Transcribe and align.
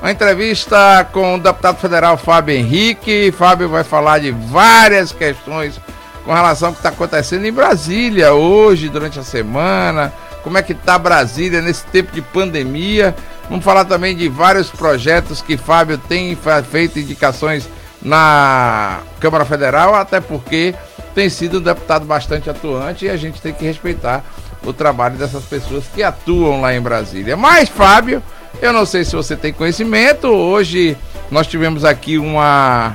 Uma 0.00 0.10
entrevista 0.10 1.08
com 1.10 1.34
o 1.34 1.40
deputado 1.40 1.78
federal 1.78 2.16
Fábio 2.16 2.54
Henrique. 2.54 3.32
Fábio 3.32 3.68
vai 3.68 3.82
falar 3.82 4.18
de 4.18 4.30
várias 4.30 5.10
questões 5.10 5.80
com 6.24 6.34
relação 6.34 6.68
ao 6.68 6.74
que 6.74 6.80
está 6.80 6.90
acontecendo 6.90 7.44
em 7.46 7.52
Brasília 7.52 8.34
hoje, 8.34 8.88
durante 8.88 9.18
a 9.18 9.22
semana. 9.22 10.12
Como 10.42 10.58
é 10.58 10.62
que 10.62 10.72
está 10.72 10.98
Brasília 10.98 11.62
nesse 11.62 11.84
tempo 11.86 12.12
de 12.12 12.20
pandemia? 12.20 13.16
Vamos 13.48 13.64
falar 13.64 13.84
também 13.84 14.14
de 14.14 14.28
vários 14.28 14.68
projetos 14.68 15.40
que 15.40 15.56
Fábio 15.56 15.98
tem 15.98 16.36
feito 16.70 16.98
indicações 16.98 17.68
na 18.02 19.00
Câmara 19.18 19.44
Federal, 19.44 19.94
até 19.94 20.20
porque 20.20 20.74
tem 21.14 21.30
sido 21.30 21.58
um 21.58 21.62
deputado 21.62 22.04
bastante 22.04 22.50
atuante 22.50 23.06
e 23.06 23.10
a 23.10 23.16
gente 23.16 23.40
tem 23.40 23.52
que 23.52 23.64
respeitar 23.64 24.22
o 24.62 24.72
trabalho 24.72 25.16
dessas 25.16 25.44
pessoas 25.44 25.84
que 25.92 26.02
atuam 26.02 26.60
lá 26.60 26.74
em 26.74 26.80
Brasília. 26.80 27.36
Mas, 27.36 27.68
Fábio, 27.68 28.22
eu 28.60 28.72
não 28.72 28.86
sei 28.86 29.04
se 29.04 29.14
você 29.14 29.36
tem 29.36 29.52
conhecimento, 29.52 30.28
hoje 30.28 30.96
nós 31.30 31.46
tivemos 31.46 31.84
aqui 31.84 32.18
uma, 32.18 32.94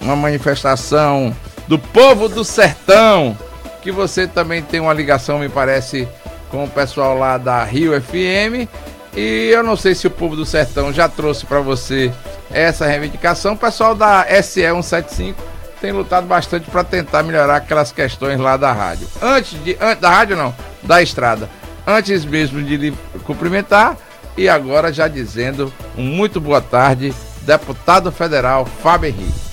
uma 0.00 0.16
manifestação 0.16 1.34
do 1.66 1.78
povo 1.78 2.28
do 2.28 2.44
sertão, 2.44 3.36
que 3.82 3.92
você 3.92 4.26
também 4.26 4.62
tem 4.62 4.80
uma 4.80 4.92
ligação, 4.92 5.38
me 5.38 5.48
parece, 5.48 6.08
com 6.50 6.64
o 6.64 6.68
pessoal 6.68 7.16
lá 7.16 7.38
da 7.38 7.62
Rio 7.64 8.00
FM. 8.00 8.68
E 9.16 9.50
eu 9.50 9.62
não 9.62 9.76
sei 9.76 9.94
se 9.94 10.06
o 10.06 10.10
povo 10.10 10.36
do 10.36 10.46
sertão 10.46 10.92
já 10.92 11.08
trouxe 11.08 11.44
para 11.46 11.60
você 11.60 12.12
essa 12.50 12.86
reivindicação. 12.86 13.54
O 13.54 13.58
pessoal 13.58 13.94
da 13.94 14.24
SE 14.42 14.60
175 14.60 15.40
tem 15.80 15.92
lutado 15.92 16.26
bastante 16.26 16.70
para 16.70 16.84
tentar 16.84 17.22
melhorar 17.22 17.56
aquelas 17.56 17.92
questões 17.92 18.38
lá 18.38 18.56
da 18.56 18.72
rádio. 18.72 19.08
Antes 19.22 19.62
de 19.62 19.76
antes 19.80 20.00
da 20.00 20.10
rádio 20.10 20.36
não, 20.36 20.54
da 20.82 21.02
estrada. 21.02 21.48
Antes 21.86 22.24
mesmo 22.24 22.62
de 22.62 22.76
lhe 22.76 22.94
cumprimentar 23.24 23.96
e 24.38 24.48
agora 24.48 24.92
já 24.92 25.08
dizendo 25.08 25.72
um 25.96 26.04
muito 26.04 26.40
boa 26.40 26.60
tarde, 26.60 27.12
deputado 27.42 28.12
federal 28.12 28.64
Fábio 28.64 29.08
Henrique. 29.08 29.48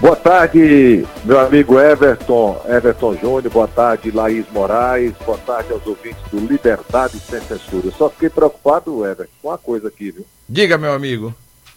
Boa 0.00 0.16
tarde, 0.16 1.06
meu 1.24 1.38
amigo 1.38 1.78
Everton, 1.78 2.60
Everton 2.66 3.14
Júnior, 3.16 3.50
boa 3.50 3.68
tarde, 3.68 4.10
Laís 4.10 4.46
Moraes, 4.50 5.12
boa 5.24 5.38
tarde 5.38 5.72
aos 5.72 5.86
ouvintes 5.86 6.22
do 6.30 6.38
Liberdade 6.38 7.18
Sem 7.18 7.40
Censura. 7.40 7.86
Eu 7.86 7.92
só 7.92 8.08
fiquei 8.08 8.30
preocupado, 8.30 9.04
Everton, 9.04 9.32
com 9.42 9.48
uma 9.48 9.58
coisa 9.58 9.88
aqui, 9.88 10.10
viu? 10.10 10.26
Diga, 10.48 10.78
meu 10.78 10.92
amigo 10.92 11.34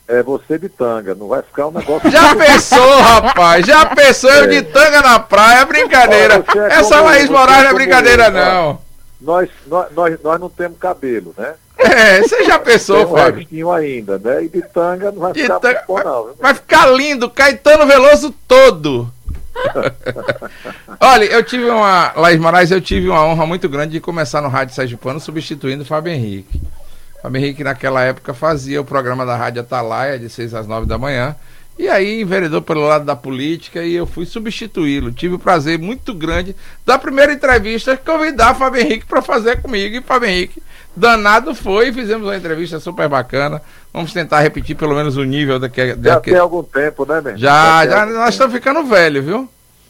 é 0.08 0.24
você 0.24 0.58
de 0.58 0.70
tanga, 0.70 1.14
não 1.14 1.28
vai 1.28 1.42
ficar 1.44 1.68
um 1.68 1.72
negócio. 1.72 2.10
Já 2.10 2.36
pensou, 2.36 3.00
rapaz? 3.02 3.66
Já 3.66 3.86
pensou 3.86 4.32
é. 4.32 4.40
eu 4.40 4.48
de 4.48 4.62
tanga 4.64 5.02
na 5.02 5.20
praia? 5.20 5.60
É 5.60 5.66
brincadeira. 5.66 6.44
Olha, 6.48 6.62
é 6.64 6.80
Essa 6.80 7.00
Laís 7.02 7.30
Moraes 7.30 7.64
não 7.64 7.70
é 7.70 7.74
brincadeira, 7.74 8.26
eu, 8.26 8.32
não. 8.32 8.82
Nós, 9.22 9.50
nós, 9.68 9.92
nós, 9.92 10.18
nós 10.24 10.40
não 10.40 10.50
temos 10.50 10.80
cabelo, 10.80 11.36
né? 11.38 11.54
É, 11.80 12.22
você 12.22 12.44
já 12.44 12.60
pensou, 12.60 12.98
Tem 12.98 13.06
um 13.06 13.18
Fábio? 13.18 13.72
ainda, 13.72 14.20
né? 14.20 14.44
E 14.44 14.50
de 14.50 14.62
tanga 14.62 15.12
não 15.12 15.20
vai 15.22 15.34
de 15.34 15.42
ficar 15.44 15.60
tanga, 15.60 15.84
bom, 15.88 16.04
não. 16.04 16.26
Viu? 16.26 16.36
Vai 16.40 16.54
ficar 16.54 16.88
lindo, 16.88 17.30
Caetano 17.30 17.88
Veloso 17.88 18.36
todo. 18.48 19.10
Olha, 21.00 21.26
eu 21.26 21.44
tive 21.44 21.66
uma. 21.70 22.12
Laís 22.16 22.40
Moraes, 22.40 22.72
eu 22.72 22.82
tive 22.82 23.10
uma 23.10 23.26
honra 23.26 23.46
muito 23.46 23.68
grande 23.70 23.94
de 23.94 24.00
começar 24.00 24.42
no 24.42 24.50
Rádio 24.50 24.76
Sergipano 24.76 25.20
substituindo 25.20 25.84
o 25.84 25.86
Fábio 25.86 26.12
Henrique. 26.14 26.62
Fábio 27.22 27.40
Henrique, 27.42 27.64
naquela 27.64 28.04
época, 28.04 28.34
fazia 28.34 28.80
o 28.80 28.86
programa 28.86 29.26
da 29.26 29.36
Rádio 29.36 29.62
Atalaia, 29.62 30.20
de 30.20 30.30
6 30.30 30.54
às 30.54 30.68
9 30.68 30.86
da 30.86 30.98
manhã. 30.98 31.36
E 31.80 31.88
aí 31.88 32.22
enveredou 32.22 32.62
pelo 32.62 32.86
lado 32.86 33.06
da 33.06 33.16
política 33.16 33.82
e 33.82 33.96
eu 33.96 34.06
fui 34.06 34.26
substituí-lo. 34.26 35.14
Tive 35.14 35.36
o 35.36 35.40
prazer 35.40 35.80
muito 35.80 36.14
grande 36.14 36.54
da 36.86 37.00
primeira 37.00 37.32
entrevista 37.32 37.96
convidar 37.96 38.54
Fábio 38.54 38.82
Henrique 38.82 39.06
para 39.06 39.22
fazer 39.22 39.62
comigo. 39.62 39.96
E 39.96 40.02
Fábio 40.02 40.28
Henrique, 40.28 40.62
danado 40.94 41.56
foi, 41.56 41.94
fizemos 41.94 42.28
uma 42.28 42.36
entrevista 42.36 42.82
super 42.82 43.08
bacana. 43.08 43.62
Vamos 43.94 44.12
tentar 44.12 44.42
repetir 44.42 44.76
pelo 44.76 44.94
menos 44.94 45.16
o 45.16 45.24
nível 45.24 45.58
daquele. 45.58 45.96
Já 46.04 46.20
tem 46.20 46.36
algum 46.36 46.64
tempo, 46.64 47.06
né, 47.06 47.22
meu? 47.22 47.38
Já, 47.38 47.86
já, 47.86 47.92
já 47.92 48.06
nós 48.08 48.34
estamos 48.34 48.54
ficando 48.54 48.84
velho, 48.84 49.24
viu? 49.24 49.50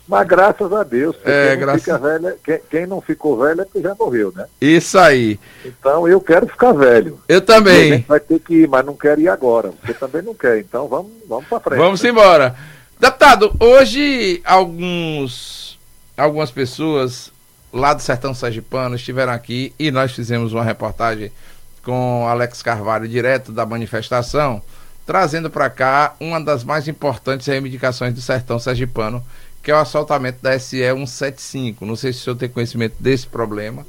Mas 0.10 0.28
graças 0.28 0.74
a 0.74 0.82
Deus. 0.82 1.16
É, 1.24 1.50
quem, 1.50 1.60
graças... 1.60 1.84
Fica 1.84 1.98
velho, 2.00 2.36
quem, 2.44 2.60
quem, 2.68 2.88
não 2.88 3.00
ficou 3.00 3.38
velho 3.38 3.62
é 3.62 3.64
porque 3.64 3.80
já 3.80 3.94
morreu, 3.94 4.34
né? 4.36 4.48
Isso 4.60 4.98
aí. 4.98 5.40
Então 5.64 6.08
eu 6.08 6.20
quero 6.20 6.48
ficar 6.48 6.72
velho. 6.72 7.20
Eu 7.28 7.42
também. 7.42 7.92
A 7.92 7.96
gente 7.98 8.08
vai 8.08 8.20
ter 8.20 8.40
que 8.40 8.64
ir, 8.64 8.68
mas 8.68 8.84
não 8.84 8.96
quero 8.96 9.22
ir 9.22 9.30
agora. 9.30 9.72
Você 9.86 9.94
também 9.94 10.24
não 10.24 10.34
quer. 10.34 10.58
Então 10.58 10.88
vamos, 10.88 11.12
vamos 11.28 11.46
para 11.46 11.60
frente. 11.60 11.78
Vamos 11.78 12.02
né? 12.02 12.10
embora. 12.10 12.56
Deputado, 13.00 13.56
hoje 13.60 14.42
alguns, 14.44 15.78
algumas 16.18 16.50
pessoas 16.50 17.32
lá 17.72 17.94
do 17.94 18.02
Sertão 18.02 18.34
Sergipano 18.34 18.96
estiveram 18.96 19.32
aqui 19.32 19.76
e 19.78 19.92
nós 19.92 20.12
fizemos 20.12 20.54
uma 20.54 20.64
reportagem 20.64 21.32
com 21.84 22.28
Alex 22.28 22.64
Carvalho, 22.64 23.08
direto 23.08 23.52
da 23.52 23.64
manifestação, 23.64 24.60
trazendo 25.06 25.52
para 25.52 25.70
cá 25.70 26.16
uma 26.20 26.42
das 26.42 26.64
mais 26.64 26.88
importantes 26.88 27.46
reivindicações 27.46 28.12
do 28.12 28.22
Sertão 28.22 28.58
Sergipano, 28.58 29.24
que 29.70 29.72
é 29.72 29.76
o 29.76 29.78
assaltamento 29.78 30.40
da 30.42 30.58
SE 30.58 30.78
175. 30.78 31.86
Não 31.86 31.96
sei 31.96 32.12
se 32.12 32.22
o 32.22 32.24
senhor 32.24 32.36
tem 32.36 32.50
conhecimento 32.50 32.96
desse 33.00 33.28
problema, 33.28 33.86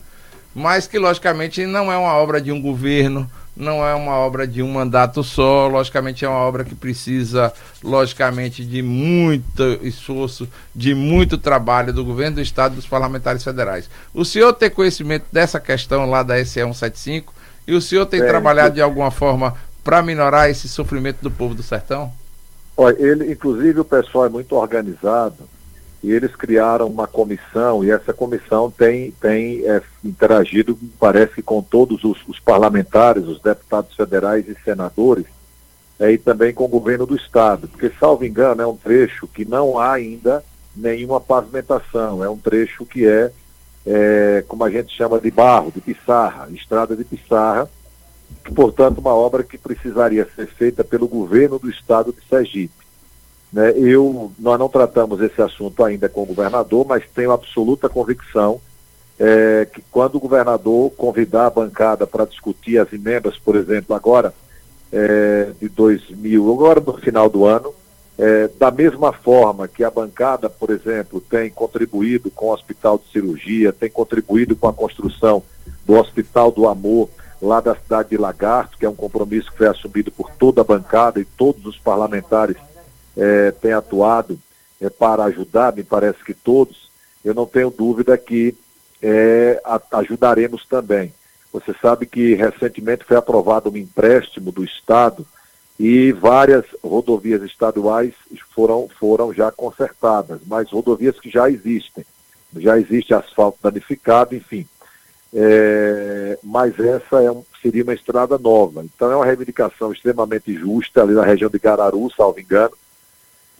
mas 0.55 0.87
que 0.87 0.99
logicamente 0.99 1.65
não 1.65 1.91
é 1.91 1.97
uma 1.97 2.13
obra 2.13 2.39
de 2.39 2.53
um 2.53 2.61
governo, 2.61 3.27
não 3.57 3.83
é 3.83 3.95
uma 3.95 4.13
obra 4.13 4.47
de 4.47 4.63
um 4.63 4.71
mandato 4.71 5.25
só, 5.25 5.69
logicamente 5.69 6.23
é 6.23 6.29
uma 6.29 6.41
obra 6.41 6.65
que 6.65 6.75
precisa, 6.75 7.51
logicamente, 7.83 8.63
de 8.63 8.83
muito 8.83 9.63
esforço, 9.81 10.47
de 10.77 10.95
muito 10.95 11.39
trabalho 11.39 11.95
do 11.95 12.05
governo 12.05 12.37
do 12.37 12.43
estado 12.43 12.73
e 12.73 12.77
dos 12.77 12.87
parlamentares 12.87 13.43
federais. 13.43 13.89
O 14.13 14.23
senhor 14.23 14.53
tem 14.53 14.69
conhecimento 14.69 15.25
dessa 15.33 15.59
questão 15.59 16.05
lá 16.11 16.23
da 16.23 16.37
SE 16.45 16.61
175 16.61 17.33
e 17.67 17.75
o 17.75 17.81
senhor 17.81 18.05
tem 18.05 18.21
é, 18.21 18.27
trabalhado 18.27 18.75
de 18.75 18.83
alguma 18.83 19.11
forma 19.11 19.57
para 19.83 20.03
minorar 20.03 20.51
esse 20.51 20.69
sofrimento 20.69 21.23
do 21.23 21.31
povo 21.31 21.55
do 21.55 21.63
sertão? 21.63 22.13
Olha, 22.77 22.97
ele, 22.99 23.33
inclusive 23.33 23.81
o 23.81 23.85
pessoal 23.85 24.27
é 24.27 24.29
muito 24.29 24.55
organizado 24.55 25.49
e 26.03 26.11
eles 26.11 26.35
criaram 26.35 26.87
uma 26.87 27.07
comissão, 27.07 27.85
e 27.85 27.91
essa 27.91 28.13
comissão 28.13 28.71
tem, 28.71 29.11
tem 29.21 29.63
é, 29.67 29.83
interagido, 30.03 30.79
parece, 30.99 31.43
com 31.43 31.63
todos 31.63 32.03
os, 32.05 32.19
os, 32.27 32.41
parlamentares, 32.41 33.25
os 33.25 33.41
deputados 33.41 33.95
federais 33.95 34.49
e 34.49 34.57
senadores, 34.65 35.27
é, 35.99 36.13
e 36.13 36.19
também 36.19 36.55
com 36.55 36.65
o 36.65 36.69
governo 36.69 37.05
do 37.05 37.15
Estado, 37.15 37.69
porque, 37.69 37.93
salvo 38.01 38.25
engano, 38.25 38.63
é 38.63 38.67
um 38.67 38.77
trecho 38.77 39.29
que 39.29 39.45
não 39.45 39.79
há 39.79 39.93
ainda 39.93 40.43
nenhuma 40.75 41.21
pavimentação, 41.21 42.25
é 42.25 42.31
um 42.31 42.39
trecho 42.39 42.87
que 42.87 43.07
é, 43.07 43.31
é 43.87 44.45
como 44.49 44.65
a 44.65 44.71
gente 44.71 44.97
chama 44.97 45.21
de 45.21 45.31
barro, 45.31 45.71
de 45.71 45.83
pissarra, 45.83 46.49
estrada 46.51 46.97
de 46.97 47.05
pissarra, 47.05 47.69
portanto, 48.55 48.99
uma 48.99 49.15
obra 49.15 49.45
que 49.45 49.59
precisaria 49.59 50.27
ser 50.35 50.47
feita 50.47 50.83
pelo 50.83 51.07
governo 51.07 51.59
do 51.59 51.69
Estado 51.69 52.11
de 52.11 52.27
Sergipe. 52.27 52.80
Né? 53.53 53.73
Eu, 53.77 54.33
nós 54.39 54.59
não 54.59 54.69
tratamos 54.69 55.21
esse 55.21 55.41
assunto 55.41 55.85
ainda 55.85 56.09
com 56.09 56.23
o 56.23 56.27
governador, 56.27 56.87
mas 56.87 57.05
tenho 57.15 57.33
absoluta 57.33 57.89
convicção 57.89 58.61
é, 59.19 59.67
que 59.71 59.83
quando 59.91 60.15
o 60.15 60.21
governador 60.21 60.91
convidar 60.93 61.47
a 61.47 61.51
bancada 61.51 62.07
para 62.07 62.25
discutir 62.25 62.79
as 62.79 62.91
emendas, 62.91 63.37
por 63.37 63.55
exemplo, 63.55 63.95
agora 63.95 64.33
é, 64.91 65.51
de 65.61 65.69
2000, 65.69 66.53
agora 66.53 66.81
no 66.81 66.95
final 66.95 67.29
do 67.29 67.45
ano, 67.45 67.75
é, 68.19 68.49
da 68.59 68.71
mesma 68.71 69.13
forma 69.13 69.69
que 69.69 69.85
a 69.85 69.91
bancada, 69.91 70.49
por 70.49 70.71
exemplo, 70.71 71.21
tem 71.21 71.51
contribuído 71.51 72.31
com 72.31 72.47
o 72.47 72.53
Hospital 72.53 72.99
de 72.99 73.13
Cirurgia, 73.13 73.73
tem 73.73 73.91
contribuído 73.91 74.57
com 74.57 74.69
a 74.69 74.73
construção 74.73 75.43
do 75.87 75.95
Hospital 75.95 76.51
do 76.51 76.67
Amor 76.67 77.11
lá 77.43 77.61
da 77.61 77.75
cidade 77.75 78.11
de 78.11 78.17
Lagarto, 78.17 78.79
que 78.79 78.87
é 78.87 78.89
um 78.89 78.95
compromisso 78.95 79.51
que 79.51 79.59
foi 79.59 79.69
assumido 79.69 80.11
por 80.11 80.31
toda 80.33 80.61
a 80.61 80.65
bancada 80.65 81.21
e 81.21 81.25
todos 81.25 81.65
os 81.67 81.79
parlamentares 81.79 82.57
é, 83.17 83.51
tem 83.51 83.73
atuado 83.73 84.39
é, 84.81 84.89
para 84.89 85.25
ajudar, 85.25 85.75
me 85.75 85.83
parece 85.83 86.23
que 86.25 86.35
todos, 86.35 86.91
eu 87.25 87.35
não 87.35 87.47
tenho 87.47 87.71
dúvida 87.71 88.17
que 88.17 88.55
é, 89.03 89.61
a, 89.65 89.81
ajudaremos 89.99 90.67
também. 90.67 91.13
Você 91.53 91.75
sabe 91.81 92.07
que 92.07 92.35
recentemente 92.35 93.05
foi 93.05 93.17
aprovado 93.17 93.71
um 93.71 93.77
empréstimo 93.77 94.53
do 94.53 94.65
Estado 94.65 95.27
e 95.79 96.13
várias 96.13 96.65
rodovias 96.83 97.43
estaduais 97.43 98.13
foram, 98.55 98.89
foram 98.99 99.33
já 99.33 99.51
consertadas, 99.51 100.41
mas 100.47 100.71
rodovias 100.71 101.19
que 101.19 101.31
já 101.31 101.51
existem. 101.51 102.05
Já 102.57 102.79
existe 102.79 103.15
asfalto 103.15 103.59
danificado, 103.63 104.35
enfim. 104.35 104.67
É, 105.33 106.39
mas 106.43 106.79
essa 106.79 107.23
é 107.23 107.31
um, 107.31 107.45
seria 107.63 107.83
uma 107.83 107.95
estrada 107.95 108.37
nova. 108.37 108.85
Então 108.85 109.11
é 109.11 109.17
uma 109.17 109.25
reivindicação 109.25 109.93
extremamente 109.93 110.53
justa 110.55 111.03
ali 111.03 111.15
na 111.15 111.25
região 111.25 111.49
de 111.49 111.59
Gararu, 111.59 112.11
salvo 112.15 112.41
engano, 112.41 112.75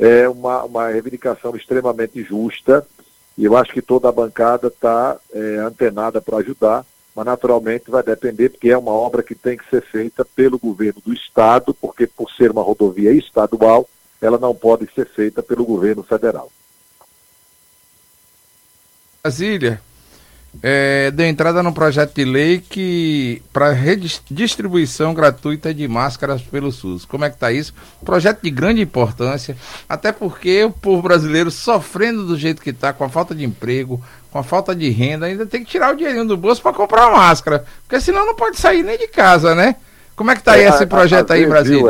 é 0.01 0.27
uma, 0.27 0.65
uma 0.65 0.89
reivindicação 0.89 1.55
extremamente 1.55 2.23
justa 2.23 2.87
e 3.37 3.45
eu 3.45 3.55
acho 3.55 3.73
que 3.73 3.83
toda 3.83 4.09
a 4.09 4.13
bancada 4.13 4.69
está 4.69 5.19
é, 5.33 5.57
antenada 5.59 6.23
para 6.23 6.39
ajudar, 6.39 6.87
mas 7.15 7.27
naturalmente 7.27 7.91
vai 7.91 8.03
depender, 8.03 8.49
porque 8.49 8.71
é 8.71 8.79
uma 8.79 8.93
obra 8.93 9.23
que 9.23 9.35
tem 9.35 9.59
que 9.59 9.69
ser 9.69 9.83
feita 9.83 10.25
pelo 10.25 10.59
governo 10.59 11.03
do 11.05 11.13
Estado, 11.13 11.75
porque 11.75 12.07
por 12.07 12.31
ser 12.31 12.51
uma 12.51 12.63
rodovia 12.63 13.13
estadual, 13.13 13.89
ela 14.23 14.39
não 14.39 14.55
pode 14.55 14.89
ser 14.95 15.07
feita 15.07 15.43
pelo 15.43 15.65
governo 15.65 16.03
federal. 16.03 16.51
Brasília, 19.23 19.83
é, 20.63 21.11
deu 21.13 21.27
entrada 21.27 21.63
no 21.63 21.73
projeto 21.73 22.15
de 22.15 22.25
lei 22.25 22.59
que 22.59 23.43
para 23.53 23.71
redistribuição 23.71 25.15
gratuita 25.15 25.73
de 25.73 25.87
máscaras 25.87 26.43
pelo 26.43 26.73
SUS. 26.73 27.05
Como 27.05 27.25
é 27.25 27.31
que 27.31 27.37
está 27.37 27.53
isso? 27.53 27.73
Projeto 28.05 28.43
de 28.43 28.51
grande 28.51 28.83
importância, 28.83 29.57
até 29.89 30.11
porque 30.11 30.65
o 30.65 30.71
povo 30.71 31.03
brasileiro 31.03 31.51
sofrendo 31.51 32.27
do 32.27 32.37
jeito 32.37 32.63
que 32.63 32.71
está, 32.71 32.93
com 32.93 33.05
a 33.05 33.09
falta 33.09 33.35
de 33.35 33.45
emprego, 33.45 34.03
com 34.31 34.39
a 34.39 34.43
falta 34.43 34.75
de 34.75 34.91
renda, 34.91 35.27
ainda 35.27 35.47
tem 35.47 35.65
que 35.65 35.71
tirar 35.71 35.93
o 35.93 35.97
dinheirinho 35.97 36.27
do 36.27 36.37
bolso 36.37 36.61
para 36.61 36.73
comprar 36.73 37.09
uma 37.09 37.19
máscara, 37.19 37.65
porque 37.83 38.01
senão 38.01 38.27
não 38.27 38.35
pode 38.35 38.59
sair 38.59 38.83
nem 38.83 38.99
de 38.99 39.09
casa, 39.09 39.55
né? 39.55 39.77
Como 40.17 40.31
é 40.31 40.35
que 40.35 40.41
está 40.41 40.59
é, 40.59 40.69
esse 40.69 40.87
projeto 40.87 41.33
aí, 41.33 41.47
Brasil? 41.47 41.87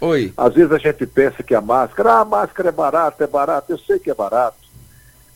Oi. 0.00 0.32
Às 0.36 0.54
vezes 0.54 0.72
a 0.72 0.78
gente 0.78 1.06
pensa 1.06 1.42
que 1.42 1.54
a 1.54 1.60
máscara, 1.60 2.14
ah, 2.14 2.20
a 2.20 2.24
máscara 2.24 2.68
é 2.68 2.72
barata, 2.72 3.24
é 3.24 3.26
barata, 3.26 3.72
eu 3.72 3.78
sei 3.78 3.98
que 3.98 4.10
é 4.10 4.14
barato. 4.14 4.67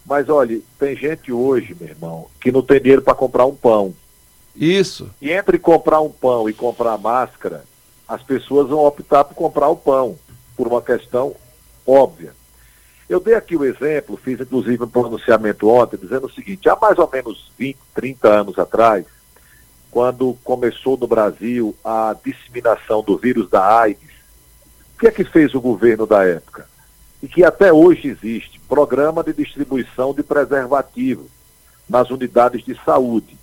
Mas 0.04 0.28
olha, 0.28 0.60
tem 0.78 0.96
gente 0.96 1.32
hoje, 1.32 1.76
meu 1.78 1.88
irmão, 1.88 2.26
que 2.40 2.50
não 2.50 2.62
tem 2.62 2.80
dinheiro 2.80 3.02
para 3.02 3.14
comprar 3.14 3.46
um 3.46 3.54
pão. 3.54 3.94
Isso. 4.54 5.10
E 5.20 5.30
entre 5.30 5.58
comprar 5.58 6.00
um 6.00 6.10
pão 6.10 6.48
e 6.48 6.52
comprar 6.52 6.98
máscara, 6.98 7.64
as 8.06 8.22
pessoas 8.22 8.68
vão 8.68 8.84
optar 8.84 9.24
por 9.24 9.34
comprar 9.34 9.68
o 9.68 9.76
pão, 9.76 10.18
por 10.56 10.66
uma 10.66 10.82
questão 10.82 11.34
óbvia. 11.86 12.34
Eu 13.08 13.20
dei 13.20 13.34
aqui 13.34 13.56
o 13.56 13.64
exemplo, 13.64 14.16
fiz 14.16 14.40
inclusive 14.40 14.84
um 14.84 14.88
pronunciamento 14.88 15.68
ontem, 15.68 15.98
dizendo 15.98 16.26
o 16.26 16.32
seguinte: 16.32 16.68
há 16.68 16.76
mais 16.76 16.98
ou 16.98 17.08
menos 17.10 17.50
20, 17.58 17.78
30 17.94 18.28
anos 18.28 18.58
atrás, 18.58 19.04
quando 19.90 20.36
começou 20.42 20.96
no 20.96 21.06
Brasil 21.06 21.74
a 21.84 22.16
disseminação 22.24 23.02
do 23.02 23.18
vírus 23.18 23.48
da 23.50 23.80
AIDS, 23.80 24.10
o 24.96 24.98
que 24.98 25.06
é 25.06 25.10
que 25.10 25.24
fez 25.24 25.54
o 25.54 25.60
governo 25.60 26.06
da 26.06 26.24
época? 26.24 26.66
E 27.22 27.28
que 27.28 27.44
até 27.44 27.72
hoje 27.72 28.08
existe 28.08 28.60
programa 28.68 29.22
de 29.22 29.32
distribuição 29.32 30.12
de 30.12 30.22
preservativo 30.22 31.26
nas 31.88 32.10
unidades 32.10 32.64
de 32.64 32.74
saúde. 32.84 33.36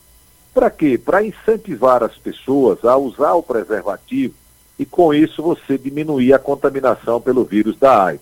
Para 0.54 0.70
quê? 0.70 0.98
Para 0.98 1.24
incentivar 1.24 2.04
as 2.04 2.18
pessoas 2.18 2.84
a 2.84 2.98
usar 2.98 3.34
o 3.34 3.44
preservativo 3.44 4.34
e 4.78 4.86
com 4.86 5.14
isso 5.14 5.44
você 5.44 5.78
diminuir 5.78 6.34
a 6.34 6.40
contaminação 6.40 7.22
pelo 7.22 7.44
vírus 7.44 7.78
da 7.78 8.06
AIDS. 8.06 8.22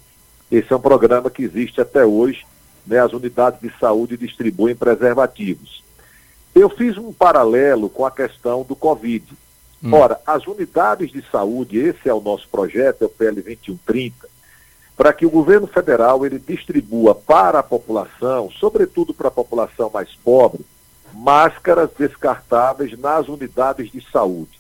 Esse 0.51 0.71
é 0.71 0.75
um 0.75 0.81
programa 0.81 1.29
que 1.29 1.43
existe 1.43 1.79
até 1.79 2.05
hoje, 2.05 2.45
né? 2.85 2.99
as 2.99 3.13
unidades 3.13 3.59
de 3.61 3.71
saúde 3.79 4.17
distribuem 4.17 4.75
preservativos. 4.75 5.83
Eu 6.55 6.69
fiz 6.69 6.97
um 6.97 7.13
paralelo 7.13 7.89
com 7.89 8.05
a 8.05 8.11
questão 8.11 8.63
do 8.63 8.75
Covid. 8.75 9.25
Hum. 9.83 9.93
Ora, 9.93 10.19
as 10.25 10.47
unidades 10.47 11.11
de 11.11 11.23
saúde, 11.31 11.77
esse 11.77 12.09
é 12.09 12.13
o 12.13 12.21
nosso 12.21 12.47
projeto, 12.49 13.03
é 13.03 13.05
o 13.05 13.09
PL 13.09 13.41
2130, 13.41 14.27
para 14.97 15.13
que 15.13 15.25
o 15.25 15.29
governo 15.29 15.67
federal 15.67 16.25
ele 16.25 16.39
distribua 16.39 17.13
para 17.13 17.59
a 17.59 17.63
população, 17.63 18.49
sobretudo 18.49 19.13
para 19.13 19.27
a 19.27 19.31
população 19.31 19.91
mais 19.93 20.09
pobre, 20.15 20.65
máscaras 21.13 21.89
descartáveis 21.97 22.97
nas 22.97 23.27
unidades 23.27 23.91
de 23.91 24.03
saúde. 24.11 24.59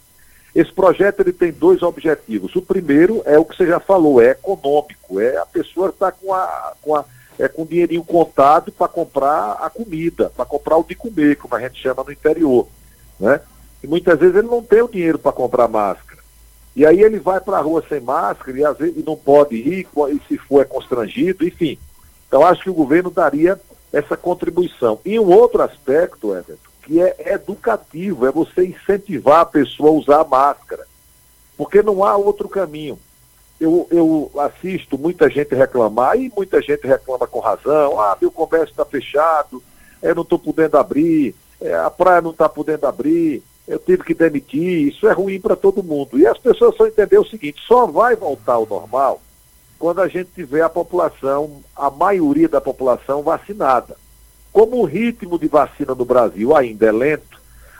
Esse 0.53 0.71
projeto 0.71 1.21
ele 1.21 1.33
tem 1.33 1.51
dois 1.51 1.81
objetivos. 1.81 2.55
O 2.55 2.61
primeiro 2.61 3.21
é 3.25 3.37
o 3.37 3.45
que 3.45 3.57
você 3.57 3.65
já 3.65 3.79
falou, 3.79 4.21
é 4.21 4.31
econômico, 4.31 5.19
é 5.19 5.37
a 5.37 5.45
pessoa 5.45 5.89
estar 5.89 6.11
tá 6.11 6.17
com 6.19 6.33
a, 6.33 6.73
com 6.81 6.95
a 6.95 7.03
é, 7.39 7.47
com 7.47 7.65
dinheirinho 7.65 8.03
contado 8.03 8.71
para 8.71 8.87
comprar 8.87 9.57
a 9.61 9.69
comida, 9.69 10.31
para 10.35 10.45
comprar 10.45 10.77
o 10.77 10.83
de 10.83 10.95
comer, 10.95 11.35
como 11.37 11.55
a 11.55 11.59
gente 11.59 11.81
chama 11.81 12.03
no 12.03 12.11
interior, 12.11 12.67
né? 13.19 13.41
E 13.83 13.87
muitas 13.87 14.17
vezes 14.17 14.35
ele 14.35 14.47
não 14.47 14.63
tem 14.63 14.81
o 14.81 14.87
dinheiro 14.87 15.19
para 15.19 15.31
comprar 15.31 15.67
máscara. 15.67 16.06
E 16.77 16.85
aí 16.85 17.01
ele 17.01 17.17
vai 17.17 17.39
para 17.41 17.57
a 17.57 17.61
rua 17.61 17.83
sem 17.89 17.99
máscara 17.99 18.55
e 18.55 18.63
às 18.63 18.77
vezes 18.77 19.03
não 19.03 19.15
pode 19.15 19.55
ir, 19.55 19.87
e 20.11 20.21
se 20.27 20.37
for 20.37 20.61
é 20.61 20.63
constrangido, 20.63 21.43
enfim. 21.43 21.75
Então 22.27 22.45
acho 22.45 22.61
que 22.61 22.69
o 22.69 22.73
governo 22.75 23.09
daria 23.09 23.59
essa 23.91 24.15
contribuição. 24.15 24.99
E 25.03 25.19
um 25.19 25.27
outro 25.27 25.63
aspecto, 25.63 26.35
Everton, 26.35 26.69
que 26.83 27.01
é 27.01 27.33
educativo, 27.33 28.27
é 28.27 28.31
você 28.31 28.67
incentivar 28.67 29.39
a 29.39 29.45
pessoa 29.45 29.89
a 29.89 29.93
usar 29.93 30.21
a 30.21 30.23
máscara. 30.23 30.85
Porque 31.57 31.81
não 31.81 32.03
há 32.03 32.15
outro 32.15 32.47
caminho. 32.47 32.99
Eu, 33.59 33.87
eu 33.89 34.31
assisto 34.39 34.99
muita 34.99 35.31
gente 35.31 35.55
reclamar, 35.55 36.15
e 36.15 36.31
muita 36.37 36.61
gente 36.61 36.85
reclama 36.85 37.25
com 37.25 37.39
razão, 37.39 37.99
ah, 37.99 38.15
meu 38.21 38.29
comércio 38.29 38.69
está 38.69 38.85
fechado, 38.85 39.63
eu 39.99 40.13
não 40.13 40.21
estou 40.21 40.37
podendo 40.37 40.77
abrir, 40.77 41.33
é, 41.59 41.73
a 41.73 41.89
praia 41.89 42.21
não 42.21 42.29
está 42.29 42.47
podendo 42.47 42.85
abrir, 42.85 43.41
eu 43.67 43.77
tive 43.77 44.03
que 44.03 44.13
demitir, 44.13 44.87
isso 44.87 45.07
é 45.07 45.11
ruim 45.11 45.39
para 45.39 45.55
todo 45.55 45.83
mundo. 45.83 46.17
E 46.17 46.25
as 46.25 46.37
pessoas 46.37 46.75
só 46.75 46.87
entender 46.87 47.19
o 47.19 47.27
seguinte, 47.27 47.61
só 47.67 47.85
vai 47.85 48.15
voltar 48.15 48.53
ao 48.53 48.65
normal 48.65 49.21
quando 49.77 50.01
a 50.01 50.07
gente 50.07 50.29
tiver 50.33 50.61
a 50.61 50.69
população, 50.69 51.61
a 51.75 51.89
maioria 51.89 52.47
da 52.47 52.61
população 52.61 53.21
vacinada. 53.21 53.95
Como 54.51 54.77
o 54.77 54.85
ritmo 54.85 55.37
de 55.37 55.47
vacina 55.47 55.93
no 55.93 56.05
Brasil 56.05 56.55
ainda 56.55 56.87
é 56.87 56.91
lento, 56.91 57.37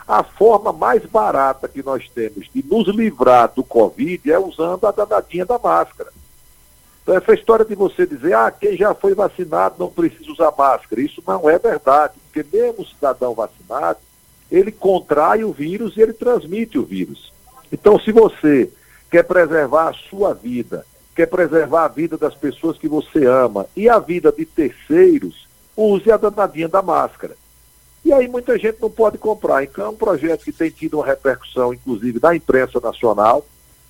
a 0.07 0.23
forma 0.23 0.71
mais 0.71 1.03
barata 1.05 1.67
que 1.67 1.81
nós 1.83 2.09
temos 2.13 2.47
de 2.53 2.63
nos 2.63 2.87
livrar 2.87 3.51
do 3.55 3.63
Covid 3.63 4.31
é 4.31 4.37
usando 4.37 4.85
a 4.85 4.91
danadinha 4.91 5.45
da 5.45 5.57
máscara. 5.57 6.11
Então, 7.01 7.15
essa 7.15 7.33
história 7.33 7.65
de 7.65 7.73
você 7.73 8.05
dizer, 8.05 8.33
ah, 8.33 8.51
quem 8.51 8.77
já 8.77 8.93
foi 8.93 9.15
vacinado 9.15 9.75
não 9.79 9.89
precisa 9.89 10.31
usar 10.31 10.53
máscara, 10.57 11.01
isso 11.01 11.23
não 11.25 11.49
é 11.49 11.57
verdade, 11.57 12.13
porque 12.25 12.45
mesmo 12.55 12.85
cidadão 12.85 13.33
vacinado, 13.33 13.99
ele 14.51 14.71
contrai 14.71 15.43
o 15.43 15.51
vírus 15.51 15.95
e 15.97 16.01
ele 16.01 16.13
transmite 16.13 16.77
o 16.77 16.83
vírus. 16.83 17.31
Então, 17.71 17.99
se 17.99 18.11
você 18.11 18.71
quer 19.11 19.23
preservar 19.23 19.89
a 19.89 19.93
sua 19.93 20.33
vida, 20.33 20.85
quer 21.15 21.27
preservar 21.27 21.85
a 21.85 21.89
vida 21.89 22.17
das 22.17 22.35
pessoas 22.35 22.77
que 22.77 22.87
você 22.87 23.25
ama 23.25 23.65
e 23.75 23.89
a 23.89 23.99
vida 23.99 24.31
de 24.31 24.45
terceiros, 24.45 25.47
use 25.75 26.11
a 26.11 26.17
danadinha 26.17 26.67
da 26.67 26.81
máscara. 26.81 27.35
E 28.05 28.13
aí 28.13 28.27
muita 28.27 28.57
gente 28.57 28.77
não 28.81 28.89
pode 28.89 29.17
comprar. 29.17 29.63
Então 29.63 29.85
é 29.85 29.89
um 29.89 29.95
projeto 29.95 30.43
que 30.43 30.51
tem 30.51 30.69
tido 30.69 30.97
uma 30.97 31.05
repercussão, 31.05 31.73
inclusive, 31.73 32.19
da 32.19 32.35
imprensa 32.35 32.79
nacional, 32.79 33.45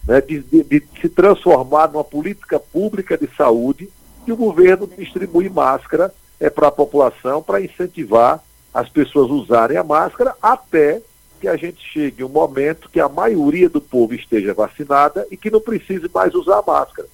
né, 0.08 0.22
de, 0.22 0.40
de, 0.40 0.64
de 0.64 0.84
se 1.00 1.10
transformar 1.10 1.92
numa 1.92 2.04
política 2.04 2.60
pública 2.60 3.18
de 3.18 3.30
saúde 3.36 3.90
e 4.26 4.32
o 4.32 4.38
governo 4.38 4.88
distribui 4.88 5.50
máscara 5.50 6.14
é, 6.40 6.50
para 6.50 6.68
a 6.68 6.72
população 6.72 7.44
para 7.44 7.62
incentivar 7.62 8.44
as 8.74 8.90
pessoas 8.90 9.30
usarem 9.32 9.78
a 9.78 9.84
máscara 9.84 10.36
até 10.42 11.02
que 11.40 11.48
a 11.48 11.56
gente 11.56 11.80
chegue 11.82 12.24
um 12.24 12.30
momento 12.30 12.90
que 12.90 13.00
a 13.00 13.08
maioria 13.08 13.70
do 13.70 13.80
povo 13.80 14.14
esteja 14.14 14.54
vacinada 14.54 15.28
e 15.30 15.38
que 15.38 15.52
não 15.52 15.62
precise 15.62 16.10
mais 16.14 16.34
usar 16.34 16.64
máscara. 16.66 17.08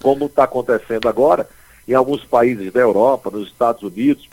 Como 0.00 0.26
está 0.26 0.44
acontecendo 0.44 1.08
agora 1.08 1.48
em 1.88 1.94
alguns 1.94 2.24
países 2.24 2.72
da 2.72 2.80
Europa, 2.80 3.30
nos 3.30 3.48
Estados 3.48 3.82
Unidos. 3.82 4.28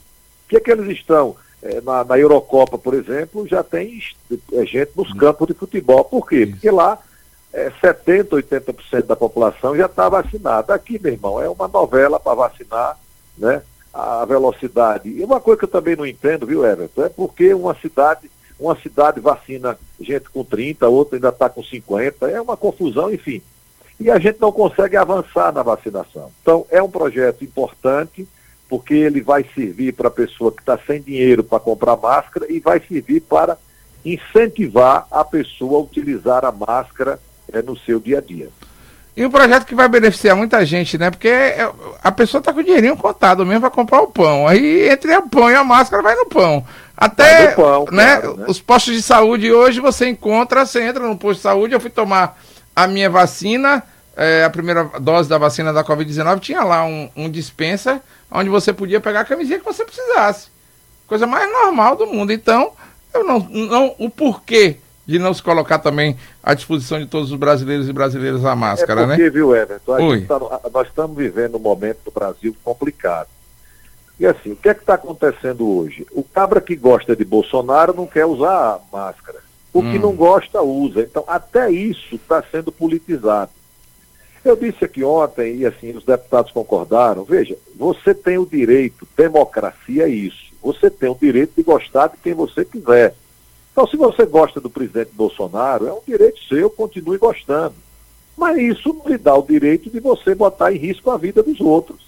Que 0.48 0.58
é 0.58 0.60
que 0.60 0.72
eles 0.72 0.90
estão? 0.98 1.36
É, 1.62 1.80
na, 1.80 2.04
na, 2.04 2.20
Eurocopa, 2.20 2.78
por 2.78 2.94
exemplo, 2.94 3.48
já 3.48 3.64
tem 3.64 4.02
é, 4.52 4.66
gente 4.66 4.92
nos 4.96 5.14
campos 5.14 5.48
de 5.48 5.54
futebol. 5.54 6.04
Por 6.04 6.28
quê? 6.28 6.46
Porque 6.46 6.70
lá 6.70 7.00
é, 7.54 7.72
70%, 7.82 8.28
80% 8.30 9.04
da 9.04 9.16
população 9.16 9.76
já 9.76 9.86
está 9.86 10.10
vacinada. 10.10 10.74
Aqui, 10.74 11.00
meu 11.02 11.14
irmão, 11.14 11.42
é 11.42 11.48
uma 11.48 11.68
novela 11.70 12.20
para 12.20 12.36
vacinar, 12.36 12.98
né? 13.38 13.62
A 13.94 14.26
velocidade. 14.26 15.10
E 15.10 15.24
uma 15.24 15.40
coisa 15.40 15.60
que 15.60 15.66
eu 15.66 15.70
também 15.70 15.96
não 15.96 16.06
entendo, 16.06 16.48
viu, 16.48 16.66
Everton, 16.66 17.04
é 17.04 17.10
porque 17.10 17.54
uma 17.54 17.76
cidade, 17.76 18.30
uma 18.60 18.76
cidade 18.76 19.20
vacina 19.20 19.78
gente 20.02 20.30
com 20.30 20.44
30, 20.44 20.88
outra 20.88 21.18
ainda 21.18 21.30
está 21.30 21.48
com 21.48 21.64
50, 21.64 22.30
é 22.30 22.42
uma 22.42 22.58
confusão, 22.58 23.14
enfim. 23.14 23.42
E 24.00 24.10
a 24.10 24.18
gente 24.18 24.42
não 24.42 24.52
consegue 24.52 24.98
avançar 24.98 25.54
na 25.54 25.62
vacinação. 25.62 26.32
Então, 26.42 26.66
é 26.72 26.82
um 26.82 26.90
projeto 26.90 27.44
importante, 27.44 28.28
porque 28.68 28.96
ele 28.96 29.22
vai 29.22 29.46
servir 29.54 29.94
para 29.94 30.08
a 30.08 30.12
pessoa 30.12 30.52
que 30.52 30.62
está 30.62 30.78
sem 30.78 31.00
dinheiro 31.00 31.44
para 31.44 31.60
comprar 31.60 31.96
máscara 31.96 32.52
e 32.52 32.60
vai 32.60 32.80
servir 32.80 33.22
para 33.22 33.58
incentivar 34.04 35.08
a 35.12 35.24
pessoa 35.24 35.78
a 35.78 35.84
utilizar 35.84 36.44
a 36.44 36.52
máscara 36.52 37.20
é, 37.52 37.62
no 37.62 37.78
seu 37.78 38.00
dia 38.00 38.18
a 38.18 38.22
dia. 38.22 38.50
E 39.16 39.24
um 39.24 39.30
projeto 39.30 39.66
que 39.66 39.76
vai 39.76 39.88
beneficiar 39.88 40.36
muita 40.36 40.66
gente, 40.66 40.98
né? 40.98 41.12
Porque 41.12 41.28
é, 41.28 41.70
a 42.04 42.12
pessoa 42.12 42.42
tá 42.42 42.52
com 42.52 42.62
o 42.62 42.64
dinheirinho 42.64 42.98
contado 42.98 43.46
mesmo 43.46 43.62
para 43.62 43.70
comprar 43.70 44.02
o 44.02 44.08
pão. 44.08 44.48
Aí 44.48 44.90
entre 44.90 45.16
o 45.16 45.30
pão 45.30 45.52
e 45.52 45.56
a 45.56 45.64
máscara 45.64 46.02
vai 46.02 46.16
no 46.16 46.26
pão. 46.26 46.66
Até 46.98 47.50
pão, 47.50 47.86
né, 47.92 48.18
claro, 48.18 48.38
né, 48.38 48.46
os 48.48 48.60
postos 48.60 48.94
de 48.94 49.02
saúde 49.02 49.52
hoje 49.52 49.80
você 49.80 50.08
encontra, 50.08 50.66
você 50.66 50.82
entra 50.84 51.08
no 51.08 51.18
posto 51.18 51.38
de 51.38 51.44
saúde, 51.44 51.74
eu 51.74 51.80
fui 51.80 51.90
tomar 51.90 52.40
a 52.76 52.88
minha 52.88 53.10
vacina, 53.10 53.84
é, 54.16 54.44
a 54.44 54.50
primeira 54.50 54.84
dose 55.00 55.28
da 55.28 55.38
vacina 55.38 55.74
da 55.74 55.84
Covid-19, 55.84 56.40
tinha 56.40 56.64
lá 56.64 56.84
um, 56.86 57.10
um 57.16 57.30
dispensa 57.30 58.02
onde 58.32 58.50
você 58.50 58.74
podia 58.74 59.00
pegar 59.00 59.22
a 59.22 59.26
camisinha 59.26 59.60
que 59.60 59.66
você 59.66 59.86
precisasse. 59.86 60.48
Coisa 61.08 61.28
mais 61.28 61.52
normal 61.52 61.96
do 61.96 62.08
mundo. 62.08 62.32
Então, 62.32 62.72
eu 63.14 63.24
não, 63.24 63.40
não 63.40 63.96
o 64.00 64.10
porquê 64.10 64.78
de 65.06 65.20
não 65.20 65.34
se 65.34 65.44
colocar 65.44 65.80
também 65.80 66.18
à 66.42 66.54
disposição 66.54 67.00
de 67.00 67.06
todos 67.06 67.32
os 67.32 67.38
brasileiros 67.38 67.90
e 67.90 67.94
brasileiras 67.94 68.46
a 68.46 68.56
máscara, 68.56 69.02
é 69.02 69.06
porque, 69.08 69.24
né? 69.24 69.30
viu, 69.30 69.56
Everton? 69.56 69.98
Tá, 70.26 70.40
nós 70.72 70.88
estamos 70.88 71.18
vivendo 71.18 71.56
um 71.56 71.60
momento 71.60 72.00
do 72.06 72.12
Brasil 72.12 72.56
complicado. 72.64 73.28
E 74.20 74.26
assim, 74.26 74.52
o 74.52 74.56
que 74.56 74.70
é 74.70 74.74
que 74.74 74.82
está 74.82 74.94
acontecendo 74.94 75.68
hoje? 75.68 76.08
O 76.12 76.24
cabra 76.24 76.62
que 76.62 76.76
gosta 76.76 77.16
de 77.16 77.26
Bolsonaro 77.26 77.94
não 77.94 78.06
quer 78.06 78.26
usar 78.26 78.80
máscara. 78.92 79.40
O 79.74 79.80
hum. 79.80 79.92
que 79.92 80.00
não 80.00 80.14
gosta, 80.14 80.62
usa. 80.62 81.02
Então, 81.02 81.24
até 81.28 81.70
isso 81.72 82.16
está 82.16 82.44
sendo 82.52 82.72
politizado. 82.72 83.52
Eu 84.46 84.56
disse 84.56 84.86
aqui 84.86 85.04
ontem, 85.04 85.58
e 85.58 85.66
assim, 85.66 85.92
os 85.96 86.04
deputados 86.04 86.52
concordaram, 86.52 87.24
veja, 87.24 87.58
você 87.76 88.14
tem 88.14 88.38
o 88.38 88.46
direito, 88.46 89.08
democracia 89.18 90.04
é 90.04 90.10
isso. 90.10 90.54
Você 90.62 90.90
tem 90.90 91.10
o 91.10 91.18
direito 91.20 91.54
de 91.56 91.64
gostar 91.64 92.08
de 92.08 92.18
quem 92.18 92.34
você 92.34 92.64
quiser. 92.64 93.16
Então, 93.74 93.88
se 93.88 93.98
você 93.98 94.24
gosta 94.26 94.62
do 94.62 94.70
presidente 94.70 95.10
Bolsonaro, 95.14 95.88
é 95.88 95.92
um 95.92 96.02
direito 96.08 96.40
seu, 96.48 96.70
continue 96.70 97.18
gostando. 97.18 97.74
Mas 98.38 98.58
isso 98.60 98.94
não 98.94 99.12
lhe 99.12 99.18
dá 99.18 99.36
o 99.36 99.42
direito 99.42 99.90
de 99.90 100.00
você 100.00 100.36
botar 100.36 100.72
em 100.72 100.78
risco 100.78 101.10
a 101.10 101.18
vida 101.18 101.42
dos 101.42 101.60
outros. 101.60 102.08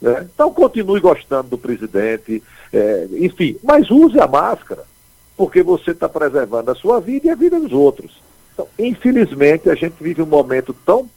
Né? 0.00 0.28
Então, 0.32 0.52
continue 0.54 1.00
gostando 1.00 1.48
do 1.48 1.58
presidente, 1.58 2.40
é, 2.72 3.08
enfim, 3.18 3.56
mas 3.62 3.90
use 3.90 4.20
a 4.20 4.28
máscara, 4.28 4.84
porque 5.36 5.64
você 5.64 5.90
está 5.90 6.08
preservando 6.08 6.70
a 6.70 6.76
sua 6.76 7.00
vida 7.00 7.26
e 7.26 7.30
a 7.30 7.34
vida 7.34 7.58
dos 7.58 7.72
outros. 7.72 8.22
Então, 8.54 8.68
infelizmente, 8.78 9.68
a 9.68 9.74
gente 9.74 9.96
vive 10.00 10.22
um 10.22 10.26
momento 10.26 10.72
tão 10.86 11.10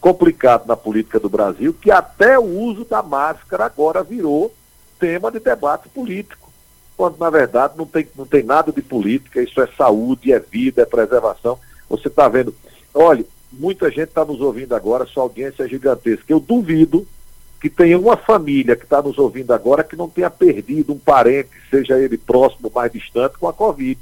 complicado 0.00 0.66
na 0.66 0.76
política 0.76 1.20
do 1.20 1.28
Brasil 1.28 1.72
que 1.72 1.90
até 1.90 2.38
o 2.38 2.44
uso 2.44 2.84
da 2.84 3.02
máscara 3.02 3.64
agora 3.64 4.02
virou 4.02 4.52
tema 4.98 5.30
de 5.30 5.38
debate 5.38 5.88
político. 5.88 6.47
Quando, 6.98 7.16
na 7.16 7.30
verdade, 7.30 7.74
não 7.78 7.86
tem, 7.86 8.08
não 8.16 8.26
tem 8.26 8.42
nada 8.42 8.72
de 8.72 8.82
política, 8.82 9.40
isso 9.40 9.60
é 9.62 9.68
saúde, 9.68 10.32
é 10.32 10.40
vida, 10.40 10.82
é 10.82 10.84
preservação. 10.84 11.56
Você 11.88 12.08
está 12.08 12.28
vendo. 12.28 12.52
Olha, 12.92 13.24
muita 13.52 13.88
gente 13.88 14.08
está 14.08 14.24
nos 14.24 14.40
ouvindo 14.40 14.74
agora, 14.74 15.06
sua 15.06 15.22
audiência 15.22 15.62
é 15.62 15.68
gigantesca. 15.68 16.24
Eu 16.28 16.40
duvido 16.40 17.06
que 17.60 17.70
tenha 17.70 17.96
uma 17.96 18.16
família 18.16 18.74
que 18.74 18.82
está 18.82 19.00
nos 19.00 19.16
ouvindo 19.16 19.52
agora 19.52 19.84
que 19.84 19.94
não 19.94 20.08
tenha 20.08 20.28
perdido 20.28 20.92
um 20.92 20.98
parente, 20.98 21.50
seja 21.70 21.96
ele 22.00 22.18
próximo 22.18 22.66
ou 22.66 22.72
mais 22.74 22.90
distante, 22.90 23.38
com 23.38 23.46
a 23.46 23.52
Covid. 23.52 24.00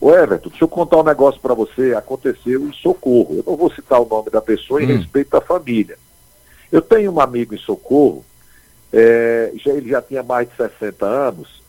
Ô 0.00 0.14
Everton, 0.14 0.48
deixa 0.48 0.64
eu 0.64 0.68
contar 0.68 0.96
um 0.96 1.04
negócio 1.04 1.42
para 1.42 1.52
você. 1.52 1.94
Aconteceu 1.94 2.66
em 2.66 2.72
Socorro. 2.72 3.36
Eu 3.36 3.44
não 3.46 3.54
vou 3.54 3.70
citar 3.70 4.00
o 4.00 4.08
nome 4.08 4.30
da 4.30 4.40
pessoa 4.40 4.82
em 4.82 4.90
hum. 4.90 4.96
respeito 4.96 5.36
à 5.36 5.42
família. 5.42 5.98
Eu 6.72 6.80
tenho 6.80 7.12
um 7.12 7.20
amigo 7.20 7.54
em 7.54 7.58
Socorro, 7.58 8.24
é, 8.90 9.52
já, 9.56 9.72
ele 9.72 9.90
já 9.90 10.00
tinha 10.00 10.22
mais 10.22 10.48
de 10.48 10.56
60 10.56 11.04
anos, 11.04 11.61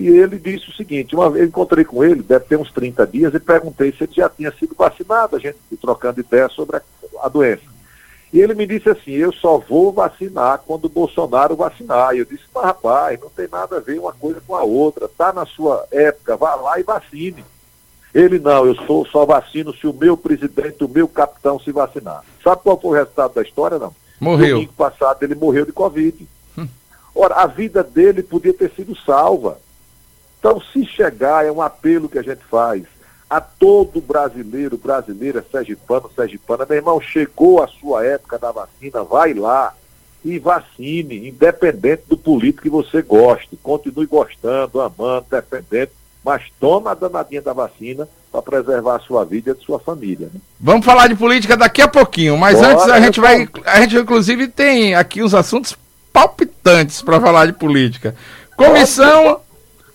e 0.00 0.08
ele 0.08 0.38
disse 0.38 0.70
o 0.70 0.72
seguinte, 0.72 1.14
uma 1.14 1.28
vez 1.28 1.42
eu 1.42 1.48
encontrei 1.48 1.84
com 1.84 2.02
ele, 2.02 2.22
deve 2.22 2.46
ter 2.46 2.56
uns 2.56 2.72
30 2.72 3.06
dias, 3.06 3.34
e 3.34 3.38
perguntei 3.38 3.92
se 3.92 4.04
ele 4.04 4.12
já 4.14 4.30
tinha 4.30 4.50
sido 4.50 4.74
vacinado, 4.74 5.36
a 5.36 5.38
gente 5.38 5.58
trocando 5.78 6.20
ideia 6.20 6.48
sobre 6.48 6.78
a, 6.78 6.82
a 7.22 7.28
doença. 7.28 7.64
E 8.32 8.40
ele 8.40 8.54
me 8.54 8.66
disse 8.66 8.88
assim, 8.88 9.10
eu 9.10 9.30
só 9.30 9.58
vou 9.58 9.92
vacinar 9.92 10.62
quando 10.66 10.86
o 10.86 10.88
Bolsonaro 10.88 11.54
vacinar. 11.54 12.14
E 12.14 12.20
eu 12.20 12.24
disse, 12.24 12.44
mas 12.54 12.64
rapaz, 12.64 13.20
não 13.20 13.28
tem 13.28 13.46
nada 13.46 13.76
a 13.76 13.80
ver 13.80 13.98
uma 13.98 14.12
coisa 14.12 14.40
com 14.46 14.54
a 14.56 14.62
outra. 14.62 15.04
Está 15.04 15.34
na 15.34 15.44
sua 15.44 15.84
época, 15.90 16.36
vá 16.36 16.54
lá 16.54 16.80
e 16.80 16.82
vacine. 16.82 17.44
Ele 18.14 18.38
não, 18.38 18.64
eu 18.64 18.74
sou, 18.86 19.04
só 19.04 19.26
vacino 19.26 19.74
se 19.74 19.86
o 19.86 19.92
meu 19.92 20.16
presidente, 20.16 20.82
o 20.82 20.88
meu 20.88 21.08
capitão 21.08 21.60
se 21.60 21.70
vacinar. 21.72 22.24
Sabe 22.42 22.62
qual 22.62 22.80
foi 22.80 22.90
o 22.90 22.94
resultado 22.94 23.34
da 23.34 23.42
história, 23.42 23.78
não? 23.78 23.94
Morreu. 24.18 24.56
Domingo 24.56 24.72
passado 24.72 25.22
ele 25.22 25.34
morreu 25.34 25.66
de 25.66 25.72
Covid. 25.72 26.26
Hum. 26.56 26.68
Ora, 27.14 27.34
a 27.34 27.46
vida 27.46 27.82
dele 27.82 28.22
podia 28.22 28.54
ter 28.54 28.70
sido 28.70 28.96
salva. 28.96 29.58
Então, 30.40 30.60
se 30.72 30.86
chegar, 30.86 31.46
é 31.46 31.52
um 31.52 31.60
apelo 31.60 32.08
que 32.08 32.18
a 32.18 32.22
gente 32.22 32.42
faz 32.50 32.84
a 33.28 33.40
todo 33.40 34.00
brasileiro, 34.00 34.76
brasileira, 34.76 35.44
sergipano, 35.52 36.10
sergipana, 36.16 36.66
meu 36.68 36.78
irmão, 36.78 37.00
chegou 37.00 37.62
a 37.62 37.68
sua 37.68 38.04
época 38.04 38.38
da 38.38 38.50
vacina, 38.50 39.04
vai 39.04 39.34
lá 39.34 39.72
e 40.24 40.38
vacine, 40.38 41.28
independente 41.28 42.02
do 42.08 42.16
político 42.16 42.62
que 42.62 42.70
você 42.70 43.02
goste. 43.02 43.56
Continue 43.62 44.06
gostando, 44.06 44.80
amando, 44.80 45.26
defendendo, 45.30 45.90
mas 46.24 46.42
toma 46.58 46.90
a 46.90 46.94
danadinha 46.94 47.40
da 47.40 47.52
vacina 47.52 48.08
para 48.32 48.42
preservar 48.42 48.96
a 48.96 49.00
sua 49.00 49.24
vida 49.24 49.50
e 49.50 49.52
a 49.52 49.54
de 49.54 49.64
sua 49.64 49.78
família. 49.78 50.28
Né? 50.32 50.40
Vamos 50.58 50.84
falar 50.84 51.06
de 51.06 51.14
política 51.14 51.56
daqui 51.56 51.82
a 51.82 51.88
pouquinho, 51.88 52.36
mas 52.36 52.58
Bora, 52.58 52.72
antes 52.72 52.88
a 52.88 53.00
gente 53.00 53.20
vai. 53.20 53.48
A 53.64 53.80
gente, 53.80 53.96
inclusive, 53.96 54.48
tem 54.48 54.94
aqui 54.94 55.22
os 55.22 55.34
assuntos 55.34 55.76
palpitantes 56.12 57.00
para 57.00 57.20
falar 57.20 57.46
de 57.46 57.52
política. 57.52 58.16
Comissão. 58.56 59.40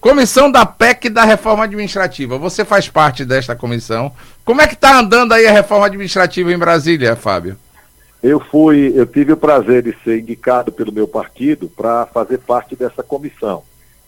Comissão 0.05 0.51
da 0.51 0.67
PEC 0.67 1.09
da 1.09 1.23
Reforma 1.23 1.63
Administrativa. 1.63 2.37
Você 2.37 2.63
faz 2.63 2.87
parte 2.87 3.25
desta 3.25 3.55
comissão. 3.55 4.11
Como 4.45 4.61
é 4.61 4.67
que 4.67 4.75
está 4.75 4.99
andando 4.99 5.31
aí 5.31 5.47
a 5.47 5.51
reforma 5.51 5.87
administrativa 5.87 6.53
em 6.53 6.57
Brasília, 6.59 7.15
Fábio? 7.15 7.57
Eu 8.21 8.39
fui, 8.39 8.93
eu 8.95 9.07
tive 9.07 9.33
o 9.33 9.37
prazer 9.37 9.81
de 9.81 9.97
ser 10.03 10.19
indicado 10.19 10.71
pelo 10.71 10.91
meu 10.91 11.07
partido 11.07 11.67
para 11.67 12.05
fazer 12.05 12.37
parte 12.37 12.75
dessa 12.75 13.01
comissão. 13.01 13.63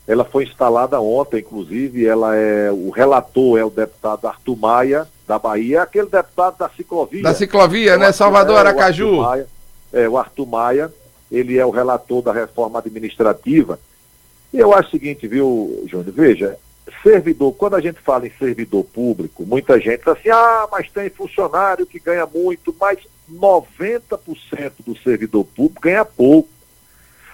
Ela 0.08 0.24
foi 0.24 0.44
instalada 0.44 1.02
ontem, 1.02 1.40
inclusive, 1.40 2.06
ela 2.06 2.36
é 2.36 2.72
o 2.72 2.92
relator 2.92 3.58
é 3.58 3.66
o 3.66 3.72
deputado 3.72 4.28
Arthur 4.28 4.56
Maia 4.56 5.08
da 5.28 5.40
Bahia, 5.40 5.82
aquele 5.82 6.10
deputado 6.10 6.60
da 6.60 6.70
ciclovia. 6.70 7.24
Da 7.24 7.34
ciclovia, 7.34 7.94
é 7.94 7.98
né, 7.98 8.06
Arthur, 8.06 8.18
Salvador 8.18 8.58
é, 8.58 8.60
Aracaju. 8.60 9.14
O 9.14 9.24
Maia, 9.24 9.48
é 9.92 10.08
o 10.08 10.16
Arthur 10.16 10.46
Maia, 10.46 10.94
ele 11.32 11.58
é 11.58 11.66
o 11.66 11.72
relator 11.72 12.22
da 12.22 12.32
reforma 12.32 12.78
administrativa 12.78 13.80
e 14.54 14.60
eu 14.60 14.74
acho 14.74 14.90
o 14.90 14.92
seguinte, 14.92 15.28
viu, 15.28 15.84
Júnior? 15.88 16.14
Veja, 16.14 16.58
servidor, 17.04 17.54
quando 17.54 17.76
a 17.76 17.82
gente 17.82 18.00
fala 18.00 18.28
em 18.28 18.32
servidor 18.38 18.84
público, 18.84 19.46
muita 19.46 19.80
gente 19.80 20.00
diz 20.00 20.08
assim, 20.08 20.30
ah, 20.30 20.68
mas 20.72 20.90
tem 20.90 21.10
funcionário 21.10 21.86
que 21.86 22.00
ganha 22.00 22.26
muito, 22.26 22.76
mas 22.80 23.00
90% 23.32 24.72
do 24.86 24.98
servidor 24.98 25.46
público 25.46 25.82
ganha 25.82 26.06
pouco. 26.06 26.50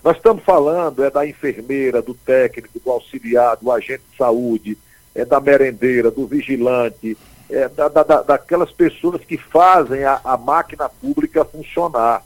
Nós 0.04 0.18
estamos 0.18 0.44
falando 0.44 1.04
é 1.04 1.10
da 1.10 1.26
enfermeira, 1.26 2.02
do 2.02 2.14
técnico, 2.14 2.80
do 2.80 2.92
auxiliar, 2.92 3.56
do 3.56 3.72
agente 3.72 4.04
de 4.12 4.18
saúde, 4.18 4.78
é 5.16 5.24
da 5.24 5.40
merendeira, 5.40 6.12
do 6.12 6.26
vigilante, 6.26 7.18
é 7.50 7.70
da, 7.70 7.88
da, 7.88 8.22
daquelas 8.22 8.72
pessoas 8.72 9.24
que 9.24 9.38
fazem 9.38 10.04
a, 10.04 10.20
a 10.24 10.36
máquina 10.36 10.90
pública 10.90 11.46
funcionar. 11.46 12.24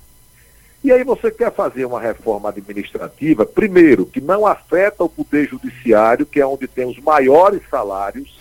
E 0.83 0.91
aí 0.91 1.03
você 1.03 1.31
quer 1.31 1.51
fazer 1.51 1.85
uma 1.85 1.99
reforma 1.99 2.49
administrativa, 2.49 3.45
primeiro, 3.45 4.05
que 4.05 4.21
não 4.21 4.45
afeta 4.45 5.03
o 5.03 5.09
poder 5.09 5.47
judiciário, 5.47 6.25
que 6.25 6.39
é 6.39 6.45
onde 6.45 6.67
tem 6.67 6.85
os 6.85 6.99
maiores 6.99 7.61
salários, 7.69 8.37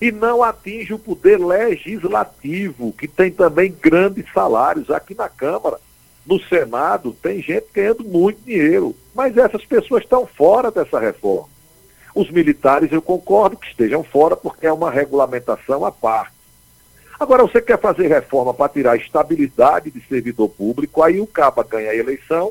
e 0.00 0.10
não 0.10 0.42
atinge 0.42 0.94
o 0.94 0.98
poder 0.98 1.38
legislativo, 1.38 2.92
que 2.92 3.06
tem 3.06 3.30
também 3.30 3.70
grandes 3.70 4.24
salários 4.32 4.90
aqui 4.90 5.14
na 5.14 5.28
Câmara. 5.28 5.78
No 6.26 6.40
Senado 6.40 7.12
tem 7.22 7.42
gente 7.42 7.66
ganhando 7.72 8.04
muito 8.04 8.40
dinheiro, 8.42 8.94
mas 9.14 9.36
essas 9.36 9.64
pessoas 9.64 10.02
estão 10.02 10.26
fora 10.26 10.70
dessa 10.70 10.98
reforma. 10.98 11.48
Os 12.14 12.30
militares, 12.30 12.90
eu 12.90 13.00
concordo 13.00 13.56
que 13.56 13.68
estejam 13.68 14.02
fora, 14.02 14.36
porque 14.36 14.66
é 14.66 14.72
uma 14.72 14.90
regulamentação 14.90 15.84
à 15.84 15.92
parte. 15.92 16.39
Agora, 17.20 17.42
você 17.42 17.60
quer 17.60 17.78
fazer 17.78 18.08
reforma 18.08 18.54
para 18.54 18.70
tirar 18.70 18.92
a 18.92 18.96
estabilidade 18.96 19.90
de 19.90 20.00
servidor 20.08 20.48
público, 20.48 21.02
aí 21.02 21.20
o 21.20 21.26
Caba 21.26 21.62
ganha 21.62 21.90
a 21.90 21.94
eleição, 21.94 22.50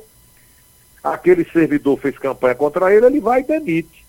aquele 1.04 1.44
servidor 1.44 1.98
fez 1.98 2.16
campanha 2.20 2.54
contra 2.54 2.94
ele, 2.94 3.08
ele 3.08 3.20
vai 3.20 3.42
e 3.42 3.46
demite. 3.46 4.06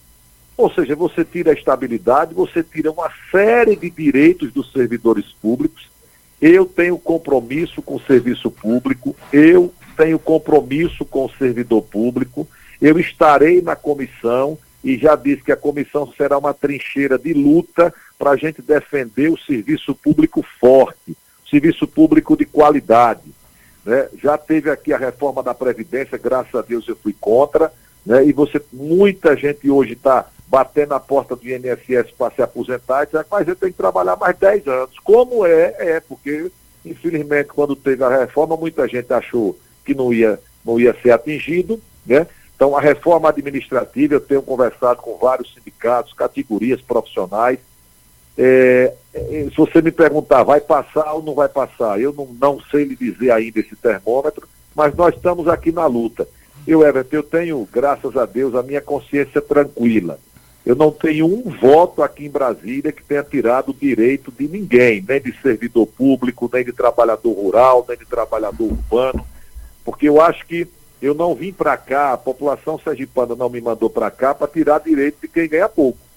Ou 0.58 0.70
seja, 0.70 0.94
você 0.94 1.24
tira 1.24 1.52
a 1.52 1.54
estabilidade, 1.54 2.34
você 2.34 2.62
tira 2.62 2.92
uma 2.92 3.10
série 3.30 3.74
de 3.74 3.88
direitos 3.88 4.52
dos 4.52 4.70
servidores 4.70 5.24
públicos. 5.40 5.88
Eu 6.38 6.66
tenho 6.66 6.98
compromisso 6.98 7.80
com 7.80 7.94
o 7.94 8.02
serviço 8.02 8.50
público, 8.50 9.16
eu 9.32 9.72
tenho 9.96 10.18
compromisso 10.18 11.06
com 11.06 11.24
o 11.24 11.32
servidor 11.38 11.80
público, 11.84 12.46
eu 12.82 12.98
estarei 12.98 13.62
na 13.62 13.74
comissão 13.74 14.58
e 14.84 14.98
já 14.98 15.16
disse 15.16 15.42
que 15.42 15.52
a 15.52 15.56
comissão 15.56 16.12
será 16.18 16.36
uma 16.36 16.52
trincheira 16.52 17.18
de 17.18 17.32
luta 17.32 17.94
para 18.20 18.32
a 18.32 18.36
gente 18.36 18.60
defender 18.60 19.30
o 19.30 19.38
serviço 19.38 19.94
público 19.94 20.44
forte, 20.60 21.16
serviço 21.48 21.88
público 21.88 22.36
de 22.36 22.44
qualidade. 22.44 23.22
Né? 23.82 24.10
Já 24.22 24.36
teve 24.36 24.68
aqui 24.70 24.92
a 24.92 24.98
reforma 24.98 25.42
da 25.42 25.54
Previdência, 25.54 26.18
graças 26.18 26.54
a 26.54 26.60
Deus 26.60 26.86
eu 26.86 26.94
fui 26.96 27.16
contra, 27.18 27.72
né? 28.04 28.22
e 28.26 28.30
você, 28.34 28.60
muita 28.70 29.34
gente 29.34 29.70
hoje 29.70 29.94
está 29.94 30.26
batendo 30.46 30.90
na 30.90 31.00
porta 31.00 31.34
do 31.34 31.48
INSS 31.48 32.10
para 32.18 32.34
se 32.34 32.42
aposentar 32.42 33.04
e 33.04 33.06
dizer, 33.06 33.24
mas 33.30 33.48
eu 33.48 33.56
tenho 33.56 33.72
que 33.72 33.78
trabalhar 33.78 34.16
mais 34.16 34.36
10 34.36 34.66
anos. 34.66 34.98
Como 34.98 35.46
é? 35.46 35.74
É, 35.78 36.00
porque, 36.00 36.52
infelizmente, 36.84 37.48
quando 37.48 37.74
teve 37.74 38.04
a 38.04 38.18
reforma, 38.18 38.54
muita 38.54 38.86
gente 38.86 39.10
achou 39.14 39.58
que 39.82 39.94
não 39.94 40.12
ia, 40.12 40.38
não 40.62 40.78
ia 40.78 40.94
ser 41.00 41.12
atingido, 41.12 41.80
né? 42.04 42.26
Então, 42.54 42.76
a 42.76 42.80
reforma 42.82 43.30
administrativa, 43.30 44.12
eu 44.12 44.20
tenho 44.20 44.42
conversado 44.42 45.00
com 45.00 45.16
vários 45.16 45.54
sindicatos, 45.54 46.12
categorias 46.12 46.82
profissionais, 46.82 47.58
é, 48.42 48.94
é, 49.12 49.48
se 49.50 49.56
você 49.56 49.82
me 49.82 49.90
perguntar, 49.90 50.42
vai 50.44 50.62
passar 50.62 51.12
ou 51.12 51.22
não 51.22 51.34
vai 51.34 51.46
passar, 51.46 52.00
eu 52.00 52.10
não, 52.10 52.26
não 52.40 52.58
sei 52.70 52.84
lhe 52.84 52.96
dizer 52.96 53.30
ainda 53.30 53.60
esse 53.60 53.76
termômetro, 53.76 54.48
mas 54.74 54.94
nós 54.94 55.14
estamos 55.14 55.46
aqui 55.46 55.70
na 55.70 55.84
luta. 55.84 56.26
Eu, 56.66 56.82
Everton, 56.82 57.16
eu 57.16 57.22
tenho, 57.22 57.68
graças 57.70 58.16
a 58.16 58.24
Deus, 58.24 58.54
a 58.54 58.62
minha 58.62 58.80
consciência 58.80 59.42
tranquila. 59.42 60.18
Eu 60.64 60.74
não 60.74 60.90
tenho 60.90 61.26
um 61.26 61.50
voto 61.50 62.02
aqui 62.02 62.24
em 62.24 62.30
Brasília 62.30 62.92
que 62.92 63.04
tenha 63.04 63.22
tirado 63.22 63.70
o 63.72 63.74
direito 63.74 64.32
de 64.32 64.48
ninguém, 64.48 65.04
nem 65.06 65.20
de 65.20 65.34
servidor 65.42 65.86
público, 65.86 66.48
nem 66.50 66.64
de 66.64 66.72
trabalhador 66.72 67.32
rural, 67.32 67.84
nem 67.86 67.98
de 67.98 68.06
trabalhador 68.06 68.72
urbano, 68.72 69.24
porque 69.84 70.08
eu 70.08 70.18
acho 70.18 70.46
que 70.46 70.66
eu 71.02 71.14
não 71.14 71.34
vim 71.34 71.52
para 71.52 71.76
cá, 71.76 72.12
a 72.12 72.18
população 72.18 72.78
sergipana 72.78 73.34
não 73.34 73.50
me 73.50 73.60
mandou 73.60 73.90
para 73.90 74.10
cá 74.10 74.34
para 74.34 74.48
tirar 74.48 74.80
direito 74.80 75.18
de 75.20 75.28
quem 75.28 75.46
ganha 75.46 75.68
pouco 75.68 76.09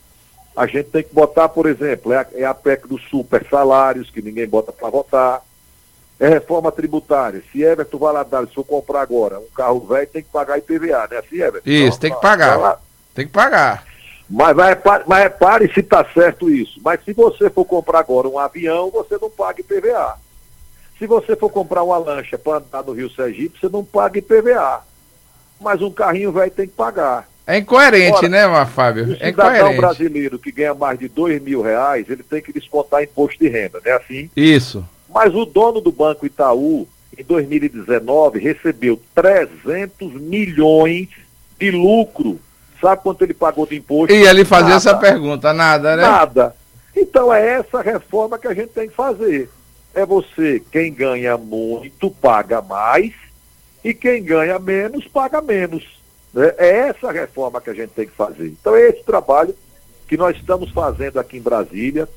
a 0.56 0.68
gente 0.68 0.90
tem 0.90 1.04
que 1.04 1.14
botar, 1.14 1.50
por 1.50 1.66
exemplo, 1.66 2.14
é 2.14 2.18
a, 2.18 2.28
é 2.34 2.46
a 2.46 2.54
PEC 2.54 2.88
dos 2.88 3.02
super 3.10 3.46
salários, 3.50 4.10
que 4.10 4.22
ninguém 4.22 4.48
bota 4.48 4.72
para 4.72 4.90
votar. 4.90 5.42
É 6.20 6.28
reforma 6.28 6.72
tributária. 6.72 7.44
Se 7.52 7.64
Everton 7.64 7.98
Valadares 7.98 8.54
for 8.54 8.64
comprar 8.64 9.02
agora 9.02 9.40
um 9.40 9.48
carro 9.56 9.80
velho, 9.82 10.08
tem 10.08 10.22
que 10.22 10.30
pagar 10.30 10.60
IPVA, 10.60 11.08
né? 11.10 11.18
Assim, 11.18 11.42
Everton? 11.42 11.70
Isso, 11.70 11.88
então, 11.88 12.00
tem 12.00 12.14
que 12.14 12.22
pagar. 12.22 12.80
Tem 13.16 13.26
que 13.26 13.32
pagar. 13.34 13.84
Mas, 14.30 14.56
mas, 14.56 14.78
mas 15.08 15.24
repare 15.24 15.74
se 15.74 15.80
está 15.80 16.06
certo 16.14 16.50
isso. 16.50 16.80
Mas 16.84 17.04
se 17.04 17.14
você 17.14 17.50
for 17.50 17.66
comprar 17.66 18.00
agora 18.00 18.28
um 18.28 18.40
avião, 18.40 18.90
você 18.92 19.18
não 19.20 19.30
paga 19.30 19.60
IPVA. 19.60 20.18
Se 20.98 21.08
você 21.08 21.36
for 21.36 21.50
comprar 21.50 21.84
uma 21.84 21.98
lancha 21.98 22.38
para 22.38 22.60
andar 22.60 22.84
no 22.84 22.94
Rio 22.94 23.10
Sergipe, 23.10 23.60
você 23.60 23.68
não 23.68 23.84
paga 23.84 24.20
IPVA. 24.20 24.82
Mas 25.60 25.82
um 25.82 25.92
carrinho 25.92 26.32
velho 26.32 26.52
tem 26.52 26.68
que 26.68 26.74
pagar. 26.74 27.28
É 27.46 27.58
incoerente, 27.58 28.18
Ora, 28.18 28.30
né, 28.30 28.66
Fábio? 28.66 29.10
O 29.10 29.14
é 29.14 29.30
cidadão 29.30 29.76
brasileiro 29.76 30.40
que 30.40 30.52
ganha 30.52 30.74
mais 30.74 30.98
de 30.98 31.10
dois 31.10 31.42
mil 31.42 31.62
reais, 31.62 32.10
ele 32.10 32.24
tem 32.24 32.42
que 32.42 32.54
descontar 32.54 33.04
imposto 33.04 33.38
de 33.38 33.50
renda, 33.50 33.82
não 33.84 33.92
é 33.92 33.96
assim? 33.96 34.30
Isso. 34.36 34.88
Mas 35.14 35.36
o 35.36 35.46
dono 35.46 35.82
do 35.82 35.92
Banco 35.92 36.26
Itaú, 36.26 36.88
em 37.18 37.24
2019, 37.24 38.40
recebeu 38.40 39.00
300 39.14 40.14
milhões 40.14 41.10
de 41.60 41.70
lucro. 41.70 42.40
Sabe 42.82 43.02
quanto 43.04 43.24
ele 43.24 43.34
pagou 43.34 43.66
de 43.66 43.76
imposto? 43.76 44.14
E 44.14 44.26
ele 44.26 44.46
fazia 44.46 44.76
essa 44.76 44.96
pergunta, 44.96 45.54
nada, 45.54 45.96
né? 45.96 46.04
Nada. 46.04 46.56
Então 46.96 47.34
é 47.34 47.60
essa 47.60 47.82
reforma 47.82 48.38
que 48.38 48.48
a 48.48 48.54
gente 48.54 48.70
tem 48.70 48.88
que 48.88 48.96
fazer. 48.96 49.50
É 49.94 50.06
você, 50.06 50.62
quem 50.72 50.94
ganha 50.94 51.38
muito, 51.38 52.10
paga 52.10 52.62
mais, 52.62 53.14
e 53.84 53.94
quem 53.94 54.24
ganha 54.24 54.58
menos, 54.58 55.08
paga 55.08 55.42
menos. 55.42 56.03
Né? 56.34 56.54
É 56.58 56.70
essa 56.90 57.12
reforma 57.12 57.62
que 57.62 57.70
a 57.70 57.74
gente 57.74 57.92
tem 57.92 58.08
que 58.08 58.14
fazer. 58.14 58.48
Então 58.48 58.76
é 58.76 58.90
esse 58.90 59.04
trabalho 59.04 59.56
que 60.08 60.18
nós 60.18 60.36
estamos 60.36 60.72
fazendo 60.72 61.20
aqui 61.20 61.38
em 61.38 61.42
Brasília, 61.42 62.08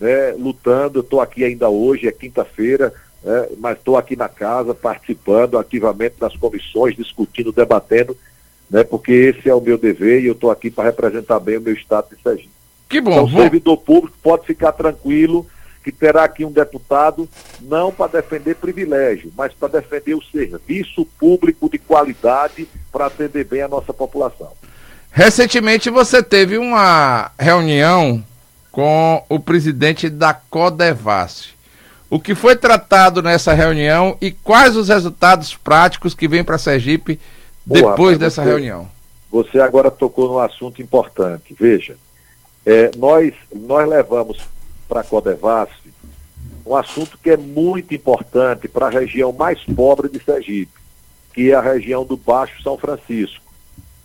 né, 0.00 0.32
lutando. 0.32 1.00
Estou 1.00 1.20
aqui 1.20 1.44
ainda 1.44 1.68
hoje, 1.68 2.06
é 2.06 2.12
quinta-feira, 2.12 2.92
né, 3.22 3.48
mas 3.58 3.78
estou 3.78 3.96
aqui 3.96 4.16
na 4.16 4.28
casa 4.28 4.74
participando 4.74 5.58
ativamente 5.58 6.16
das 6.18 6.36
comissões, 6.36 6.96
discutindo, 6.96 7.52
debatendo, 7.52 8.16
né, 8.70 8.84
porque 8.84 9.12
esse 9.12 9.48
é 9.48 9.54
o 9.54 9.60
meu 9.60 9.76
dever 9.76 10.22
e 10.22 10.26
eu 10.26 10.32
estou 10.32 10.50
aqui 10.50 10.70
para 10.70 10.84
representar 10.84 11.40
bem 11.40 11.58
o 11.58 11.60
meu 11.60 11.74
estado 11.74 12.14
de 12.14 12.22
Sergipe. 12.22 12.50
Que 12.88 13.00
bom. 13.00 13.12
Então, 13.12 13.24
o 13.24 13.30
servidor 13.30 13.76
público 13.78 14.16
pode 14.22 14.46
ficar 14.46 14.72
tranquilo 14.72 15.46
que 15.84 15.92
terá 15.92 16.24
aqui 16.24 16.46
um 16.46 16.50
deputado 16.50 17.28
não 17.60 17.92
para 17.92 18.12
defender 18.12 18.56
privilégio, 18.56 19.30
mas 19.36 19.52
para 19.52 19.80
defender 19.80 20.14
o 20.14 20.24
serviço 20.24 21.04
público 21.18 21.68
de 21.68 21.78
qualidade 21.78 22.66
para 22.90 23.06
atender 23.06 23.44
bem 23.44 23.60
a 23.60 23.68
nossa 23.68 23.92
população. 23.92 24.50
Recentemente 25.10 25.90
você 25.90 26.22
teve 26.22 26.56
uma 26.56 27.30
reunião 27.38 28.24
com 28.72 29.22
o 29.28 29.38
presidente 29.38 30.08
da 30.08 30.32
Codevasf. 30.32 31.54
O 32.10 32.18
que 32.18 32.34
foi 32.34 32.56
tratado 32.56 33.22
nessa 33.22 33.52
reunião 33.52 34.16
e 34.20 34.32
quais 34.32 34.76
os 34.76 34.88
resultados 34.88 35.54
práticos 35.54 36.14
que 36.14 36.26
vêm 36.26 36.42
para 36.42 36.58
Sergipe 36.58 37.20
depois 37.64 38.18
dessa 38.18 38.42
você, 38.42 38.48
reunião? 38.48 38.88
Você 39.30 39.60
agora 39.60 39.90
tocou 39.90 40.28
num 40.28 40.38
assunto 40.38 40.80
importante. 40.80 41.54
Veja, 41.58 41.96
é, 42.64 42.90
nós, 42.96 43.34
nós 43.54 43.88
levamos 43.88 44.38
para 44.88 45.00
a 45.00 45.04
um 46.66 46.74
assunto 46.74 47.18
que 47.18 47.30
é 47.30 47.36
muito 47.36 47.94
importante 47.94 48.68
para 48.68 48.86
a 48.86 48.90
região 48.90 49.32
mais 49.32 49.62
pobre 49.64 50.08
de 50.08 50.22
Sergipe, 50.22 50.72
que 51.32 51.50
é 51.50 51.54
a 51.54 51.60
região 51.60 52.04
do 52.04 52.16
Baixo 52.16 52.62
São 52.62 52.78
Francisco. 52.78 53.44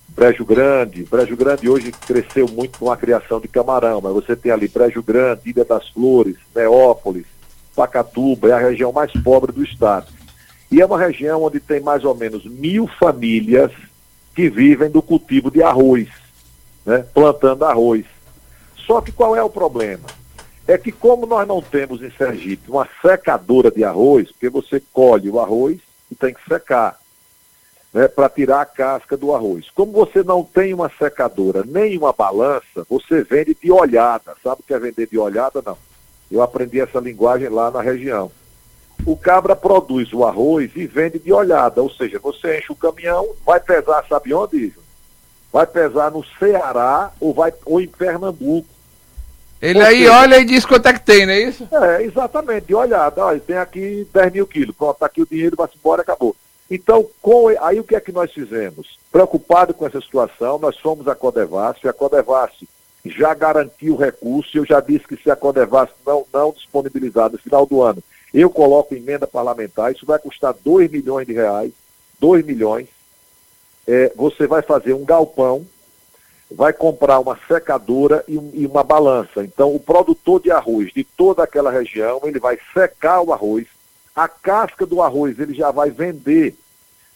Brejo 0.10 0.44
Grande, 0.44 1.04
Brejo 1.04 1.38
Grande 1.38 1.70
hoje 1.70 1.92
cresceu 1.92 2.48
muito 2.50 2.80
com 2.80 2.92
a 2.92 2.98
criação 2.98 3.40
de 3.40 3.48
camarão, 3.48 4.02
mas 4.02 4.12
você 4.12 4.36
tem 4.36 4.52
ali 4.52 4.68
Brejo 4.68 5.02
Grande, 5.02 5.50
Ilha 5.50 5.64
das 5.64 5.88
Flores, 5.90 6.36
Neópolis, 6.54 7.26
Pacatuba, 7.74 8.50
é 8.50 8.52
a 8.52 8.60
região 8.60 8.92
mais 8.92 9.14
pobre 9.14 9.54
do 9.54 9.64
estado. 9.64 10.08
E 10.70 10.82
é 10.82 10.86
uma 10.86 11.00
região 11.00 11.44
onde 11.44 11.60
tem 11.60 11.80
mais 11.80 12.04
ou 12.04 12.14
menos 12.14 12.44
mil 12.46 12.88
famílias 13.00 13.72
que 14.36 14.50
vivem 14.50 14.90
do 14.90 15.02
cultivo 15.02 15.50
de 15.50 15.64
arroz, 15.64 16.10
né, 16.86 17.06
plantando 17.14 17.64
arroz. 17.64 18.06
Só 18.86 19.00
que 19.00 19.12
qual 19.12 19.36
é 19.36 19.44
o 19.44 19.50
problema? 19.50 20.19
É 20.70 20.78
que 20.78 20.92
como 20.92 21.26
nós 21.26 21.48
não 21.48 21.64
temos 21.64 22.00
em 22.00 22.12
Sergipe 22.12 22.70
uma 22.70 22.88
secadora 23.02 23.72
de 23.72 23.84
arroz, 23.84 24.32
porque 24.32 24.50
você 24.50 24.80
colhe 24.94 25.28
o 25.28 25.40
arroz 25.40 25.80
e 26.12 26.16
tem 26.16 26.32
que 26.32 26.44
secar, 26.48 27.00
né, 27.92 28.08
para 28.08 28.30
tirar 28.30 28.62
a 28.62 28.66
casca 28.66 29.18
do 29.18 29.34
arroz. 29.34 29.66
Como 29.72 29.92
você 29.92 30.22
não 30.22 30.44
tem 30.44 30.72
uma 30.72 30.88
secadora 30.90 31.64
nem 31.66 31.98
uma 31.98 32.14
balança, 32.14 32.86
você 32.88 33.24
vende 33.24 33.58
de 33.60 33.72
olhada. 33.72 34.36
Sabe 34.44 34.62
o 34.62 34.64
que 34.64 34.72
é 34.72 34.78
vender 34.78 35.08
de 35.08 35.18
olhada? 35.18 35.60
Não. 35.66 35.76
Eu 36.32 36.44
aprendi 36.44 36.80
essa 36.80 37.00
linguagem 37.00 37.50
lá 37.50 37.72
na 37.72 37.82
região. 37.82 38.32
O 39.08 39.18
cabra 39.18 39.56
produz 39.56 40.14
o 40.14 40.24
arroz 40.24 40.70
e 40.76 40.86
vende 40.86 41.18
de 41.18 41.34
olhada, 41.34 41.82
ou 41.82 41.90
seja, 41.90 42.20
você 42.20 42.60
enche 42.60 42.72
o 42.72 42.76
caminhão, 42.76 43.28
vai 43.44 43.60
pesar, 43.60 44.06
sabe 44.08 44.36
onde? 44.36 44.72
Vai 45.52 45.66
pesar 45.66 46.12
no 46.12 46.24
Ceará 46.38 47.12
ou, 47.20 47.34
vai, 47.34 47.52
ou 47.66 47.82
em 47.82 47.88
Pernambuco 47.88 48.79
ele 49.62 49.82
aí 49.82 50.08
olha 50.08 50.40
e 50.40 50.46
diz 50.46 50.66
quanto 50.66 50.88
é 50.88 50.94
que 50.94 51.02
tem, 51.02 51.26
não 51.26 51.34
é 51.34 51.42
isso? 51.42 51.68
É, 51.72 52.04
exatamente, 52.04 52.68
de 52.68 52.76
olhada, 52.76 53.26
olha, 53.26 53.40
tem 53.40 53.58
aqui 53.58 54.08
10 54.14 54.34
mil 54.34 54.48
quilos, 54.48 54.76
pronto, 54.76 54.98
tá 54.98 55.06
aqui 55.06 55.22
o 55.22 55.28
dinheiro, 55.28 55.56
vai-se 55.58 55.76
embora, 55.78 56.02
acabou. 56.02 56.36
Então, 56.72 57.06
com, 57.22 57.50
aí 57.62 57.80
o 57.80 57.84
que 57.84 57.96
é 57.96 58.00
que 58.00 58.12
nós 58.12 58.32
fizemos? 58.32 58.98
Preocupado 59.12 59.74
com 59.74 59.86
essa 59.86 60.00
situação, 60.00 60.60
nós 60.60 60.78
fomos 60.78 61.08
a 61.08 61.16
Codevasf, 61.16 61.88
a 61.88 61.94
Codevasf 61.94 62.68
já 63.06 63.34
garantiu 63.34 63.96
o 63.96 63.98
recurso, 63.98 64.58
eu 64.58 64.66
já 64.66 64.80
disse 64.80 65.08
que 65.08 65.18
se 65.18 65.32
a 65.32 65.36
Codevasf 65.36 65.94
não, 66.06 66.26
não 66.32 66.52
disponibilizar 66.52 67.30
no 67.32 67.38
final 67.38 67.66
do 67.66 67.82
ano, 67.82 68.04
eu 68.34 68.50
coloco 68.50 68.94
emenda 68.94 69.26
parlamentar, 69.26 69.92
isso 69.92 70.06
vai 70.06 70.20
custar 70.20 70.54
2 70.64 70.92
milhões 70.92 71.26
de 71.26 71.34
reais, 71.34 71.72
2 72.20 72.46
milhões, 72.46 72.88
é, 73.88 74.12
você 74.16 74.46
vai 74.46 74.62
fazer 74.62 74.94
um 74.94 75.04
galpão 75.04 75.66
vai 76.52 76.74
comprar 76.74 77.20
uma 77.20 77.38
secadora 77.48 78.24
e, 78.28 78.34
e, 78.34 78.66
uma 78.66 78.84
balança. 78.84 79.44
Então, 79.44 79.74
o 79.74 79.80
produtor 79.80 80.42
de 80.42 80.52
arroz 80.52 80.92
de 80.92 81.04
toda 81.04 81.44
aquela 81.44 81.72
região, 81.72 82.22
ele 82.24 82.40
vai 82.40 82.58
secar 82.74 83.22
o 83.22 83.32
arroz, 83.32 83.68
a 84.16 84.28
casca 84.28 84.86
do 84.86 85.02
arroz 85.02 85.40
ele 85.40 85.54
já 85.54 85.72
vai 85.72 85.92
vender 85.92 86.56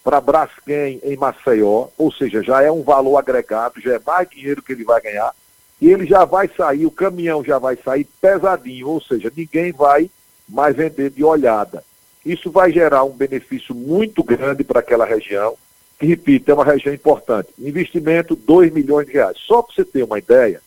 para 0.04 0.22
Braskem 0.22 1.00
em 1.04 1.15
Maceió, 1.15 1.88
ou 1.98 2.12
seja, 2.12 2.43
já 2.43 2.62
é 2.62 2.72
um 2.72 2.84
valor 2.84 3.17
agregado, 3.17 3.82
já 3.82 3.96
é 3.96 4.00
mais 4.06 4.30
dinheiro 4.30 4.62
que 4.62 4.74
ele 4.74 4.84
vai 4.84 5.02
ganhar, 5.02 5.34
e 5.82 5.89
ele 5.89 6.06
já 6.06 6.26
vai 6.26 6.50
sair, 6.56 6.86
o 6.86 6.91
caminhão 6.91 7.43
já 7.43 7.58
vai 7.58 7.78
sair 7.78 8.08
pesadinho, 8.22 8.89
ou 8.89 9.02
seja, 9.02 9.32
ninguém 9.36 9.72
vai 9.72 10.10
mais 10.48 10.76
vender 10.76 11.10
de 11.10 11.24
olhada. 11.24 11.84
Isso 12.26 12.52
vai 12.52 12.72
gerar 12.72 13.04
um 13.04 13.12
benefício 13.12 13.74
muito 13.74 14.24
grande 14.24 14.63
para 14.63 14.80
aquela 14.80 15.06
região, 15.06 15.56
que, 15.99 16.06
repito, 16.06 16.51
é 16.51 16.53
uma 16.53 16.65
região 16.65 16.93
importante. 16.93 17.49
Investimento, 17.58 18.36
2 18.36 18.73
milhões 18.73 19.08
de 19.08 19.13
reais. 19.13 19.38
Só 19.45 19.62
para 19.62 19.75
você 19.75 19.86
ter 19.86 20.03
uma 20.03 20.17
ideia, 20.17 20.62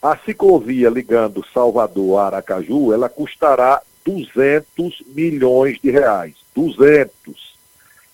a 0.00 0.16
ciclovia 0.16 0.88
ligando 0.88 1.44
Salvador 1.52 2.18
a 2.18 2.26
Aracaju, 2.26 2.92
ela 2.92 3.08
custará 3.08 3.82
200 4.04 5.02
milhões 5.08 5.78
de 5.80 5.90
reais. 5.90 6.34
200. 6.54 7.56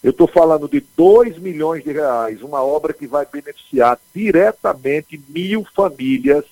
Eu 0.03 0.11
estou 0.11 0.27
falando 0.27 0.69
de 0.69 0.85
2 0.97 1.39
milhões 1.39 1.83
de 1.83 1.93
reais, 1.93 2.43
uma 2.43 2.63
obra 2.63 2.93
que 2.93 3.07
vai 3.07 3.27
beneficiar 3.31 3.99
diretamente 4.15 5.21
mil 5.29 5.67
famílias 5.75 6.45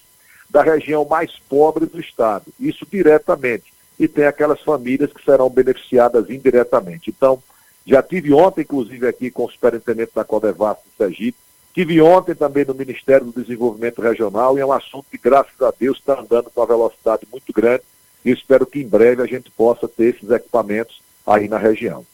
da 0.48 0.62
região 0.62 1.04
mais 1.04 1.32
pobre 1.48 1.86
do 1.86 2.00
estado. 2.00 2.46
Isso 2.60 2.86
diretamente. 2.90 3.72
E 3.98 4.06
tem 4.06 4.24
aquelas 4.24 4.60
famílias 4.60 5.12
que 5.12 5.24
serão 5.24 5.50
beneficiadas 5.50 6.30
indiretamente. 6.30 7.10
Então, 7.10 7.42
já 7.86 8.02
tive 8.02 8.32
ontem, 8.32 8.62
inclusive, 8.62 9.06
aqui 9.06 9.30
com 9.30 9.44
o 9.44 9.50
superintendente 9.50 10.12
da 10.14 10.24
Codevasf 10.24 10.82
de 10.84 10.96
Sergipe. 10.96 11.38
Tive 11.74 12.00
ontem 12.02 12.34
também 12.34 12.64
no 12.64 12.74
Ministério 12.74 13.26
do 13.26 13.42
Desenvolvimento 13.42 14.02
Regional 14.02 14.56
e 14.56 14.60
é 14.60 14.66
um 14.66 14.72
assunto 14.72 15.06
que, 15.10 15.18
graças 15.18 15.60
a 15.60 15.72
Deus, 15.76 15.98
está 15.98 16.20
andando 16.20 16.50
com 16.50 16.60
uma 16.60 16.66
velocidade 16.66 17.26
muito 17.30 17.52
grande 17.52 17.82
e 18.24 18.30
espero 18.30 18.66
que 18.66 18.80
em 18.80 18.86
breve 18.86 19.22
a 19.22 19.26
gente 19.26 19.50
possa 19.50 19.88
ter 19.88 20.14
esses 20.14 20.30
equipamentos 20.30 21.00
aí 21.26 21.48
na 21.48 21.58
região. 21.58 22.04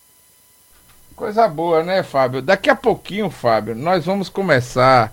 Coisa 1.17 1.49
boa, 1.49 1.83
né, 1.83 2.05
Fábio? 2.05 2.41
Daqui 2.41 2.71
a 2.71 2.77
pouquinho, 2.77 3.29
Fábio, 3.29 3.75
nós 3.75 4.07
vamos 4.07 4.29
começar 4.29 5.13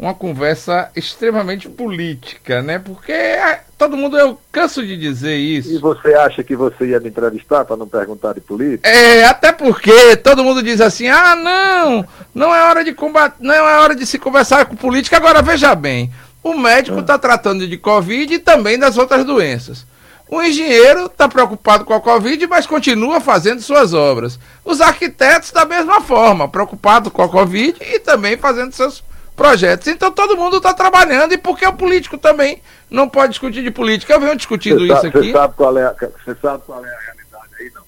uma 0.00 0.14
conversa 0.14 0.90
extremamente 0.96 1.68
política, 1.68 2.62
né? 2.62 2.78
Porque 2.78 3.12
é, 3.12 3.60
todo 3.76 3.98
mundo, 3.98 4.16
eu 4.16 4.40
canso 4.50 4.82
de 4.82 4.96
dizer 4.96 5.36
isso. 5.36 5.70
E 5.70 5.78
você 5.78 6.14
acha 6.14 6.42
que 6.42 6.56
você 6.56 6.86
ia 6.86 7.00
me 7.00 7.10
entrevistar 7.10 7.66
para 7.66 7.76
não 7.76 7.86
perguntar 7.86 8.32
de 8.32 8.40
política? 8.40 8.88
É, 8.88 9.26
até 9.26 9.52
porque 9.52 10.16
todo 10.16 10.42
mundo 10.42 10.62
diz 10.62 10.80
assim: 10.80 11.06
ah, 11.06 11.36
não, 11.36 12.08
não 12.34 12.54
é 12.54 12.62
hora 12.62 12.82
de 12.82 12.94
combater, 12.94 13.36
não 13.40 13.54
é 13.54 13.78
hora 13.78 13.94
de 13.94 14.06
se 14.06 14.18
conversar 14.18 14.64
com 14.64 14.74
política. 14.74 15.18
Agora, 15.18 15.42
veja 15.42 15.74
bem, 15.74 16.10
o 16.42 16.54
médico 16.54 17.00
está 17.00 17.14
ah. 17.14 17.18
tratando 17.18 17.68
de 17.68 17.76
Covid 17.76 18.32
e 18.32 18.38
também 18.38 18.78
das 18.78 18.96
outras 18.96 19.22
doenças. 19.22 19.84
O 20.30 20.40
engenheiro 20.40 21.06
está 21.06 21.28
preocupado 21.28 21.84
com 21.84 21.92
a 21.92 22.00
Covid, 22.00 22.46
mas 22.46 22.64
continua 22.64 23.20
fazendo 23.20 23.60
suas 23.60 23.92
obras. 23.92 24.38
Os 24.64 24.80
arquitetos, 24.80 25.50
da 25.50 25.66
mesma 25.66 26.00
forma, 26.00 26.48
preocupados 26.48 27.12
com 27.12 27.20
a 27.20 27.28
Covid 27.28 27.76
e 27.80 27.98
também 27.98 28.38
fazendo 28.38 28.72
seus 28.72 29.02
projetos. 29.40 29.86
Então 29.88 30.12
todo 30.12 30.36
mundo 30.36 30.58
está 30.58 30.74
trabalhando 30.74 31.32
e 31.32 31.38
porque 31.38 31.66
o 31.66 31.72
político 31.72 32.18
também 32.18 32.60
não 32.90 33.08
pode 33.08 33.30
discutir 33.30 33.62
de 33.62 33.70
política. 33.70 34.12
Eu 34.12 34.20
venho 34.20 34.36
discutindo 34.36 34.84
isso 34.84 35.06
aqui. 35.06 35.10
Você 35.10 35.32
sabe, 35.32 35.54
qual 35.56 35.78
é, 35.78 35.94
você 36.24 36.36
sabe 36.42 36.62
qual 36.66 36.84
é 36.84 36.94
a 36.94 36.98
realidade 37.00 37.54
aí, 37.58 37.70
não? 37.74 37.80
Tá 37.80 37.86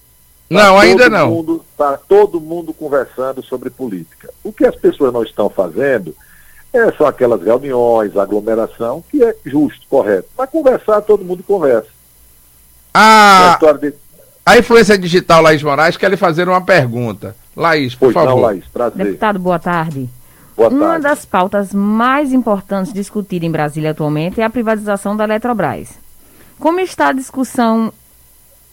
não, 0.49 0.79
ainda 0.79 1.09
não. 1.09 1.61
Está 1.71 1.95
todo 1.95 2.41
mundo 2.41 2.73
conversando 2.73 3.43
sobre 3.43 3.69
política. 3.69 4.33
O 4.43 4.51
que 4.51 4.65
as 4.65 4.75
pessoas 4.75 5.13
não 5.13 5.21
estão 5.21 5.47
fazendo 5.47 6.15
É, 6.73 6.91
são 6.93 7.05
aquelas 7.05 7.43
reuniões, 7.43 8.17
aglomeração, 8.17 9.03
que 9.11 9.23
é 9.23 9.35
justo, 9.45 9.85
correto. 9.87 10.27
Mas 10.35 10.49
conversar, 10.49 11.01
todo 11.01 11.23
mundo 11.23 11.43
conversa. 11.43 11.87
A, 12.91 13.59
de... 13.79 13.93
a 14.43 14.57
influência 14.57 14.97
digital 14.97 15.43
Laís 15.43 15.61
Moraes 15.61 15.97
quer 15.97 16.09
lhe 16.09 16.17
fazer 16.17 16.49
uma 16.49 16.61
pergunta. 16.61 17.35
Laís, 17.55 17.93
por 17.93 18.11
pois 18.11 18.13
favor. 18.15 18.29
Não, 18.29 18.41
Laís, 18.41 18.65
prazer. 18.73 19.05
Deputado, 19.05 19.37
boa 19.37 19.59
tarde. 19.59 20.09
Boa 20.55 20.69
tarde. 20.69 20.83
Uma 20.83 20.99
das 20.99 21.25
pautas 21.25 21.73
mais 21.73 22.31
importantes 22.31 22.93
discutidas 22.93 23.47
em 23.47 23.51
Brasília 23.51 23.91
atualmente 23.91 24.39
é 24.39 24.43
a 24.43 24.49
privatização 24.49 25.15
da 25.15 25.23
Eletrobras. 25.23 25.89
Como 26.59 26.79
está 26.79 27.07
a 27.07 27.13
discussão 27.13 27.91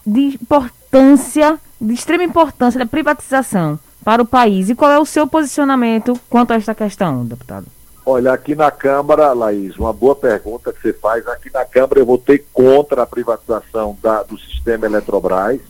de 0.06 0.20
importância, 0.20 1.58
de 1.80 1.94
extrema 1.94 2.22
importância 2.22 2.78
da 2.78 2.86
privatização 2.86 3.78
para 4.04 4.22
o 4.22 4.26
país 4.26 4.68
e 4.68 4.74
qual 4.74 4.90
é 4.90 4.98
o 4.98 5.06
seu 5.06 5.26
posicionamento 5.26 6.18
quanto 6.28 6.52
a 6.52 6.56
esta 6.56 6.74
questão, 6.74 7.24
deputado? 7.24 7.66
Olha, 8.04 8.32
aqui 8.32 8.54
na 8.54 8.70
Câmara, 8.70 9.32
Laís, 9.32 9.76
uma 9.76 9.92
boa 9.92 10.16
pergunta 10.16 10.72
que 10.72 10.80
você 10.82 10.92
faz. 10.92 11.26
Aqui 11.28 11.50
na 11.52 11.64
Câmara 11.64 12.00
eu 12.00 12.06
votei 12.06 12.44
contra 12.52 13.02
a 13.02 13.06
privatização 13.06 13.96
da, 14.02 14.22
do 14.22 14.38
sistema 14.38 14.86
Eletrobras. 14.86 15.60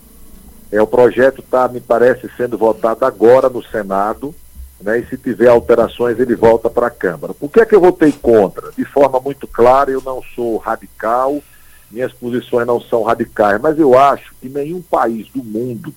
É, 0.72 0.80
o 0.80 0.86
projeto 0.86 1.40
está, 1.40 1.68
me 1.68 1.80
parece, 1.80 2.30
sendo 2.36 2.56
votado 2.56 3.04
agora 3.04 3.48
no 3.48 3.62
Senado 3.62 4.34
né, 4.80 4.98
e 4.98 5.06
se 5.06 5.16
tiver 5.16 5.48
alterações 5.48 6.18
ele 6.18 6.34
volta 6.34 6.70
para 6.70 6.86
a 6.86 6.90
Câmara. 6.90 7.34
Por 7.34 7.50
que 7.50 7.60
é 7.60 7.66
que 7.66 7.74
eu 7.74 7.80
votei 7.80 8.12
contra? 8.12 8.72
De 8.72 8.84
forma 8.84 9.20
muito 9.20 9.46
clara, 9.46 9.90
eu 9.90 10.02
não 10.04 10.22
sou 10.34 10.56
radical, 10.56 11.42
minhas 11.90 12.12
posições 12.12 12.66
não 12.66 12.80
são 12.80 13.02
radicais, 13.02 13.60
mas 13.60 13.78
eu 13.78 13.98
acho 13.98 14.34
que 14.40 14.48
nenhum 14.48 14.80
país 14.80 15.28
do 15.28 15.42
mundo, 15.42 15.92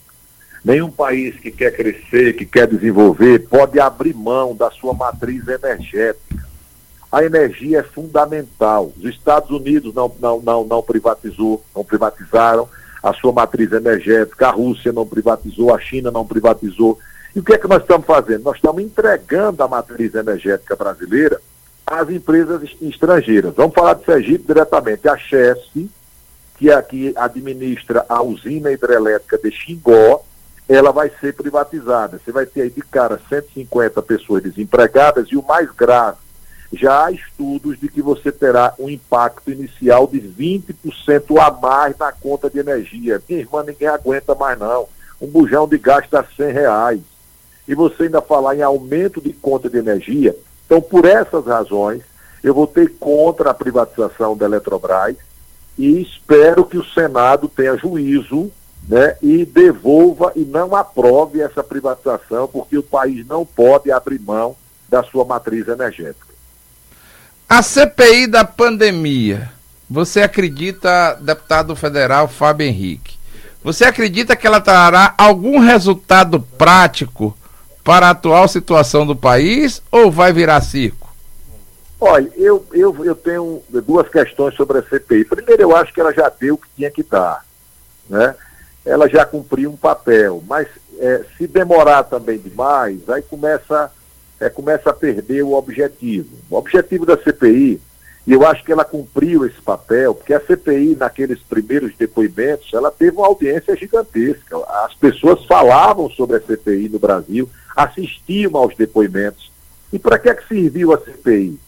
nenhum 0.65 0.89
país 0.89 1.39
que 1.39 1.51
quer 1.51 1.71
crescer, 1.71 2.33
que 2.33 2.45
quer 2.45 2.67
desenvolver, 2.67 3.47
pode 3.47 3.79
abrir 3.79 4.13
mão 4.13 4.55
da 4.55 4.71
sua 4.71 4.93
matriz 4.93 5.47
energética. 5.47 6.43
A 7.11 7.23
energia 7.23 7.79
é 7.79 7.83
fundamental. 7.83 8.91
Os 8.97 9.05
Estados 9.05 9.51
Unidos 9.51 9.93
não, 9.93 10.11
não, 10.19 10.41
não, 10.41 10.63
não 10.65 10.81
privatizou, 10.81 11.63
não 11.75 11.85
privatizaram 11.85 12.67
a 13.03 13.13
sua 13.13 13.31
matriz 13.31 13.71
energética, 13.71 14.47
a 14.47 14.51
Rússia 14.51 14.91
não 14.91 15.05
privatizou, 15.05 15.75
a 15.75 15.79
China 15.79 16.09
não 16.09 16.25
privatizou. 16.25 16.97
E 17.35 17.39
o 17.39 17.43
que 17.43 17.53
é 17.53 17.57
que 17.57 17.67
nós 17.67 17.81
estamos 17.81 18.05
fazendo? 18.05 18.43
Nós 18.43 18.57
estamos 18.57 18.83
entregando 18.83 19.63
a 19.63 19.67
matriz 19.67 20.13
energética 20.13 20.75
brasileira 20.75 21.41
às 21.85 22.09
empresas 22.09 22.61
estrangeiras. 22.81 23.55
Vamos 23.55 23.73
falar 23.73 23.95
de 23.95 24.05
Sergipe 24.05 24.45
diretamente. 24.45 25.07
A 25.07 25.17
Chesf, 25.17 25.89
que 26.57 26.69
é 26.69 26.75
a 26.75 26.81
que 26.81 27.11
administra 27.17 28.05
a 28.07 28.21
usina 28.21 28.71
hidrelétrica 28.71 29.37
de 29.37 29.51
Xingó, 29.51 30.23
ela 30.69 30.91
vai 30.91 31.11
ser 31.19 31.33
privatizada. 31.33 32.21
Você 32.23 32.31
vai 32.31 32.45
ter 32.45 32.61
aí 32.61 32.69
de 32.69 32.81
cara 32.81 33.19
150 33.27 34.01
pessoas 34.03 34.43
desempregadas 34.43 35.27
e 35.29 35.35
o 35.35 35.43
mais 35.43 35.69
grave, 35.71 36.17
já 36.71 37.05
há 37.05 37.11
estudos 37.11 37.79
de 37.79 37.87
que 37.87 38.01
você 38.01 38.31
terá 38.31 38.73
um 38.79 38.89
impacto 38.89 39.51
inicial 39.51 40.07
de 40.07 40.19
20% 40.19 41.39
a 41.39 41.51
mais 41.51 41.95
na 41.97 42.11
conta 42.11 42.49
de 42.49 42.59
energia. 42.59 43.21
Minha 43.27 43.41
irmã, 43.41 43.63
ninguém 43.63 43.87
aguenta 43.87 44.33
mais 44.33 44.57
não. 44.57 44.87
Um 45.21 45.27
bujão 45.27 45.67
de 45.67 45.77
gás 45.77 46.05
está 46.05 46.23
100 46.35 46.51
reais 46.51 47.12
e 47.67 47.75
você 47.75 48.03
ainda 48.03 48.21
falar 48.21 48.55
em 48.55 48.61
aumento 48.61 49.21
de 49.21 49.31
conta 49.33 49.69
de 49.69 49.77
energia. 49.77 50.35
Então, 50.65 50.81
por 50.81 51.05
essas 51.05 51.45
razões, 51.45 52.01
eu 52.43 52.53
votei 52.53 52.87
contra 52.87 53.51
a 53.51 53.53
privatização 53.53 54.35
da 54.35 54.45
Eletrobras 54.45 55.15
e 55.77 56.01
espero 56.01 56.65
que 56.65 56.77
o 56.77 56.85
Senado 56.85 57.47
tenha 57.47 57.77
juízo 57.77 58.51
né, 58.87 59.15
e 59.21 59.45
devolva 59.45 60.33
e 60.35 60.41
não 60.41 60.75
aprove 60.75 61.41
essa 61.41 61.63
privatização, 61.63 62.47
porque 62.47 62.77
o 62.77 62.83
país 62.83 63.25
não 63.25 63.45
pode 63.45 63.91
abrir 63.91 64.19
mão 64.19 64.55
da 64.89 65.03
sua 65.03 65.23
matriz 65.23 65.67
energética. 65.67 66.33
A 67.47 67.61
CPI 67.61 68.27
da 68.27 68.43
pandemia, 68.43 69.49
você 69.89 70.21
acredita, 70.21 71.17
deputado 71.21 71.75
federal 71.75 72.27
Fábio 72.27 72.67
Henrique, 72.67 73.17
você 73.63 73.85
acredita 73.85 74.35
que 74.35 74.45
ela 74.45 74.59
trará 74.59 75.13
algum 75.17 75.59
resultado 75.59 76.41
prático 76.57 77.35
para 77.83 78.07
a 78.07 78.11
atual 78.11 78.47
situação 78.47 79.05
do 79.05 79.15
país 79.15 79.81
ou 79.91 80.09
vai 80.09 80.31
virar 80.31 80.61
circo? 80.61 81.03
Olha, 81.99 82.29
eu, 82.35 82.65
eu, 82.73 83.05
eu 83.05 83.15
tenho 83.15 83.61
duas 83.85 84.09
questões 84.09 84.55
sobre 84.55 84.79
a 84.79 84.83
CPI. 84.83 85.25
Primeiro, 85.25 85.61
eu 85.61 85.75
acho 85.75 85.93
que 85.93 86.01
ela 86.01 86.13
já 86.13 86.29
deu 86.29 86.55
o 86.55 86.57
que 86.57 86.67
tinha 86.75 86.91
que 86.91 87.01
dar. 87.01 87.45
Né? 88.09 88.35
Ela 88.85 89.07
já 89.07 89.25
cumpriu 89.25 89.69
um 89.71 89.77
papel, 89.77 90.43
mas 90.45 90.67
é, 90.99 91.23
se 91.37 91.47
demorar 91.47 92.03
também 92.03 92.37
demais, 92.37 93.09
aí 93.09 93.21
começa, 93.21 93.89
é, 94.39 94.49
começa 94.49 94.89
a 94.89 94.93
perder 94.93 95.43
o 95.43 95.53
objetivo. 95.53 96.29
O 96.49 96.57
objetivo 96.57 97.05
da 97.05 97.17
CPI 97.17 97.81
e 98.25 98.31
eu 98.31 98.45
acho 98.45 98.63
que 98.63 98.71
ela 98.71 98.85
cumpriu 98.85 99.45
esse 99.45 99.61
papel, 99.61 100.15
porque 100.15 100.33
a 100.33 100.39
CPI, 100.39 100.95
naqueles 100.97 101.39
primeiros 101.39 101.93
depoimentos, 101.97 102.73
ela 102.73 102.89
teve 102.89 103.17
uma 103.17 103.27
audiência 103.27 103.75
gigantesca. 103.75 104.57
As 104.85 104.93
pessoas 104.93 105.45
falavam 105.45 106.09
sobre 106.09 106.37
a 106.37 106.41
CPI 106.41 106.87
no 106.87 106.99
Brasil, 106.99 107.49
assistiam 107.75 108.55
aos 108.55 108.75
depoimentos. 108.77 109.51
E 109.91 109.99
para 109.99 110.17
que 110.17 110.29
é 110.29 110.33
que 110.33 110.47
serviu 110.47 110.93
a 110.93 110.97
CPI? 110.97 111.59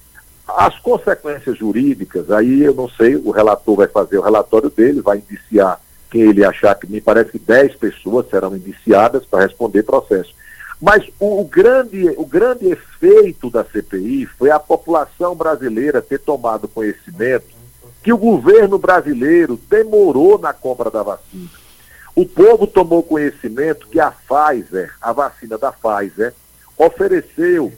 As 0.47 0.79
consequências 0.79 1.57
jurídicas, 1.57 2.31
aí 2.31 2.63
eu 2.63 2.73
não 2.73 2.87
sei, 2.87 3.15
o 3.15 3.31
relator 3.31 3.75
vai 3.75 3.87
fazer 3.87 4.17
o 4.17 4.21
relatório 4.21 4.69
dele, 4.69 5.01
vai 5.01 5.17
indiciar 5.17 5.81
quem 6.09 6.21
ele 6.21 6.45
achar 6.45 6.75
que 6.75 6.89
me 6.89 7.01
parece 7.01 7.31
que 7.31 7.39
10 7.39 7.75
pessoas 7.75 8.29
serão 8.29 8.55
indiciadas 8.55 9.25
para 9.25 9.43
responder 9.43 9.83
processo. 9.83 10.33
Mas 10.85 11.03
o, 11.19 11.41
o, 11.41 11.45
grande, 11.45 12.13
o 12.15 12.23
grande 12.27 12.67
efeito 12.67 13.49
da 13.49 13.63
CPI 13.63 14.27
foi 14.27 14.51
a 14.51 14.59
população 14.59 15.33
brasileira 15.33 15.99
ter 15.99 16.19
tomado 16.19 16.67
conhecimento 16.67 17.47
que 18.03 18.13
o 18.13 18.17
governo 18.19 18.77
brasileiro 18.77 19.59
demorou 19.67 20.37
na 20.37 20.53
compra 20.53 20.91
da 20.91 21.01
vacina. 21.01 21.49
O 22.15 22.23
povo 22.23 22.67
tomou 22.67 23.01
conhecimento 23.01 23.87
que 23.87 23.99
a 23.99 24.11
Pfizer, 24.11 24.93
a 25.01 25.11
vacina 25.11 25.57
da 25.57 25.71
Pfizer, 25.71 26.35
ofereceu, 26.77 27.73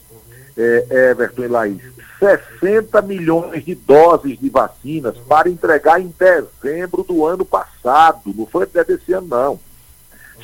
é, 0.57 1.11
Everton 1.11 1.43
e 1.43 1.47
Laís, 1.47 1.81
60 2.19 3.01
milhões 3.03 3.63
de 3.63 3.73
doses 3.73 4.37
de 4.37 4.49
vacinas 4.49 5.17
para 5.29 5.49
entregar 5.49 6.01
em 6.01 6.13
dezembro 6.19 7.03
do 7.03 7.25
ano 7.25 7.45
passado. 7.45 8.33
Não 8.35 8.45
foi 8.45 8.65
desse 8.65 9.13
ano, 9.13 9.27
não. 9.27 9.66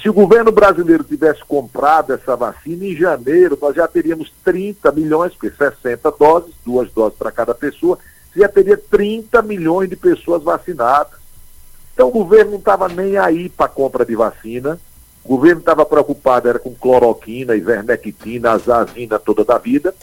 Se 0.03 0.09
o 0.09 0.13
governo 0.13 0.51
brasileiro 0.51 1.01
tivesse 1.01 1.41
comprado 1.45 2.11
essa 2.11 2.35
vacina 2.35 2.83
em 2.83 2.93
janeiro, 2.93 3.57
nós 3.59 3.73
já 3.73 3.87
teríamos 3.87 4.33
30 4.43 4.91
milhões, 4.91 5.31
porque 5.31 5.49
60 5.49 6.11
doses, 6.11 6.53
duas 6.65 6.91
doses 6.91 7.17
para 7.17 7.31
cada 7.31 7.55
pessoa, 7.55 7.97
você 8.33 8.41
já 8.41 8.49
teria 8.49 8.75
30 8.75 9.41
milhões 9.43 9.89
de 9.89 9.95
pessoas 9.95 10.43
vacinadas. 10.43 11.17
Então 11.93 12.09
o 12.09 12.11
governo 12.11 12.51
não 12.51 12.59
estava 12.59 12.89
nem 12.89 13.17
aí 13.17 13.47
para 13.47 13.67
a 13.67 13.69
compra 13.69 14.05
de 14.05 14.13
vacina, 14.13 14.77
o 15.23 15.37
governo 15.37 15.61
estava 15.61 15.85
preocupado 15.85 16.49
era 16.49 16.59
com 16.59 16.75
cloroquina, 16.75 17.55
ivermectina, 17.55 18.51
azazina 18.51 19.17
toda 19.17 19.45
da 19.45 19.57
vida, 19.57 19.95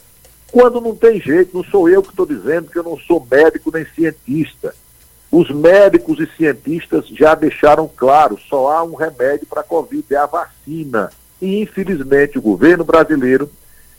quando 0.51 0.81
não 0.81 0.97
tem 0.97 1.21
jeito, 1.21 1.55
não 1.55 1.65
sou 1.65 1.91
eu 1.91 2.03
que 2.03 2.09
estou 2.09 2.25
dizendo 2.25 2.71
que 2.71 2.79
eu 2.79 2.83
não 2.83 2.97
sou 2.97 3.27
médico 3.31 3.71
nem 3.71 3.85
cientista. 3.85 4.75
Os 5.31 5.49
médicos 5.51 6.19
e 6.19 6.27
cientistas 6.37 7.07
já 7.09 7.35
deixaram 7.35 7.89
claro, 7.89 8.39
só 8.49 8.73
há 8.73 8.83
um 8.83 8.95
remédio 8.95 9.47
para 9.47 9.61
a 9.61 9.65
Covid, 9.65 10.05
é 10.11 10.17
a 10.17 10.27
vacina. 10.27 11.11
E, 11.41 11.61
infelizmente, 11.63 12.39
o 12.39 12.43
governo 12.43 12.85
brasileiro 12.85 13.49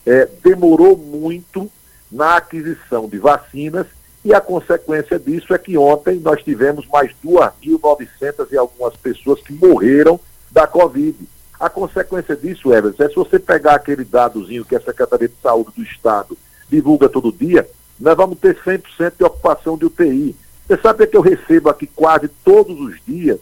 é, 0.06 0.28
demorou 0.44 0.98
muito 0.98 1.72
na 2.12 2.36
aquisição 2.36 3.08
de 3.08 3.18
vacinas 3.18 3.88
e 4.24 4.34
a 4.34 4.42
consequência 4.42 5.18
disso 5.18 5.54
é 5.54 5.58
que 5.58 5.78
ontem 5.78 6.20
nós 6.20 6.44
tivemos 6.44 6.86
mais 6.88 7.12
2.900 7.26 8.52
e 8.52 8.58
algumas 8.58 8.96
pessoas 8.96 9.42
que 9.42 9.54
morreram 9.54 10.20
da 10.52 10.68
Covid. 10.68 11.18
A 11.60 11.70
consequência 11.70 12.36
disso, 12.36 12.74
Everton, 12.74 13.04
é 13.04 13.08
se 13.08 13.16
você 13.16 13.40
pegar 13.40 13.76
aquele 13.76 14.04
dadozinho 14.04 14.66
que 14.66 14.76
a 14.76 14.82
Secretaria 14.82 15.28
de 15.28 15.36
Saúde 15.42 15.72
do 15.76 15.84
Estado 15.84 16.38
divulga 16.70 17.08
todo 17.08 17.32
dia, 17.32 17.68
nós 18.00 18.18
vamos 18.18 18.38
ter 18.40 18.58
100% 18.58 19.14
de 19.18 19.24
ocupação 19.24 19.78
de 19.78 19.86
UTI. 19.86 20.36
Você 20.72 20.82
sabe 20.82 21.06
que 21.06 21.18
eu 21.18 21.22
recebo 21.22 21.68
aqui 21.68 21.86
quase 21.86 22.30
todos 22.30 22.80
os 22.80 22.96
dias 23.06 23.42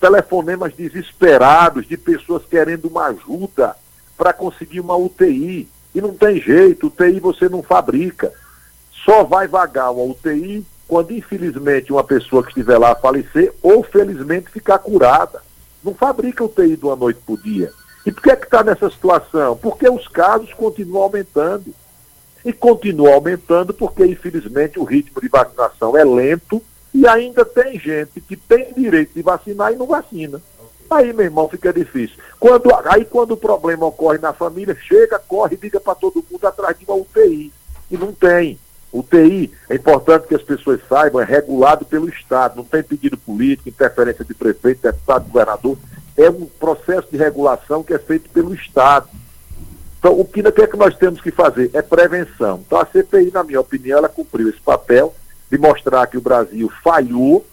telefonemas 0.00 0.74
desesperados 0.74 1.86
de 1.86 1.96
pessoas 1.96 2.42
querendo 2.44 2.86
uma 2.86 3.06
ajuda 3.06 3.76
para 4.18 4.32
conseguir 4.32 4.80
uma 4.80 4.96
UTI. 4.96 5.68
E 5.94 6.00
não 6.00 6.12
tem 6.12 6.40
jeito, 6.40 6.88
UTI 6.88 7.20
você 7.20 7.48
não 7.48 7.62
fabrica. 7.62 8.32
Só 9.04 9.22
vai 9.22 9.46
vagar 9.46 9.92
uma 9.92 10.02
UTI 10.02 10.66
quando, 10.88 11.12
infelizmente, 11.12 11.92
uma 11.92 12.02
pessoa 12.02 12.42
que 12.42 12.48
estiver 12.48 12.78
lá 12.78 12.96
falecer 12.96 13.54
ou, 13.62 13.84
felizmente, 13.84 14.50
ficar 14.50 14.80
curada. 14.80 15.40
Não 15.84 15.94
fabrica 15.94 16.42
UTI 16.42 16.76
de 16.76 16.84
uma 16.84 16.96
noite 16.96 17.20
por 17.24 17.40
dia. 17.40 17.72
E 18.04 18.10
por 18.10 18.24
que 18.24 18.30
é 18.32 18.34
que 18.34 18.46
está 18.46 18.64
nessa 18.64 18.90
situação? 18.90 19.56
Porque 19.56 19.88
os 19.88 20.08
casos 20.08 20.52
continuam 20.52 21.04
aumentando 21.04 21.72
e 22.46 22.52
continua 22.52 23.14
aumentando 23.14 23.74
porque, 23.74 24.06
infelizmente, 24.06 24.78
o 24.78 24.84
ritmo 24.84 25.20
de 25.20 25.28
vacinação 25.28 25.96
é 25.96 26.04
lento 26.04 26.62
e 26.94 27.04
ainda 27.06 27.44
tem 27.44 27.76
gente 27.78 28.20
que 28.20 28.36
tem 28.36 28.72
direito 28.72 29.14
de 29.14 29.20
vacinar 29.20 29.72
e 29.72 29.76
não 29.76 29.84
vacina. 29.84 30.40
Aí, 30.88 31.12
meu 31.12 31.24
irmão, 31.24 31.48
fica 31.48 31.72
difícil. 31.72 32.16
Quando, 32.38 32.70
aí, 32.84 33.04
quando 33.04 33.32
o 33.32 33.36
problema 33.36 33.86
ocorre 33.86 34.18
na 34.18 34.32
família, 34.32 34.76
chega, 34.76 35.18
corre, 35.18 35.58
liga 35.60 35.80
para 35.80 35.96
todo 35.96 36.24
mundo 36.30 36.46
atrás 36.46 36.78
de 36.78 36.84
uma 36.84 36.94
UTI. 36.94 37.52
E 37.90 37.96
não 37.96 38.12
tem. 38.12 38.56
O 38.92 39.02
TI, 39.02 39.52
é 39.68 39.74
importante 39.74 40.28
que 40.28 40.34
as 40.36 40.42
pessoas 40.42 40.80
saibam, 40.88 41.20
é 41.20 41.24
regulado 41.24 41.84
pelo 41.84 42.08
Estado, 42.08 42.56
não 42.56 42.64
tem 42.64 42.82
pedido 42.82 43.18
político, 43.18 43.68
interferência 43.68 44.24
de 44.24 44.32
prefeito, 44.32 44.82
deputado, 44.82 45.26
governador. 45.26 45.76
É 46.16 46.30
um 46.30 46.46
processo 46.46 47.08
de 47.10 47.16
regulação 47.18 47.82
que 47.82 47.92
é 47.92 47.98
feito 47.98 48.30
pelo 48.30 48.54
Estado. 48.54 49.08
Então, 50.06 50.20
o 50.20 50.24
que, 50.24 50.40
o 50.40 50.52
que 50.52 50.62
é 50.62 50.66
que 50.68 50.76
nós 50.76 50.94
temos 50.94 51.20
que 51.20 51.32
fazer? 51.32 51.68
É 51.74 51.82
prevenção. 51.82 52.62
Então, 52.64 52.78
a 52.78 52.86
CPI, 52.86 53.32
na 53.32 53.42
minha 53.42 53.60
opinião, 53.60 53.98
ela 53.98 54.08
cumpriu 54.08 54.48
esse 54.48 54.60
papel 54.60 55.12
de 55.50 55.58
mostrar 55.58 56.06
que 56.06 56.16
o 56.16 56.20
Brasil 56.20 56.70
falhou 56.80 57.44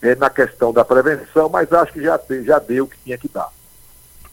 é, 0.00 0.14
na 0.14 0.30
questão 0.30 0.72
da 0.72 0.86
prevenção, 0.86 1.50
mas 1.50 1.70
acho 1.70 1.92
que 1.92 2.02
já, 2.02 2.18
já 2.46 2.58
deu 2.60 2.84
o 2.84 2.88
que 2.88 2.96
tinha 3.04 3.18
que 3.18 3.28
dar. 3.28 3.50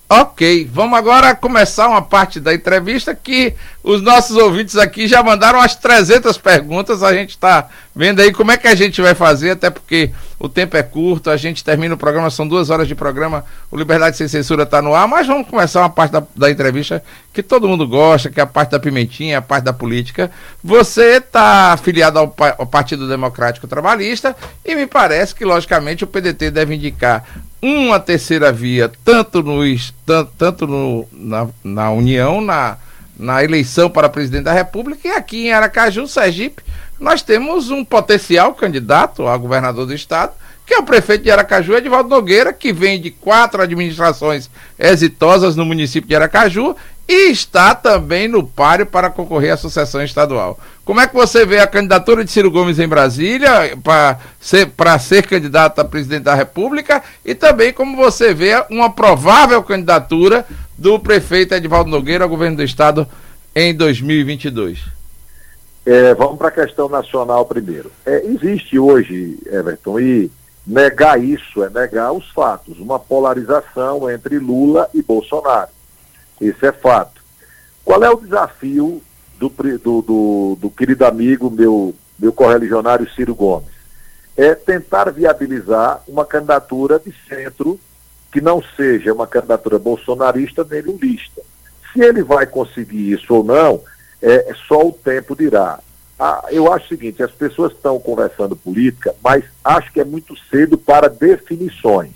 Ok, 0.07 0.69
vamos 0.71 0.99
agora 0.99 1.33
começar 1.33 1.87
uma 1.87 2.01
parte 2.01 2.39
da 2.39 2.53
entrevista 2.53 3.15
que 3.15 3.55
os 3.83 4.03
nossos 4.03 4.37
ouvintes 4.37 4.77
aqui 4.77 5.07
já 5.07 5.23
mandaram 5.23 5.57
umas 5.57 5.75
300 5.75 6.37
perguntas. 6.37 7.01
A 7.01 7.11
gente 7.11 7.31
está 7.31 7.67
vendo 7.95 8.19
aí 8.19 8.31
como 8.31 8.51
é 8.51 8.57
que 8.57 8.67
a 8.67 8.75
gente 8.75 9.01
vai 9.01 9.15
fazer, 9.15 9.51
até 9.51 9.71
porque 9.71 10.11
o 10.37 10.47
tempo 10.47 10.77
é 10.77 10.83
curto, 10.83 11.31
a 11.31 11.37
gente 11.37 11.63
termina 11.63 11.95
o 11.95 11.97
programa, 11.97 12.29
são 12.29 12.47
duas 12.47 12.69
horas 12.69 12.87
de 12.87 12.93
programa, 12.93 13.45
o 13.71 13.77
Liberdade 13.77 14.15
Sem 14.15 14.27
Censura 14.27 14.61
está 14.61 14.79
no 14.79 14.93
ar, 14.93 15.07
mas 15.07 15.25
vamos 15.25 15.47
começar 15.47 15.79
uma 15.79 15.89
parte 15.89 16.11
da, 16.11 16.23
da, 16.35 16.51
entrevista 16.51 17.03
que 17.33 17.41
todo 17.41 17.67
mundo 17.67 17.87
gosta, 17.87 18.29
que 18.29 18.39
é 18.39 18.43
a 18.43 18.47
parte 18.47 18.71
da 18.71 18.79
pimentinha, 18.79 19.39
a 19.39 19.41
parte 19.41 19.63
da 19.63 19.73
política. 19.73 20.29
Você 20.63 21.17
está 21.17 21.73
afiliado 21.73 22.19
ao, 22.19 22.35
ao 22.59 22.67
Partido 22.67 23.07
Democrático 23.07 23.67
Trabalhista 23.67 24.35
e 24.63 24.75
me 24.75 24.85
parece 24.85 25.33
que, 25.33 25.45
logicamente, 25.45 26.03
o 26.03 26.07
PDT 26.07 26.51
deve 26.51 26.75
indicar 26.75 27.23
uma 27.61 27.99
terceira 27.99 28.51
via, 28.51 28.91
tanto, 29.03 29.41
no, 29.41 29.61
tanto, 30.05 30.31
tanto 30.37 30.67
no, 30.67 31.07
na, 31.11 31.47
na 31.63 31.91
União, 31.91 32.41
na, 32.41 32.77
na 33.17 33.43
eleição 33.43 33.89
para 33.89 34.09
presidente 34.09 34.43
da 34.43 34.53
República, 34.53 35.07
e 35.07 35.11
aqui 35.11 35.47
em 35.47 35.53
Aracaju, 35.53 36.07
Sergipe, 36.07 36.63
nós 36.99 37.21
temos 37.21 37.71
um 37.71 37.83
potencial 37.83 38.53
candidato 38.53 39.27
a 39.27 39.35
governador 39.37 39.85
do 39.85 39.93
estado, 39.93 40.33
que 40.65 40.73
é 40.73 40.79
o 40.79 40.83
prefeito 40.83 41.23
de 41.23 41.31
Aracaju, 41.31 41.75
Edvaldo 41.75 42.09
Nogueira, 42.09 42.51
que 42.51 42.73
vem 42.73 42.99
de 42.99 43.11
quatro 43.11 43.61
administrações 43.61 44.49
exitosas 44.79 45.55
no 45.55 45.63
município 45.65 46.07
de 46.07 46.15
Aracaju 46.15 46.75
e 47.07 47.29
está 47.29 47.75
também 47.75 48.27
no 48.27 48.45
páreo 48.45 48.85
para 48.85 49.11
concorrer 49.11 49.53
à 49.53 49.57
sucessão 49.57 50.03
estadual. 50.03 50.59
Como 50.85 51.01
é 51.01 51.07
que 51.07 51.15
você 51.15 51.47
vê 51.47 51.57
a 51.57 51.65
candidatura 51.65 52.23
de 52.23 52.29
Ciro 52.29 52.51
Gomes 52.51 52.77
em 52.77 52.87
Brasília 52.87 53.75
para 53.83 54.19
ser, 54.39 54.71
ser 54.99 55.25
candidato 55.25 55.79
a 55.79 55.83
presidente 55.83 56.25
da 56.25 56.35
República 56.35 57.01
e 57.25 57.33
também 57.33 57.73
como 57.73 57.97
você 57.97 58.35
vê 58.35 58.63
uma 58.69 58.93
provável 58.93 59.63
candidatura 59.63 60.45
do 60.77 60.99
prefeito 60.99 61.55
Edvaldo 61.55 61.89
Nogueira 61.89 62.23
ao 62.23 62.29
governo 62.29 62.57
do 62.57 62.63
estado 62.63 63.07
em 63.55 63.73
2022? 63.73 64.85
É, 65.87 66.13
vamos 66.13 66.37
para 66.37 66.49
a 66.49 66.51
questão 66.51 66.87
nacional 66.87 67.47
primeiro. 67.47 67.91
É, 68.05 68.23
existe 68.23 68.77
hoje, 68.77 69.39
Everton, 69.47 69.99
e 69.99 70.31
negar 70.65 71.19
isso 71.19 71.63
é 71.63 71.69
negar 71.71 72.11
os 72.11 72.29
fatos, 72.29 72.79
uma 72.79 72.99
polarização 72.99 74.07
entre 74.09 74.37
Lula 74.37 74.87
e 74.93 75.01
Bolsonaro. 75.01 75.71
Isso 76.39 76.63
é 76.63 76.71
fato. 76.71 77.23
Qual 77.83 78.03
é 78.03 78.09
o 78.09 78.19
desafio 78.19 79.01
do, 79.37 79.49
do, 79.49 80.01
do, 80.01 80.57
do 80.59 80.69
querido 80.69 81.05
amigo, 81.05 81.49
meu, 81.49 81.93
meu 82.17 82.31
correligionário 82.33 83.09
Ciro 83.11 83.35
Gomes? 83.35 83.69
É 84.35 84.53
tentar 84.53 85.09
viabilizar 85.11 86.01
uma 86.07 86.25
candidatura 86.25 86.99
de 86.99 87.13
centro 87.27 87.79
que 88.31 88.41
não 88.41 88.61
seja 88.75 89.13
uma 89.13 89.25
candidatura 89.25 89.79
bolsonarista 89.79 90.65
nem 90.69 90.81
lulista. 90.81 91.41
Se 91.93 92.01
ele 92.01 92.21
vai 92.21 92.45
conseguir 92.45 93.13
isso 93.13 93.33
ou 93.33 93.43
não, 93.43 93.81
é, 94.21 94.51
é 94.51 94.53
só 94.67 94.85
o 94.85 94.91
tempo 94.91 95.35
dirá. 95.35 95.79
Ah, 96.19 96.45
eu 96.49 96.71
acho 96.71 96.85
o 96.85 96.89
seguinte, 96.89 97.23
as 97.23 97.31
pessoas 97.31 97.73
estão 97.73 97.99
conversando 97.99 98.55
política, 98.55 99.13
mas 99.23 99.43
acho 99.63 99.91
que 99.91 99.99
é 99.99 100.05
muito 100.05 100.35
cedo 100.49 100.77
para 100.77 101.09
definições. 101.09 102.11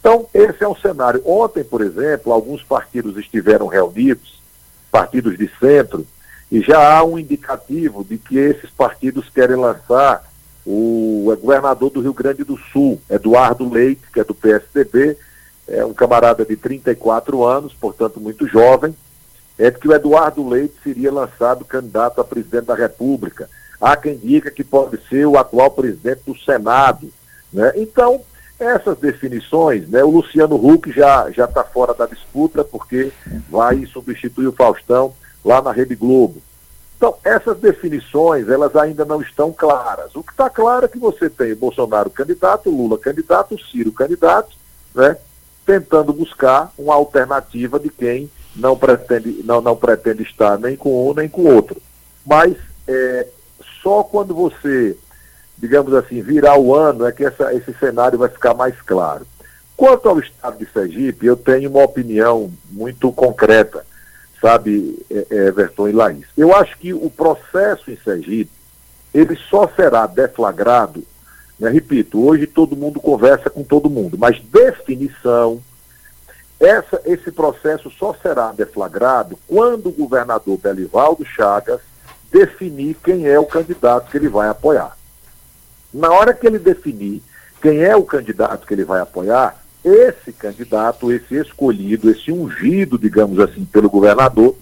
Então, 0.00 0.26
esse 0.32 0.64
é 0.64 0.68
um 0.68 0.76
cenário. 0.76 1.22
Ontem, 1.26 1.62
por 1.62 1.82
exemplo, 1.82 2.32
alguns 2.32 2.62
partidos 2.62 3.18
estiveram 3.18 3.66
reunidos, 3.66 4.42
partidos 4.90 5.36
de 5.36 5.50
centro, 5.60 6.06
e 6.50 6.60
já 6.60 6.96
há 6.96 7.04
um 7.04 7.18
indicativo 7.18 8.04
de 8.04 8.18
que 8.18 8.36
esses 8.36 8.70
partidos 8.70 9.28
querem 9.28 9.56
lançar 9.56 10.28
o 10.66 11.34
governador 11.40 11.90
do 11.90 12.00
Rio 12.00 12.12
Grande 12.12 12.44
do 12.44 12.58
Sul, 12.72 13.00
Eduardo 13.08 13.68
Leite, 13.68 14.02
que 14.12 14.20
é 14.20 14.24
do 14.24 14.34
PSDB, 14.34 15.16
é 15.68 15.84
um 15.84 15.94
camarada 15.94 16.44
de 16.44 16.56
34 16.56 17.44
anos, 17.44 17.72
portanto 17.72 18.20
muito 18.20 18.48
jovem, 18.48 18.94
é 19.56 19.70
que 19.70 19.86
o 19.86 19.92
Eduardo 19.92 20.46
Leite 20.46 20.74
seria 20.82 21.12
lançado 21.12 21.64
candidato 21.64 22.20
a 22.20 22.24
presidente 22.24 22.66
da 22.66 22.74
República. 22.74 23.48
Há 23.80 23.96
quem 23.96 24.16
diga 24.16 24.50
que 24.50 24.64
pode 24.64 24.98
ser 25.08 25.26
o 25.26 25.38
atual 25.38 25.70
presidente 25.70 26.22
do 26.26 26.36
Senado. 26.36 27.10
Né? 27.52 27.72
Então, 27.76 28.20
essas 28.58 28.98
definições, 28.98 29.88
né, 29.88 30.02
o 30.02 30.10
Luciano 30.10 30.56
Huck 30.56 30.90
já 30.92 31.30
está 31.30 31.62
fora 31.62 31.94
da 31.94 32.06
disputa, 32.06 32.64
porque 32.64 33.12
vai 33.48 33.86
substituir 33.86 34.48
o 34.48 34.52
Faustão 34.52 35.14
lá 35.44 35.60
na 35.62 35.72
Rede 35.72 35.94
Globo. 35.94 36.42
Então, 36.96 37.16
essas 37.24 37.58
definições, 37.58 38.48
elas 38.48 38.76
ainda 38.76 39.06
não 39.06 39.22
estão 39.22 39.52
claras. 39.52 40.14
O 40.14 40.22
que 40.22 40.32
está 40.32 40.50
claro 40.50 40.84
é 40.84 40.88
que 40.88 40.98
você 40.98 41.30
tem 41.30 41.54
Bolsonaro 41.54 42.10
candidato, 42.10 42.68
Lula 42.68 42.98
candidato, 42.98 43.58
Ciro 43.58 43.90
candidato, 43.90 44.54
né, 44.94 45.16
tentando 45.64 46.12
buscar 46.12 46.72
uma 46.76 46.94
alternativa 46.94 47.78
de 47.78 47.88
quem 47.88 48.30
não 48.54 48.76
pretende, 48.76 49.42
não, 49.44 49.60
não 49.60 49.76
pretende 49.76 50.22
estar 50.24 50.58
nem 50.58 50.76
com 50.76 51.08
um 51.08 51.14
nem 51.14 51.28
com 51.28 51.44
outro. 51.44 51.80
Mas 52.26 52.56
é, 52.86 53.26
só 53.82 54.02
quando 54.02 54.34
você, 54.34 54.96
digamos 55.56 55.94
assim, 55.94 56.20
virar 56.20 56.58
o 56.58 56.74
ano 56.74 57.06
é 57.06 57.12
que 57.12 57.24
essa, 57.24 57.54
esse 57.54 57.72
cenário 57.74 58.18
vai 58.18 58.28
ficar 58.28 58.52
mais 58.52 58.80
claro. 58.82 59.26
Quanto 59.76 60.08
ao 60.08 60.18
estado 60.18 60.58
de 60.58 60.70
Sergipe, 60.70 61.24
eu 61.24 61.36
tenho 61.36 61.70
uma 61.70 61.82
opinião 61.82 62.52
muito 62.70 63.10
concreta, 63.10 63.86
sabe, 64.40 64.98
é, 65.10 65.26
é, 65.30 65.46
Everton 65.48 65.88
e 65.88 65.92
Laís. 65.92 66.26
Eu 66.36 66.54
acho 66.54 66.76
que 66.78 66.92
o 66.94 67.10
processo 67.10 67.90
em 67.90 67.96
Sergipe, 67.96 68.50
ele 69.12 69.36
só 69.48 69.68
será 69.76 70.06
deflagrado, 70.06 71.04
né, 71.58 71.68
repito, 71.68 72.24
hoje 72.24 72.46
todo 72.46 72.76
mundo 72.76 73.00
conversa 73.00 73.50
com 73.50 73.62
todo 73.62 73.90
mundo, 73.90 74.16
mas 74.16 74.40
definição, 74.40 75.60
essa, 76.58 77.00
esse 77.04 77.30
processo 77.30 77.90
só 77.90 78.14
será 78.22 78.52
deflagrado 78.52 79.38
quando 79.46 79.88
o 79.88 79.92
governador 79.92 80.56
Belivaldo 80.58 81.24
Chagas 81.24 81.80
definir 82.30 82.96
quem 83.02 83.26
é 83.26 83.38
o 83.38 83.46
candidato 83.46 84.10
que 84.10 84.16
ele 84.16 84.28
vai 84.28 84.48
apoiar. 84.48 84.96
Na 85.92 86.12
hora 86.12 86.32
que 86.32 86.46
ele 86.46 86.58
definir 86.58 87.22
quem 87.60 87.82
é 87.82 87.96
o 87.96 88.04
candidato 88.04 88.66
que 88.66 88.72
ele 88.72 88.84
vai 88.84 89.00
apoiar, 89.00 89.59
esse 89.84 90.32
candidato, 90.32 91.12
esse 91.12 91.34
escolhido, 91.36 92.10
esse 92.10 92.30
ungido, 92.30 92.98
digamos 92.98 93.38
assim, 93.38 93.64
pelo 93.64 93.88
governador, 93.88 94.54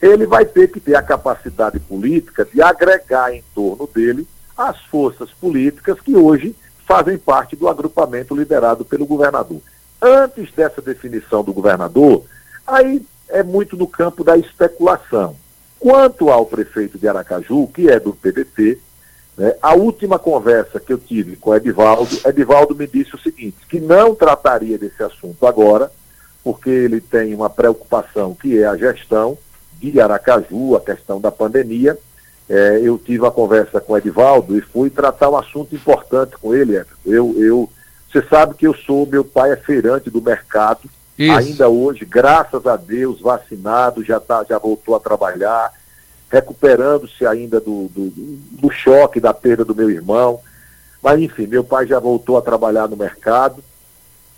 ele 0.00 0.26
vai 0.26 0.44
ter 0.44 0.70
que 0.70 0.80
ter 0.80 0.94
a 0.94 1.02
capacidade 1.02 1.78
política 1.78 2.44
de 2.44 2.60
agregar 2.62 3.34
em 3.34 3.42
torno 3.54 3.88
dele 3.92 4.26
as 4.56 4.80
forças 4.86 5.30
políticas 5.30 6.00
que 6.00 6.16
hoje 6.16 6.54
fazem 6.86 7.18
parte 7.18 7.56
do 7.56 7.68
agrupamento 7.68 8.34
liderado 8.34 8.84
pelo 8.84 9.06
governador 9.06 9.60
antes 10.00 10.52
dessa 10.52 10.80
definição 10.80 11.42
do 11.42 11.52
governador, 11.52 12.24
aí 12.66 13.04
é 13.28 13.42
muito 13.42 13.76
no 13.76 13.86
campo 13.86 14.22
da 14.22 14.36
especulação. 14.36 15.36
Quanto 15.78 16.30
ao 16.30 16.46
prefeito 16.46 16.98
de 16.98 17.08
Aracaju, 17.08 17.66
que 17.68 17.88
é 17.88 18.00
do 18.00 18.12
PDT, 18.12 18.78
né, 19.36 19.54
a 19.60 19.74
última 19.74 20.18
conversa 20.18 20.80
que 20.80 20.92
eu 20.92 20.98
tive 20.98 21.36
com 21.36 21.54
Edivaldo, 21.54 22.08
Edivaldo 22.24 22.74
me 22.74 22.86
disse 22.86 23.14
o 23.14 23.18
seguinte, 23.18 23.58
que 23.68 23.78
não 23.78 24.14
trataria 24.14 24.78
desse 24.78 25.02
assunto 25.02 25.46
agora, 25.46 25.90
porque 26.42 26.70
ele 26.70 27.00
tem 27.00 27.34
uma 27.34 27.50
preocupação 27.50 28.34
que 28.34 28.58
é 28.58 28.66
a 28.66 28.76
gestão 28.76 29.36
de 29.80 30.00
Aracaju, 30.00 30.76
a 30.76 30.80
questão 30.80 31.20
da 31.20 31.30
pandemia. 31.30 31.98
É, 32.48 32.80
eu 32.82 32.96
tive 32.96 33.20
uma 33.20 33.30
conversa 33.32 33.80
com 33.80 33.98
Edivaldo 33.98 34.56
e 34.56 34.60
fui 34.60 34.88
tratar 34.88 35.28
um 35.28 35.36
assunto 35.36 35.74
importante 35.74 36.36
com 36.38 36.54
ele. 36.54 36.82
Eu, 37.04 37.34
eu 37.36 37.68
você 38.16 38.22
sabe 38.28 38.54
que 38.54 38.66
eu 38.66 38.74
sou, 38.74 39.06
meu 39.06 39.24
pai 39.24 39.52
é 39.52 39.56
feirante 39.56 40.08
do 40.08 40.22
mercado, 40.22 40.88
Isso. 41.18 41.36
ainda 41.36 41.68
hoje, 41.68 42.04
graças 42.04 42.66
a 42.66 42.76
Deus, 42.76 43.20
vacinado, 43.20 44.02
já, 44.02 44.18
tá, 44.18 44.44
já 44.48 44.58
voltou 44.58 44.94
a 44.94 45.00
trabalhar, 45.00 45.72
recuperando-se 46.30 47.26
ainda 47.26 47.60
do, 47.60 47.88
do, 47.88 48.10
do 48.10 48.70
choque 48.70 49.20
da 49.20 49.32
perda 49.32 49.64
do 49.64 49.74
meu 49.74 49.90
irmão. 49.90 50.40
Mas 51.02 51.20
enfim, 51.20 51.46
meu 51.46 51.62
pai 51.62 51.86
já 51.86 51.98
voltou 51.98 52.36
a 52.36 52.42
trabalhar 52.42 52.88
no 52.88 52.96
mercado. 52.96 53.62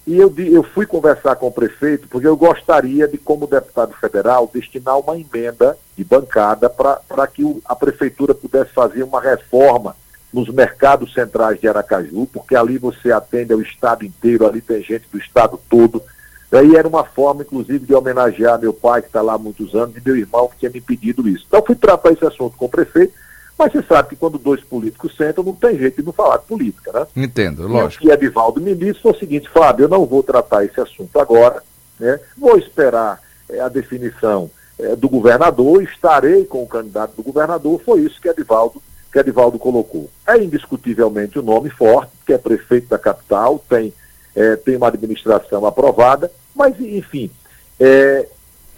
E 0.07 0.17
eu, 0.17 0.33
eu 0.39 0.63
fui 0.63 0.87
conversar 0.87 1.37
com 1.37 1.49
o 1.49 1.53
prefeito 1.53 2.09
porque 2.09 2.27
eu 2.27 2.37
gostaria 2.37 3.07
de, 3.07 3.19
como 3.19 3.47
deputado 3.47 3.93
federal, 3.95 4.51
destinar 4.53 4.99
uma 4.99 5.19
emenda 5.19 5.77
de 5.97 6.03
bancada 6.03 6.71
para 6.71 7.27
que 7.27 7.45
o, 7.45 7.61
a 7.65 7.77
prefeitura 7.77 8.35
pudesse 8.35 8.73
fazer 8.73 9.03
uma 9.03 9.21
reforma 9.21 9.95
nos 10.33 10.49
mercados 10.49 11.13
centrais 11.13 11.61
de 11.61 11.69
Aracaju, 11.69 12.27
porque 12.33 12.55
ali 12.55 12.79
você 12.79 13.11
atende 13.13 13.53
ao 13.53 13.61
estado 13.61 14.05
inteiro, 14.05 14.47
ali 14.47 14.61
tem 14.61 14.83
gente 14.83 15.07
do 15.11 15.19
estado 15.19 15.59
todo, 15.69 16.03
Aí 16.51 16.77
era 16.77 16.89
uma 16.89 17.05
forma, 17.05 17.43
inclusive, 17.43 17.85
de 17.85 17.95
homenagear 17.95 18.59
meu 18.59 18.73
pai, 18.73 19.03
que 19.03 19.09
está 19.09 19.21
lá 19.21 19.35
há 19.35 19.39
muitos 19.39 19.75
anos, 19.75 19.97
e 19.97 20.03
meu 20.05 20.17
irmão, 20.17 20.49
que 20.49 20.59
tinha 20.59 20.71
me 20.71 20.81
pedido 20.81 21.29
isso. 21.29 21.45
Então, 21.47 21.63
fui 21.65 21.75
tratar 21.75 22.13
esse 22.13 22.25
assunto 22.25 22.57
com 22.57 22.65
o 22.65 22.71
prefeito, 22.71 23.13
mas 23.59 23.73
você 23.73 23.83
sabe 23.83 24.11
que 24.11 24.17
quando 24.17 24.39
dois 24.39 24.63
políticos 24.63 25.17
sentam, 25.17 25.45
não 25.45 25.53
tem 25.53 25.77
jeito 25.77 25.97
de 25.97 26.07
não 26.07 26.13
falar 26.13 26.39
de 26.39 26.45
política, 26.45 26.93
né? 26.93 27.07
Entendo, 27.17 27.67
lógico. 27.67 28.05
E 28.05 28.07
o 28.07 28.09
que 28.09 28.15
Edivaldo 28.15 28.61
me 28.61 28.75
disse 28.75 29.01
foi 29.01 29.13
o 29.13 29.19
seguinte, 29.19 29.49
Fábio, 29.51 29.85
eu 29.85 29.89
não 29.89 30.07
vou 30.07 30.23
tratar 30.23 30.65
esse 30.65 30.81
assunto 30.81 31.19
agora, 31.19 31.63
né? 31.99 32.21
Vou 32.37 32.57
esperar 32.57 33.21
é, 33.51 33.61
a 33.61 33.69
definição 33.69 34.49
é, 34.79 34.95
do 34.95 35.09
governador, 35.09 35.83
estarei 35.83 36.45
com 36.45 36.63
o 36.63 36.69
candidato 36.69 37.17
do 37.17 37.23
governador, 37.23 37.81
foi 37.85 38.03
isso 38.03 38.21
que 38.21 38.29
Edivaldo, 38.29 38.81
que 39.13 39.19
Edivaldo 39.19 39.59
colocou. 39.59 40.09
É 40.27 40.39
indiscutivelmente 40.39 41.39
o 41.39 41.43
um 41.43 41.45
nome 41.45 41.69
forte, 41.69 42.13
que 42.25 42.33
é 42.33 42.39
prefeito 42.39 42.89
da 42.89 42.99
capital, 42.99 43.63
tem, 43.69 43.93
é, 44.39 44.55
tem 44.55 44.77
uma 44.77 44.87
administração 44.87 45.67
aprovada, 45.67 46.31
mas, 46.55 46.79
enfim, 46.79 47.29
é, 47.81 48.29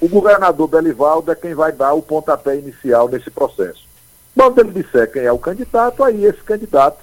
o 0.01 0.09
governador 0.09 0.67
Belivaldo 0.67 1.31
é 1.31 1.35
quem 1.35 1.53
vai 1.53 1.71
dar 1.71 1.93
o 1.93 2.01
pontapé 2.01 2.57
inicial 2.57 3.11
nesse 3.11 3.31
processo. 3.31 3.87
Quando 4.35 4.59
ele 4.61 4.83
disser 4.83 5.13
quem 5.13 5.23
é 5.23 5.33
o 5.33 5.39
candidato, 5.39 6.03
aí 6.03 6.25
esse 6.25 6.41
candidato 6.41 6.99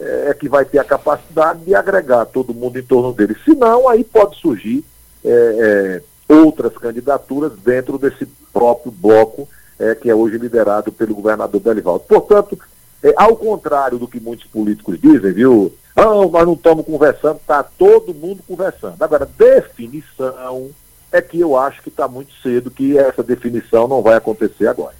é, 0.00 0.30
é 0.30 0.34
que 0.34 0.48
vai 0.48 0.64
ter 0.64 0.80
a 0.80 0.84
capacidade 0.84 1.60
de 1.60 1.76
agregar 1.76 2.24
todo 2.24 2.52
mundo 2.52 2.76
em 2.76 2.82
torno 2.82 3.12
dele. 3.12 3.36
Se 3.44 3.54
não, 3.54 3.88
aí 3.88 4.02
pode 4.02 4.36
surgir 4.40 4.84
é, 5.24 6.00
é, 6.28 6.34
outras 6.34 6.76
candidaturas 6.76 7.52
dentro 7.64 7.98
desse 7.98 8.26
próprio 8.52 8.90
bloco 8.90 9.48
é, 9.78 9.94
que 9.94 10.10
é 10.10 10.14
hoje 10.14 10.38
liderado 10.38 10.90
pelo 10.90 11.14
governador 11.14 11.60
Belivaldo. 11.60 12.04
Portanto, 12.08 12.58
é, 13.00 13.14
ao 13.16 13.36
contrário 13.36 13.96
do 13.96 14.08
que 14.08 14.18
muitos 14.18 14.46
políticos 14.46 15.00
dizem, 15.00 15.32
viu? 15.32 15.72
Não, 15.94 16.28
nós 16.30 16.46
não 16.46 16.54
estamos 16.54 16.86
conversando, 16.86 17.36
está 17.36 17.62
todo 17.62 18.14
mundo 18.14 18.42
conversando. 18.46 19.02
Agora, 19.02 19.28
definição 19.38 20.70
é 21.12 21.20
que 21.20 21.38
eu 21.38 21.56
acho 21.56 21.82
que 21.82 21.90
está 21.90 22.08
muito 22.08 22.32
cedo, 22.42 22.70
que 22.70 22.96
essa 22.96 23.22
definição 23.22 23.86
não 23.86 24.00
vai 24.02 24.16
acontecer 24.16 24.66
agora. 24.66 24.94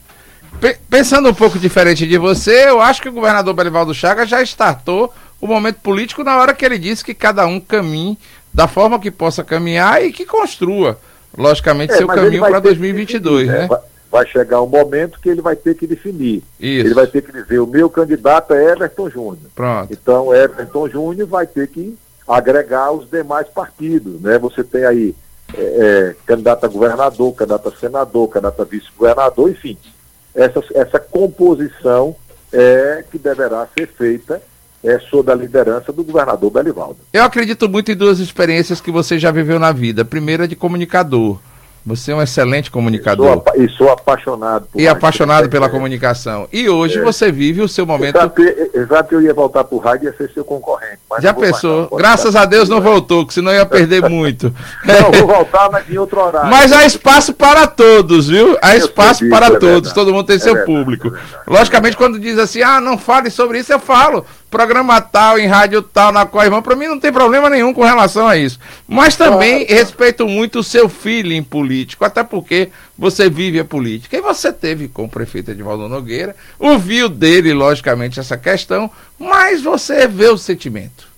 Pensando 0.88 1.30
um 1.30 1.34
pouco 1.34 1.58
diferente 1.58 2.06
de 2.06 2.18
você, 2.18 2.68
eu 2.68 2.80
acho 2.80 3.00
que 3.00 3.08
o 3.08 3.12
governador 3.12 3.54
Belivaldo 3.54 3.94
Chagas 3.94 4.28
já 4.28 4.42
startou 4.42 5.12
o 5.40 5.46
momento 5.46 5.80
político 5.80 6.22
na 6.22 6.36
hora 6.36 6.54
que 6.54 6.64
ele 6.64 6.78
disse 6.78 7.04
que 7.04 7.14
cada 7.14 7.46
um 7.46 7.58
caminhe 7.58 8.18
da 8.52 8.68
forma 8.68 9.00
que 9.00 9.10
possa 9.10 9.42
caminhar 9.42 10.04
e 10.04 10.12
que 10.12 10.26
construa, 10.26 10.98
logicamente, 11.36 11.94
é, 11.94 11.96
seu 11.96 12.06
caminho 12.06 12.42
para 12.42 12.60
2022, 12.60 13.46
definir, 13.46 13.60
né? 13.62 13.66
Vai, 13.66 13.80
vai, 14.12 14.26
chegar 14.26 14.60
um 14.60 14.68
momento 14.68 15.18
que 15.18 15.28
ele 15.28 15.40
vai 15.40 15.56
ter 15.56 15.74
que 15.74 15.86
definir. 15.86 16.44
Isso. 16.60 16.86
Ele 16.86 16.94
vai 16.94 17.06
ter 17.06 17.22
que 17.22 17.32
dizer: 17.32 17.58
o 17.58 17.66
meu 17.66 17.88
candidato 17.88 18.52
é 18.52 18.72
Everton 18.72 19.08
Júnior. 19.08 19.50
Pronto. 19.54 19.92
Então, 19.92 20.34
Everton 20.34 20.88
Júnior 20.88 21.26
vai 21.26 21.46
ter 21.46 21.66
que 21.66 21.96
agregar 22.28 22.92
os 22.92 23.10
demais 23.10 23.48
partidos, 23.48 24.20
né? 24.20 24.38
Você 24.38 24.62
tem 24.62 24.84
aí 24.84 25.14
é, 25.54 25.60
é, 25.60 26.14
candidato 26.26 26.64
a 26.64 26.68
governador, 26.68 27.34
candidato 27.34 27.68
a 27.68 27.72
senador, 27.72 28.28
candidato 28.28 28.62
a 28.62 28.64
vice-governador, 28.64 29.50
enfim 29.50 29.76
essa, 30.34 30.62
essa 30.74 30.98
composição 30.98 32.14
é, 32.52 33.04
que 33.10 33.18
deverá 33.18 33.66
ser 33.76 33.86
feita 33.88 34.42
é, 34.82 34.98
sob 34.98 35.30
a 35.30 35.34
liderança 35.34 35.92
do 35.92 36.02
governador 36.02 36.50
Belivaldo. 36.50 36.98
Eu 37.12 37.22
acredito 37.22 37.68
muito 37.68 37.92
em 37.92 37.96
duas 37.96 38.18
experiências 38.18 38.80
que 38.80 38.90
você 38.90 39.18
já 39.18 39.30
viveu 39.30 39.58
na 39.58 39.72
vida. 39.72 40.02
A 40.02 40.04
primeira 40.04 40.44
é 40.44 40.48
de 40.48 40.56
comunicador. 40.56 41.38
Você 41.84 42.12
é 42.12 42.14
um 42.14 42.22
excelente 42.22 42.70
comunicador. 42.70 43.42
E 43.56 43.68
sou, 43.68 43.90
apaixonado 43.90 44.66
por 44.70 44.80
E 44.80 44.86
apaixonado 44.86 45.48
pela 45.48 45.68
comunicação. 45.68 46.48
E 46.52 46.68
hoje 46.68 46.98
é. 46.98 47.02
você 47.02 47.32
vive 47.32 47.60
o 47.60 47.68
seu 47.68 47.84
momento. 47.84 48.16
Exato, 48.16 49.08
que 49.08 49.14
eu 49.14 49.20
ia 49.20 49.34
voltar 49.34 49.64
para 49.64 49.76
o 49.76 49.78
rádio 49.78 50.04
e 50.04 50.06
ia 50.06 50.16
ser 50.16 50.32
seu 50.32 50.44
concorrente. 50.44 50.98
Já 51.18 51.34
pensou? 51.34 51.88
Graças 51.96 52.36
a 52.36 52.44
Deus 52.44 52.68
não 52.68 52.80
voltou, 52.80 53.26
que 53.26 53.34
senão 53.34 53.52
ia 53.52 53.66
perder 53.66 54.08
muito. 54.08 54.52
Não, 54.84 55.12
vou 55.12 55.36
voltar, 55.36 55.70
mas 55.70 55.88
em 55.88 55.98
outro 55.98 56.20
horário. 56.20 56.50
Mas 56.50 56.72
há 56.72 56.84
espaço 56.84 57.32
para 57.32 57.66
todos, 57.66 58.28
viu? 58.28 58.56
Há 58.62 58.76
espaço 58.76 59.28
para 59.28 59.46
é 59.46 59.58
todos. 59.58 59.92
Todo 59.92 60.12
mundo 60.12 60.26
tem 60.26 60.38
seu 60.38 60.56
é 60.56 60.64
público. 60.64 61.08
É 61.08 61.50
Logicamente, 61.50 61.96
quando 61.96 62.18
diz 62.18 62.38
assim, 62.38 62.62
ah, 62.62 62.80
não 62.80 62.96
fale 62.96 63.30
sobre 63.30 63.58
isso, 63.58 63.72
eu 63.72 63.78
falo 63.78 64.24
programa 64.52 65.00
tal, 65.00 65.38
em 65.38 65.46
rádio 65.46 65.82
tal, 65.82 66.12
na 66.12 66.26
qual 66.26 66.44
irmão, 66.44 66.60
para 66.60 66.76
mim 66.76 66.86
não 66.86 67.00
tem 67.00 67.10
problema 67.10 67.48
nenhum 67.48 67.72
com 67.72 67.82
relação 67.82 68.28
a 68.28 68.36
isso. 68.36 68.60
Mas 68.86 69.16
também 69.16 69.64
claro. 69.64 69.80
respeito 69.80 70.28
muito 70.28 70.58
o 70.58 70.62
seu 70.62 70.90
feeling 70.90 71.42
político, 71.42 72.04
até 72.04 72.22
porque 72.22 72.68
você 72.96 73.30
vive 73.30 73.58
a 73.58 73.64
política. 73.64 74.14
E 74.14 74.20
você 74.20 74.52
teve 74.52 74.88
com 74.88 75.04
o 75.04 75.08
prefeito 75.08 75.50
Edvaldo 75.50 75.88
Nogueira, 75.88 76.36
ouviu 76.58 77.08
dele, 77.08 77.54
logicamente, 77.54 78.20
essa 78.20 78.36
questão, 78.36 78.90
mas 79.18 79.62
você 79.62 80.06
vê 80.06 80.28
o 80.28 80.36
sentimento. 80.36 81.08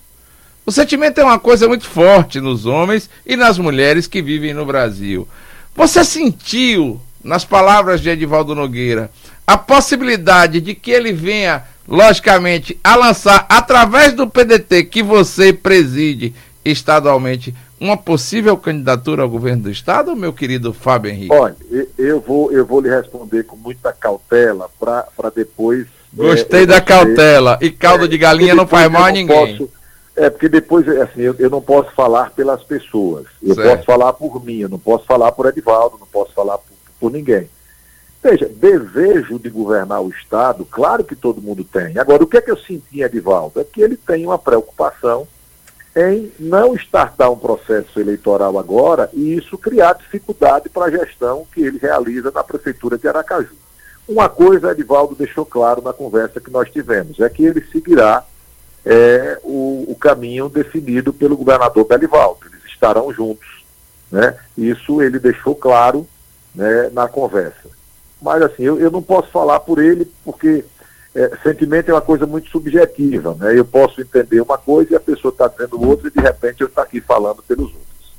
O 0.65 0.71
sentimento 0.71 1.19
é 1.19 1.23
uma 1.23 1.37
coisa 1.37 1.67
muito 1.67 1.85
forte 1.85 2.39
nos 2.39 2.65
homens 2.65 3.09
e 3.25 3.35
nas 3.35 3.59
mulheres 3.59 4.07
que 4.07 4.21
vivem 4.21 4.53
no 4.53 4.65
Brasil. 4.65 5.27
Você 5.75 6.05
sentiu, 6.05 7.01
nas 7.21 7.43
palavras 7.43 7.99
de 7.99 8.09
Edivaldo 8.09 8.55
Nogueira, 8.55 9.11
a 9.45 9.57
possibilidade 9.57 10.61
de 10.61 10.73
que 10.73 10.89
ele 10.89 11.11
venha 11.11 11.63
logicamente, 11.87 12.79
a 12.83 12.95
lançar 12.95 13.45
através 13.49 14.13
do 14.13 14.27
PDT 14.27 14.85
que 14.85 15.03
você 15.03 15.53
preside 15.53 16.33
estadualmente 16.63 17.53
uma 17.79 17.97
possível 17.97 18.57
candidatura 18.57 19.23
ao 19.23 19.29
governo 19.29 19.63
do 19.63 19.71
estado, 19.71 20.15
meu 20.15 20.33
querido 20.33 20.73
Fábio 20.73 21.11
Henrique? 21.11 21.33
Olha, 21.33 21.55
eu 21.97 22.19
vou, 22.19 22.51
eu 22.51 22.65
vou 22.65 22.81
lhe 22.81 22.89
responder 22.89 23.43
com 23.43 23.55
muita 23.55 23.91
cautela 23.91 24.69
para 24.79 25.29
depois. 25.35 25.85
Gostei 26.13 26.63
é, 26.63 26.65
da 26.65 26.81
cautela. 26.81 27.59
E 27.61 27.69
caldo 27.69 28.05
é, 28.05 28.07
de 28.07 28.17
galinha 28.17 28.55
não 28.55 28.65
faz 28.65 28.89
mal 28.89 29.03
a 29.03 29.11
ninguém. 29.11 29.57
Posso, 29.57 29.69
é, 30.15 30.29
porque 30.29 30.47
depois, 30.47 30.87
assim, 30.87 31.21
eu, 31.21 31.35
eu, 31.37 31.49
não 31.49 31.61
posso 31.61 31.91
falar 31.91 32.31
pelas 32.31 32.63
pessoas. 32.63 33.25
Eu 33.43 33.53
certo. 33.53 33.69
posso 33.69 33.83
falar 33.83 34.13
por 34.13 34.43
mim, 34.43 34.59
eu 34.59 34.69
não 34.69 34.79
posso 34.79 35.05
falar 35.05 35.31
por 35.33 35.45
Edivaldo, 35.45 35.97
não 35.99 36.07
posso 36.07 36.33
falar 36.33 36.57
por, 36.57 36.73
por 36.99 37.11
ninguém. 37.11 37.49
Veja, 38.25 38.49
desejo 38.49 39.37
de 39.37 39.51
governar 39.51 40.01
o 40.01 40.09
Estado, 40.09 40.65
claro 40.65 41.03
que 41.03 41.15
todo 41.15 41.43
mundo 41.43 41.63
tem. 41.63 41.95
Agora, 41.99 42.23
o 42.23 42.27
que 42.27 42.37
é 42.37 42.41
que 42.41 42.49
eu 42.49 42.57
senti 42.57 43.03
Edivaldo? 43.03 43.59
É 43.59 43.63
que 43.63 43.79
ele 43.79 43.95
tem 43.95 44.25
uma 44.25 44.39
preocupação 44.39 45.27
em 45.95 46.31
não 46.39 46.73
startar 46.73 47.31
um 47.31 47.37
processo 47.37 47.99
eleitoral 47.99 48.57
agora 48.57 49.11
e 49.13 49.35
isso 49.35 49.59
criar 49.59 49.93
dificuldade 49.93 50.69
para 50.69 50.85
a 50.85 50.89
gestão 50.89 51.45
que 51.53 51.61
ele 51.61 51.77
realiza 51.77 52.31
na 52.31 52.43
Prefeitura 52.43 52.97
de 52.97 53.07
Aracaju. 53.07 53.53
Uma 54.07 54.27
coisa, 54.27 54.71
Edivaldo 54.71 55.13
deixou 55.13 55.45
claro 55.45 55.83
na 55.83 55.93
conversa 55.93 56.41
que 56.41 56.49
nós 56.49 56.67
tivemos, 56.71 57.19
é 57.19 57.29
que 57.29 57.45
ele 57.45 57.63
seguirá 57.71 58.23
é, 58.83 59.39
o, 59.43 59.85
o 59.87 59.95
caminho 59.95 60.49
definido 60.49 61.13
pelo 61.13 61.37
governador 61.37 61.85
Belivaldo. 61.85 62.39
Eles 62.47 62.65
estarão 62.65 63.13
juntos. 63.13 63.63
Né? 64.11 64.35
Isso 64.57 64.99
ele 64.99 65.19
deixou 65.19 65.53
claro 65.53 66.07
né, 66.55 66.89
na 66.91 67.07
conversa. 67.07 67.74
Mas 68.25 68.41
assim, 68.41 68.63
eu, 68.63 68.79
eu 68.79 68.89
não 68.89 69.03
posso 69.03 69.29
falar 69.29 69.59
por 69.59 69.77
ele, 69.77 70.11
porque 70.23 70.65
é, 71.13 71.31
sentimento 71.43 71.91
é 71.91 71.93
uma 71.93 72.01
coisa 72.01 72.25
muito 72.25 72.49
subjetiva, 72.49 73.37
né? 73.39 73.55
Eu 73.55 73.63
posso 73.63 74.01
entender 74.01 74.41
uma 74.41 74.57
coisa 74.57 74.93
e 74.93 74.95
a 74.95 74.99
pessoa 74.99 75.31
está 75.31 75.47
dizendo 75.47 75.79
outra 75.79 76.07
e 76.07 76.11
de 76.11 76.19
repente 76.19 76.61
eu 76.61 76.67
estou 76.67 76.83
aqui 76.83 76.99
falando 76.99 77.43
pelos 77.43 77.67
outros. 77.67 78.15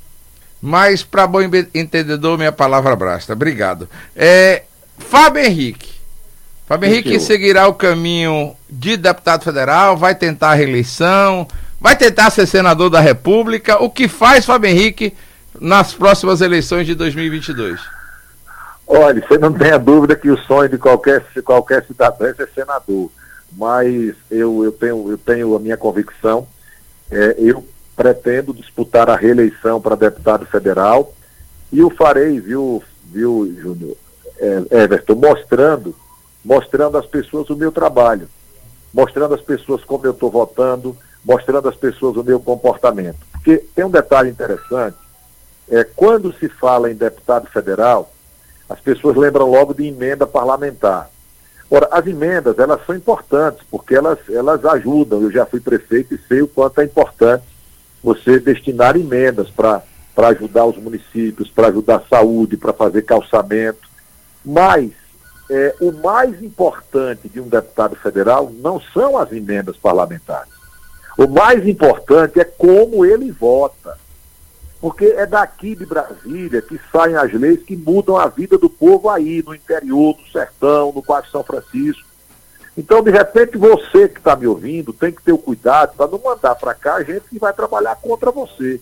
Mas 0.61 1.03
para 1.03 1.27
bom 1.27 1.41
entendedor, 1.41 2.37
minha 2.37 2.53
palavra 2.53 2.95
basta. 2.95 3.33
Obrigado. 3.33 3.89
É, 4.15 4.63
Fábio 4.97 5.43
Henrique. 5.43 5.97
Fábio 6.65 6.89
Henrique 6.89 7.19
seguirá 7.19 7.67
o 7.67 7.73
caminho 7.73 8.55
de 8.69 8.95
deputado 8.95 9.43
federal, 9.43 9.97
vai 9.97 10.15
tentar 10.15 10.51
a 10.51 10.53
reeleição, 10.53 11.45
vai 11.81 11.97
tentar 11.97 12.29
ser 12.29 12.45
senador 12.45 12.89
da 12.89 13.01
República. 13.01 13.83
O 13.83 13.89
que 13.89 14.07
faz 14.07 14.45
Fábio 14.45 14.69
Henrique 14.69 15.13
nas 15.59 15.93
próximas 15.93 16.39
eleições 16.39 16.85
de 16.85 16.95
2022? 16.95 17.96
Olha, 18.87 19.21
você 19.21 19.37
não 19.37 19.51
tenha 19.51 19.77
dúvida 19.77 20.15
que 20.15 20.29
o 20.29 20.37
sonho 20.37 20.69
de 20.69 20.77
qualquer, 20.77 21.21
qualquer 21.43 21.83
cidadão 21.85 22.27
é 22.27 22.33
ser 22.33 22.49
senador. 22.55 23.11
Mas 23.51 24.15
eu, 24.31 24.63
eu, 24.63 24.71
tenho, 24.71 25.11
eu 25.11 25.17
tenho 25.17 25.55
a 25.55 25.59
minha 25.59 25.75
convicção, 25.75 26.47
é, 27.11 27.35
eu 27.37 27.63
pretendo 27.95 28.53
disputar 28.53 29.09
a 29.09 29.15
reeleição 29.15 29.81
para 29.81 29.95
deputado 29.95 30.45
federal 30.45 31.13
e 31.71 31.83
o 31.83 31.89
farei, 31.89 32.39
viu, 32.39 32.81
viu 33.05 33.53
Júnior, 33.59 33.97
é, 34.39 34.83
Everton, 34.83 35.15
mostrando, 35.15 35.95
mostrando 36.45 36.97
às 36.97 37.05
pessoas 37.05 37.49
o 37.49 37.55
meu 37.55 37.71
trabalho, 37.71 38.29
mostrando 38.93 39.33
às 39.33 39.41
pessoas 39.41 39.83
como 39.83 40.05
eu 40.05 40.11
estou 40.11 40.29
votando, 40.29 40.95
mostrando 41.25 41.67
às 41.67 41.75
pessoas 41.75 42.15
o 42.15 42.23
meu 42.23 42.39
comportamento. 42.39 43.17
Porque 43.33 43.57
tem 43.75 43.83
um 43.83 43.89
detalhe 43.89 44.29
interessante, 44.29 44.97
é, 45.69 45.83
quando 45.83 46.33
se 46.33 46.47
fala 46.47 46.89
em 46.89 46.95
deputado 46.95 47.47
federal, 47.47 48.13
as 48.69 48.79
pessoas 48.79 49.15
lembram 49.15 49.49
logo 49.49 49.73
de 49.73 49.85
emenda 49.85 50.27
parlamentar. 50.27 51.09
Ora, 51.69 51.87
as 51.91 52.07
emendas, 52.07 52.57
elas 52.59 52.85
são 52.85 52.95
importantes, 52.95 53.65
porque 53.69 53.93
elas, 53.95 54.19
elas 54.29 54.63
ajudam. 54.65 55.21
Eu 55.21 55.31
já 55.31 55.45
fui 55.45 55.59
prefeito 55.59 56.15
e 56.15 56.19
sei 56.27 56.41
o 56.41 56.47
quanto 56.47 56.79
é 56.79 56.85
importante 56.85 57.43
você 58.01 58.39
destinar 58.39 58.95
emendas 58.95 59.49
para 59.49 59.83
ajudar 60.15 60.65
os 60.65 60.77
municípios, 60.77 61.49
para 61.49 61.67
ajudar 61.67 61.97
a 61.97 62.07
saúde, 62.07 62.55
para 62.55 62.71
fazer 62.71 63.01
calçamento. 63.01 63.87
Mas 64.45 64.91
é, 65.49 65.75
o 65.81 65.91
mais 65.91 66.41
importante 66.41 67.27
de 67.27 67.41
um 67.41 67.49
deputado 67.49 67.95
federal 67.95 68.51
não 68.61 68.79
são 68.93 69.17
as 69.17 69.31
emendas 69.31 69.75
parlamentares. 69.75 70.51
O 71.17 71.27
mais 71.27 71.67
importante 71.67 72.39
é 72.39 72.43
como 72.43 73.05
ele 73.05 73.31
vota. 73.31 73.97
Porque 74.79 75.05
é 75.05 75.25
daqui 75.25 75.75
de 75.75 75.85
Brasília 75.85 76.61
que 76.61 76.79
saem 76.91 77.15
as 77.15 77.33
leis 77.33 77.63
que 77.63 77.75
mudam 77.75 78.15
a 78.15 78.27
vida 78.27 78.57
do 78.57 78.69
povo 78.69 79.09
aí, 79.09 79.43
no 79.43 79.55
interior, 79.55 80.15
no 80.17 80.31
sertão, 80.31 80.91
no 80.93 81.01
Baixo 81.01 81.31
São 81.31 81.43
Francisco. 81.43 82.05
Então, 82.77 83.01
de 83.01 83.09
repente, 83.09 83.57
você 83.57 84.07
que 84.07 84.19
está 84.19 84.35
me 84.35 84.45
ouvindo 84.45 84.93
tem 84.93 85.11
que 85.11 85.23
ter 85.23 85.31
o 85.31 85.37
cuidado 85.37 85.95
para 85.97 86.07
não 86.07 86.21
mandar 86.23 86.53
para 86.53 86.75
cá 86.75 87.01
gente 87.01 87.23
que 87.27 87.39
vai 87.39 87.51
trabalhar 87.51 87.95
contra 87.95 88.29
você. 88.29 88.79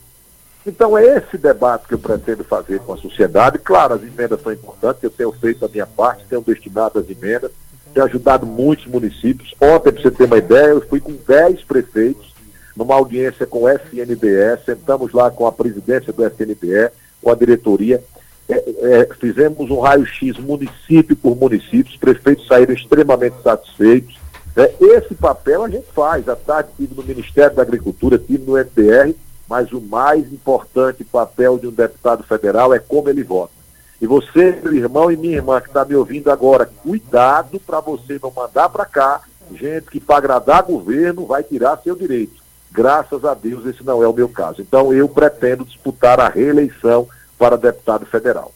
Então, 0.68 0.98
é 0.98 1.18
esse 1.18 1.38
debate 1.38 1.88
que 1.88 1.93
eu 1.93 2.00
pretendo 2.00 2.43
fazer 2.43 2.80
com 2.80 2.91
a 2.91 2.98
sociedade. 2.98 3.58
Claro, 3.58 3.93
as 3.93 4.02
emendas 4.02 4.41
são 4.41 4.52
importantes, 4.52 5.02
eu 5.02 5.10
tenho 5.10 5.32
feito 5.32 5.64
a 5.64 5.70
minha 5.70 5.86
parte, 5.86 6.26
tenho 6.26 6.41
destinado 6.41 7.00
as 7.00 7.10
emendas, 7.10 7.52
tenho 7.93 8.06
ajudado 8.06 8.46
muitos 8.46 8.86
municípios. 8.86 9.56
Ontem, 9.62 9.93
para 9.93 10.02
você 10.02 10.12
ter 10.12 10.26
uma 10.26 10.39
ideia, 10.39 10.72
eu 10.72 10.82
fui 10.82 11.00
com 11.00 11.14
10 11.14 11.64
prefeitos 11.64 12.35
numa 12.76 12.95
audiência 12.95 13.45
com 13.45 13.63
o 13.63 13.69
SNBE, 13.69 14.63
sentamos 14.65 15.13
lá 15.13 15.32
com 15.32 15.47
a 15.47 15.51
presidência 15.51 16.11
do 16.11 16.26
SNBE, 16.26 16.91
com 17.21 17.32
a 17.32 17.36
diretoria, 17.36 18.03
é, 18.47 18.53
é, 18.55 19.09
fizemos 19.19 19.71
um 19.71 19.80
raio-x 19.80 20.38
município 20.38 21.15
por 21.15 21.36
município, 21.36 21.91
os 21.91 21.97
prefeitos 21.97 22.47
saíram 22.47 22.73
extremamente 22.73 23.41
satisfeitos. 23.41 24.17
É, 24.55 24.73
esse 24.80 25.15
papel 25.15 25.63
a 25.63 25.69
gente 25.69 25.88
faz. 25.93 26.30
À 26.30 26.36
tarde 26.36 26.69
tive 26.78 26.93
no 26.95 27.03
Ministério 27.03 27.55
da 27.55 27.63
Agricultura, 27.63 28.19
tive 28.19 28.43
no 28.45 28.57
FDR, 28.57 29.15
mas 29.49 29.71
o 29.71 29.82
mais 29.82 30.32
importante 30.32 31.03
papel 31.03 31.57
de 31.57 31.67
um 31.67 31.71
deputado 31.71 32.23
federal 32.23 32.73
é 32.73 32.80
como 32.80 33.09
ele 33.09 33.23
vota. 33.23 33.53
E 34.01 34.05
você, 34.05 34.59
meu 34.63 34.76
irmão 34.76 35.11
e 35.11 35.17
minha 35.17 35.38
irmã 35.38 35.59
que 35.59 35.67
está 35.67 35.84
me 35.84 35.95
ouvindo 35.95 36.30
agora, 36.30 36.69
cuidado 36.84 37.59
para 37.59 37.80
você 37.80 38.19
não 38.21 38.32
mandar 38.32 38.69
para 38.69 38.86
cá 38.86 39.21
gente 39.53 39.88
que 39.88 39.99
para 39.99 40.17
agradar 40.17 40.63
governo 40.63 41.26
vai 41.26 41.43
tirar 41.43 41.80
seu 41.84 41.95
direito. 41.95 42.45
Graças 42.76 43.23
a 43.23 43.34
Deus 43.34 43.65
esse 43.65 43.84
não 43.84 44.03
é 44.03 44.07
o 44.07 44.13
meu 44.13 44.28
caso. 44.28 44.61
Então 44.61 44.93
eu 44.93 45.07
pretendo 45.07 45.63
disputar 45.63 46.19
a 46.19 46.28
reeleição 46.28 47.07
para 47.38 47.57
deputado 47.57 48.05
federal. 48.05 48.53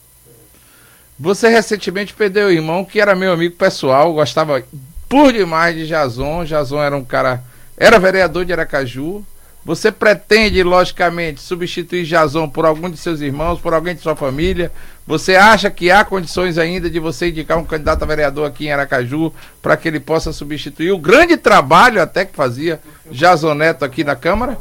Você 1.18 1.48
recentemente 1.48 2.12
perdeu 2.12 2.48
o 2.48 2.52
irmão 2.52 2.84
que 2.84 3.00
era 3.00 3.14
meu 3.14 3.32
amigo 3.32 3.56
pessoal, 3.56 4.12
gostava 4.12 4.62
por 5.08 5.32
demais 5.32 5.74
de 5.74 5.86
Jason. 5.86 6.44
Jason 6.44 6.82
era 6.82 6.96
um 6.96 7.04
cara, 7.04 7.42
era 7.76 7.98
vereador 7.98 8.44
de 8.44 8.52
Aracaju, 8.52 9.24
você 9.64 9.92
pretende, 9.92 10.62
logicamente, 10.62 11.40
substituir 11.40 12.04
Jason 12.04 12.48
por 12.48 12.64
algum 12.64 12.88
de 12.88 12.96
seus 12.96 13.20
irmãos, 13.20 13.60
por 13.60 13.74
alguém 13.74 13.94
de 13.94 14.00
sua 14.00 14.16
família? 14.16 14.72
Você 15.10 15.34
acha 15.34 15.68
que 15.72 15.90
há 15.90 16.04
condições 16.04 16.56
ainda 16.56 16.88
de 16.88 17.00
você 17.00 17.30
indicar 17.30 17.58
um 17.58 17.64
candidato 17.64 18.04
a 18.04 18.06
vereador 18.06 18.46
aqui 18.46 18.66
em 18.66 18.72
Aracaju 18.72 19.32
para 19.60 19.76
que 19.76 19.88
ele 19.88 19.98
possa 19.98 20.32
substituir 20.32 20.92
o 20.92 20.98
grande 20.98 21.36
trabalho 21.36 22.00
até 22.00 22.24
que 22.24 22.32
fazia 22.32 22.78
Jason 23.10 23.54
Neto 23.54 23.84
aqui 23.84 24.04
na 24.04 24.14
Câmara? 24.14 24.56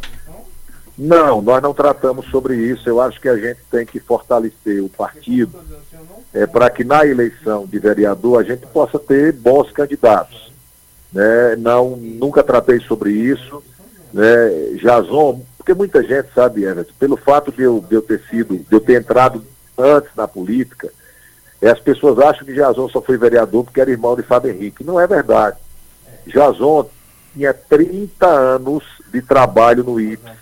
Não, 0.98 1.40
nós 1.40 1.62
não 1.62 1.72
tratamos 1.72 2.26
sobre 2.32 2.56
isso. 2.56 2.90
Eu 2.90 3.00
acho 3.00 3.22
que 3.22 3.30
a 3.30 3.38
gente 3.38 3.60
tem 3.70 3.86
que 3.86 4.00
fortalecer 4.00 4.84
o 4.84 4.90
partido 4.90 5.60
é, 6.34 6.48
para 6.48 6.68
que 6.72 6.84
na 6.84 7.06
eleição 7.06 7.68
de 7.68 7.78
vereador 7.78 8.42
a 8.42 8.44
gente 8.44 8.66
possa 8.66 8.98
ter 8.98 9.32
bons 9.32 9.72
candidatos. 9.72 10.52
Né? 11.14 11.58
Não, 11.60 11.96
nunca 11.96 12.42
tratei 12.42 12.80
sobre 12.80 13.12
isso 13.12 13.62
né, 14.12 14.50
Jason, 14.82 15.46
porque 15.60 15.76
muita 15.76 16.02
gente 16.02 16.34
sabe, 16.34 16.64
Everton, 16.64 16.94
pelo 16.98 17.18
fato 17.18 17.52
de 17.52 17.62
eu, 17.62 17.86
de 17.88 17.94
eu 17.94 18.02
ter 18.02 18.20
sido, 18.32 18.58
de 18.58 18.76
eu 18.76 18.80
ter 18.80 19.00
entrado 19.00 19.44
antes 19.80 20.10
na 20.16 20.28
política, 20.28 20.92
é, 21.62 21.70
as 21.70 21.80
pessoas 21.80 22.20
acham 22.20 22.46
que 22.46 22.54
Jason 22.54 22.88
só 22.90 23.02
foi 23.02 23.18
vereador 23.18 23.64
porque 23.64 23.82
era 23.82 23.92
irmão 23.92 24.16
de 24.16 24.24
Fábio 24.24 24.52
Henrique. 24.52 24.84
Não 24.84 25.00
é 25.00 25.06
verdade. 25.06 25.58
Jason 26.26 26.90
tinha 27.34 27.54
30 27.54 28.28
anos 28.28 28.84
de 29.12 29.22
trabalho 29.22 29.84
no 29.84 30.00
IPS. 30.00 30.40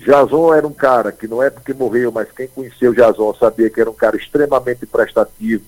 Jason 0.00 0.54
era 0.54 0.66
um 0.66 0.72
cara 0.72 1.12
que 1.12 1.28
não 1.28 1.42
é 1.42 1.50
porque 1.50 1.74
morreu, 1.74 2.10
mas 2.10 2.32
quem 2.32 2.48
conheceu 2.48 2.94
Jason 2.94 3.34
sabia 3.34 3.68
que 3.68 3.80
era 3.80 3.90
um 3.90 3.94
cara 3.94 4.16
extremamente 4.16 4.86
prestativo, 4.86 5.64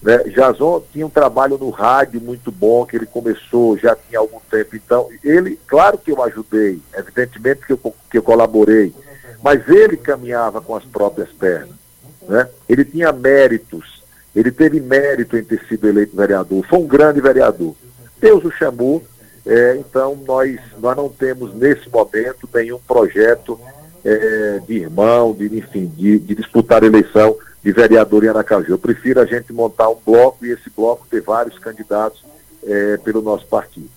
né? 0.00 0.18
Jason 0.24 0.84
tinha 0.92 1.04
um 1.04 1.10
trabalho 1.10 1.58
no 1.58 1.70
rádio 1.70 2.20
muito 2.20 2.52
bom, 2.52 2.86
que 2.86 2.96
ele 2.96 3.06
começou 3.06 3.76
já 3.76 3.96
tinha 3.96 4.20
algum 4.20 4.38
tempo. 4.48 4.76
Então, 4.76 5.08
ele, 5.22 5.58
claro 5.66 5.98
que 5.98 6.12
eu 6.12 6.22
ajudei, 6.22 6.80
evidentemente 6.94 7.66
que 7.66 7.72
eu, 7.72 7.94
que 8.08 8.18
eu 8.18 8.22
colaborei, 8.22 8.94
mas 9.42 9.68
ele 9.68 9.96
caminhava 9.96 10.60
com 10.60 10.76
as 10.76 10.84
próprias 10.84 11.30
pernas. 11.30 11.85
Né? 12.28 12.48
Ele 12.68 12.84
tinha 12.84 13.12
méritos, 13.12 14.02
ele 14.34 14.50
teve 14.50 14.80
mérito 14.80 15.36
em 15.36 15.44
ter 15.44 15.60
sido 15.68 15.88
eleito 15.88 16.16
vereador, 16.16 16.64
foi 16.68 16.78
um 16.78 16.86
grande 16.86 17.20
vereador. 17.20 17.74
Deus 18.20 18.44
o 18.44 18.50
chamou, 18.50 19.04
é, 19.44 19.76
então 19.76 20.18
nós, 20.26 20.58
nós 20.78 20.96
não 20.96 21.08
temos 21.08 21.54
nesse 21.54 21.88
momento 21.88 22.48
nenhum 22.52 22.78
projeto 22.78 23.58
é, 24.04 24.60
de 24.66 24.74
irmão, 24.74 25.32
de, 25.32 25.46
enfim, 25.58 25.86
de, 25.96 26.18
de 26.18 26.34
disputar 26.34 26.82
a 26.82 26.86
eleição 26.86 27.36
de 27.62 27.72
vereador 27.72 28.24
em 28.24 28.28
Aracaju. 28.28 28.72
Eu 28.72 28.78
prefiro 28.78 29.20
a 29.20 29.26
gente 29.26 29.52
montar 29.52 29.88
um 29.88 29.96
bloco 30.04 30.46
e 30.46 30.50
esse 30.50 30.70
bloco 30.70 31.06
ter 31.10 31.20
vários 31.20 31.58
candidatos 31.58 32.24
é, 32.64 32.96
pelo 32.98 33.20
nosso 33.20 33.46
partido. 33.46 33.90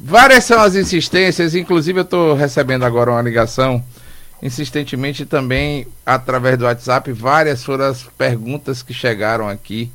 Várias 0.00 0.44
são 0.44 0.60
as 0.60 0.74
insistências, 0.74 1.54
inclusive 1.54 2.00
eu 2.00 2.04
estou 2.04 2.34
recebendo 2.34 2.84
agora 2.84 3.10
uma 3.10 3.22
ligação, 3.22 3.82
insistentemente 4.42 5.24
também 5.24 5.86
através 6.04 6.58
do 6.58 6.64
WhatsApp, 6.64 7.10
várias 7.12 7.64
foram 7.64 7.86
as 7.86 8.02
perguntas 8.02 8.82
que 8.82 8.92
chegaram 8.92 9.48
aqui. 9.48 9.90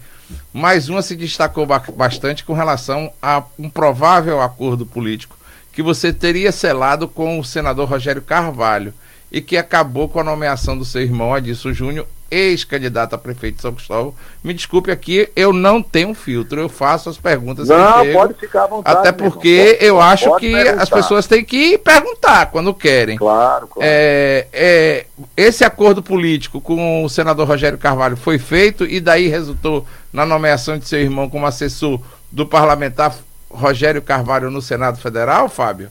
Mais 0.54 0.90
uma 0.90 1.02
se 1.02 1.16
destacou 1.16 1.66
bastante 1.96 2.44
com 2.44 2.54
relação 2.54 3.12
a 3.22 3.44
um 3.58 3.70
provável 3.70 4.42
acordo 4.42 4.86
político 4.86 5.38
que 5.72 5.82
você 5.82 6.12
teria 6.12 6.52
selado 6.52 7.08
com 7.08 7.40
o 7.40 7.44
senador 7.44 7.88
Rogério 7.88 8.22
Carvalho 8.22 8.94
e 9.32 9.40
que 9.40 9.56
acabou 9.56 10.10
com 10.10 10.20
a 10.20 10.24
nomeação 10.24 10.78
do 10.78 10.84
seu 10.84 11.02
irmão 11.02 11.34
Adilson 11.34 11.72
Júnior 11.72 12.08
ex-candidato 12.32 13.14
a 13.14 13.18
prefeito 13.18 13.56
de 13.56 13.62
São 13.62 13.74
Cristóvão. 13.74 14.14
Me 14.44 14.54
desculpe 14.54 14.92
aqui, 14.92 15.30
eu 15.36 15.52
não 15.52 15.82
tenho 15.82 16.14
filtro, 16.14 16.60
eu 16.60 16.70
faço 16.70 17.10
as 17.10 17.18
perguntas 17.18 17.68
não, 17.68 18.04
que 18.04 18.14
pode 18.14 18.34
ficar 18.36 18.64
à 18.64 18.68
vontade. 18.68 18.98
Até 18.98 19.12
porque 19.12 19.74
pode, 19.74 19.86
eu 19.86 20.02
acho 20.02 20.36
que 20.38 20.52
perguntar. 20.52 20.84
as 20.84 20.90
pessoas 20.90 21.28
têm 21.28 21.44
que 21.44 21.78
perguntar 21.78 22.48
quando 22.48 22.74
querem. 22.74 23.18
Claro, 23.18 23.68
claro. 23.68 23.82
É, 23.82 24.48
é, 24.54 25.06
esse 25.36 25.64
acordo 25.64 26.02
político 26.02 26.62
com 26.62 27.04
o 27.04 27.10
senador 27.10 27.48
Rogério 27.48 27.78
Carvalho 27.78 28.18
foi 28.18 28.38
feito 28.38 28.86
e 28.86 29.00
daí 29.00 29.28
resultou 29.28 29.86
na 30.12 30.26
nomeação 30.26 30.78
de 30.78 30.88
seu 30.88 31.00
irmão 31.00 31.30
como 31.30 31.46
assessor 31.46 32.00
do 32.32 32.46
parlamentar 32.46 33.16
Rogério 33.50 34.02
Carvalho 34.02 34.52
no 34.52 34.62
Senado 34.62 35.00
Federal, 35.00 35.50
Fábio? 35.50 35.90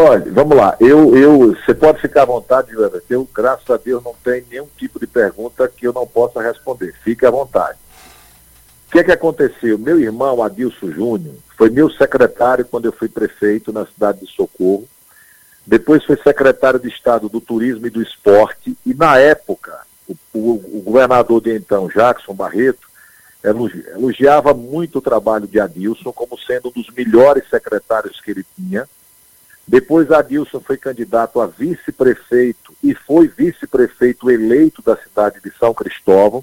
Olha, 0.00 0.24
vamos 0.30 0.56
lá. 0.56 0.76
Eu, 0.78 1.16
eu, 1.16 1.56
você 1.56 1.74
pode 1.74 2.00
ficar 2.00 2.22
à 2.22 2.24
vontade, 2.24 2.70
Everton. 2.70 3.00
Eu, 3.10 3.28
graças 3.34 3.68
a 3.68 3.76
Deus, 3.76 4.00
não 4.04 4.14
tenho 4.22 4.46
nenhum 4.48 4.68
tipo 4.76 5.00
de 5.00 5.08
pergunta 5.08 5.66
que 5.66 5.88
eu 5.88 5.92
não 5.92 6.06
possa 6.06 6.40
responder. 6.40 6.94
Fique 7.02 7.26
à 7.26 7.32
vontade. 7.32 7.76
O 8.86 8.92
que 8.92 9.00
é 9.00 9.02
que 9.02 9.10
aconteceu? 9.10 9.76
Meu 9.76 9.98
irmão 9.98 10.40
Adilson 10.40 10.92
Júnior 10.92 11.34
foi 11.56 11.68
meu 11.68 11.90
secretário 11.90 12.64
quando 12.64 12.84
eu 12.84 12.92
fui 12.92 13.08
prefeito 13.08 13.72
na 13.72 13.86
cidade 13.86 14.20
de 14.20 14.32
Socorro. 14.32 14.88
Depois 15.66 16.04
foi 16.04 16.16
secretário 16.18 16.78
de 16.78 16.86
Estado 16.86 17.28
do 17.28 17.40
Turismo 17.40 17.88
e 17.88 17.90
do 17.90 18.00
Esporte. 18.00 18.78
E 18.86 18.94
na 18.94 19.18
época, 19.18 19.80
o, 20.06 20.14
o, 20.32 20.78
o 20.78 20.82
governador 20.84 21.40
de 21.40 21.56
então, 21.56 21.88
Jackson 21.88 22.34
Barreto, 22.34 22.86
elogiava 23.42 24.54
muito 24.54 24.98
o 24.98 25.02
trabalho 25.02 25.48
de 25.48 25.58
Adilson 25.58 26.12
como 26.12 26.38
sendo 26.38 26.68
um 26.68 26.70
dos 26.70 26.88
melhores 26.94 27.50
secretários 27.50 28.20
que 28.20 28.30
ele 28.30 28.46
tinha 28.54 28.88
depois 29.68 30.10
Adilson 30.10 30.60
foi 30.60 30.78
candidato 30.78 31.42
a 31.42 31.46
vice-prefeito 31.46 32.72
e 32.82 32.94
foi 32.94 33.28
vice-prefeito 33.28 34.30
eleito 34.30 34.80
da 34.80 34.96
cidade 34.96 35.40
de 35.44 35.52
São 35.58 35.74
Cristóvão. 35.74 36.42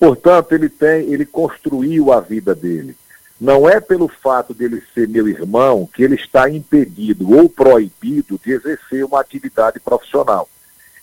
Portanto, 0.00 0.52
ele 0.52 0.70
tem, 0.70 1.12
ele 1.12 1.26
construiu 1.26 2.10
a 2.10 2.18
vida 2.18 2.54
dele. 2.54 2.96
Não 3.38 3.68
é 3.68 3.78
pelo 3.78 4.08
fato 4.08 4.54
dele 4.54 4.82
ser 4.94 5.06
meu 5.06 5.28
irmão 5.28 5.86
que 5.92 6.02
ele 6.02 6.14
está 6.14 6.48
impedido 6.48 7.36
ou 7.36 7.46
proibido 7.46 8.40
de 8.42 8.52
exercer 8.52 9.04
uma 9.04 9.20
atividade 9.20 9.78
profissional. 9.78 10.48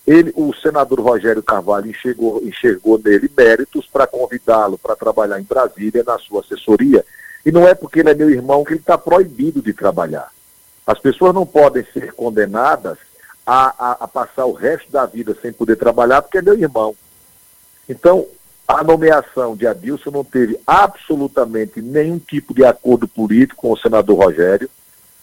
Ele, 0.08 0.34
o 0.36 0.52
senador 0.56 1.00
Rogério 1.02 1.44
Carvalho 1.44 1.92
enxergou, 1.92 2.42
enxergou 2.44 2.98
nele 2.98 3.30
méritos 3.38 3.86
para 3.86 4.08
convidá-lo 4.08 4.76
para 4.76 4.96
trabalhar 4.96 5.40
em 5.40 5.44
Brasília 5.44 6.04
na 6.04 6.18
sua 6.18 6.42
assessoria. 6.42 7.06
E 7.46 7.52
não 7.52 7.68
é 7.68 7.76
porque 7.76 8.00
ele 8.00 8.10
é 8.10 8.16
meu 8.16 8.32
irmão 8.32 8.64
que 8.64 8.72
ele 8.74 8.80
está 8.80 8.98
proibido 8.98 9.62
de 9.62 9.72
trabalhar. 9.72 10.32
As 10.90 10.98
pessoas 10.98 11.36
não 11.36 11.46
podem 11.46 11.86
ser 11.94 12.14
condenadas 12.14 12.98
a, 13.46 13.92
a, 13.92 13.92
a, 14.06 14.08
passar 14.08 14.46
o 14.46 14.54
resto 14.54 14.92
da 14.92 15.06
vida 15.06 15.38
sem 15.40 15.54
poder 15.54 15.76
trabalhar 15.76 16.20
porque 16.24 16.40
é 16.40 16.42
meu 16.42 16.58
irmão. 16.58 16.96
Então, 17.88 18.26
a 18.68 18.84
nomeação 18.84 19.56
de 19.56 19.68
Adilson 19.68 20.10
não 20.10 20.24
teve 20.24 20.60
absolutamente 20.66 21.80
nenhum 21.80 22.18
tipo 22.18 22.56
de 22.56 22.66
acordo 22.66 23.08
político 23.08 23.62
com 23.62 23.72
o 23.72 23.78
senador 23.78 24.18
Rogério. 24.18 24.68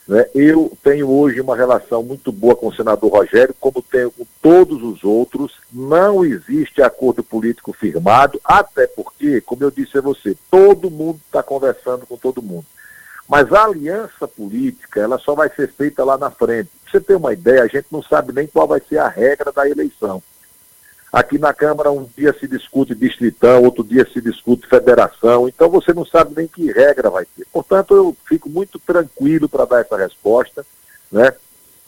Né? 0.07 0.27
Eu 0.37 0.71
tenho 0.85 1.11
hoje 1.11 1.41
uma 1.41 1.57
relação 1.57 2.01
muito 2.01 2.31
boa 2.31 2.55
com 2.55 2.69
o 2.69 2.75
senador 2.75 3.11
Rogério, 3.11 3.53
como 3.59 3.83
tenho 3.83 4.13
com 4.13 4.25
todos 4.41 4.81
os 4.85 5.03
outros. 5.03 5.55
Não 5.73 6.25
existe 6.25 6.81
acordo 6.81 7.25
político 7.25 7.73
firmado, 7.73 8.41
até 8.45 8.87
porque, 8.87 9.41
como 9.41 9.65
eu 9.65 9.73
disse 9.73 9.99
a 9.99 10.01
você, 10.01 10.37
todo 10.49 10.93
mundo 10.93 11.21
está 11.27 11.43
conversando 11.43 12.07
com 12.07 12.17
todo 12.17 12.41
mundo. 12.41 12.67
Mas 13.29 13.53
a 13.53 13.65
aliança 13.65 14.29
política, 14.29 15.01
ela 15.01 15.19
só 15.19 15.35
vai 15.35 15.49
ser 15.49 15.69
feita 15.73 16.05
lá 16.05 16.17
na 16.17 16.31
frente. 16.31 16.71
Pra 16.83 16.93
você 16.93 17.01
ter 17.01 17.17
uma 17.17 17.33
ideia, 17.33 17.63
a 17.63 17.67
gente 17.67 17.87
não 17.91 18.03
sabe 18.03 18.33
nem 18.33 18.47
qual 18.47 18.67
vai 18.69 18.81
ser 18.81 18.99
a 18.99 19.09
regra 19.09 19.51
da 19.53 19.69
eleição. 19.69 20.23
Aqui 21.13 21.39
na 21.39 21.55
Câmara, 21.55 21.91
um 21.91 22.09
dia 22.17 22.35
se 22.39 22.47
discute 22.47 22.95
distritão, 22.95 23.63
outro 23.63 23.83
dia 23.83 24.07
se 24.13 24.21
discute 24.21 24.67
federação, 24.67 25.49
então 25.49 25.71
você 25.71 25.95
não 25.95 26.05
sabe 26.05 26.35
nem 26.37 26.47
que 26.47 26.71
regra 26.71 27.09
vai 27.09 27.25
ter. 27.25 27.47
Portanto, 27.53 27.95
eu 27.95 28.17
fico 28.27 28.49
muito 28.49 28.79
tranquilo 28.79 29.49
para 29.49 29.65
dar 29.65 29.81
essa 29.81 29.97
resposta. 29.97 30.67
Né? 31.11 31.33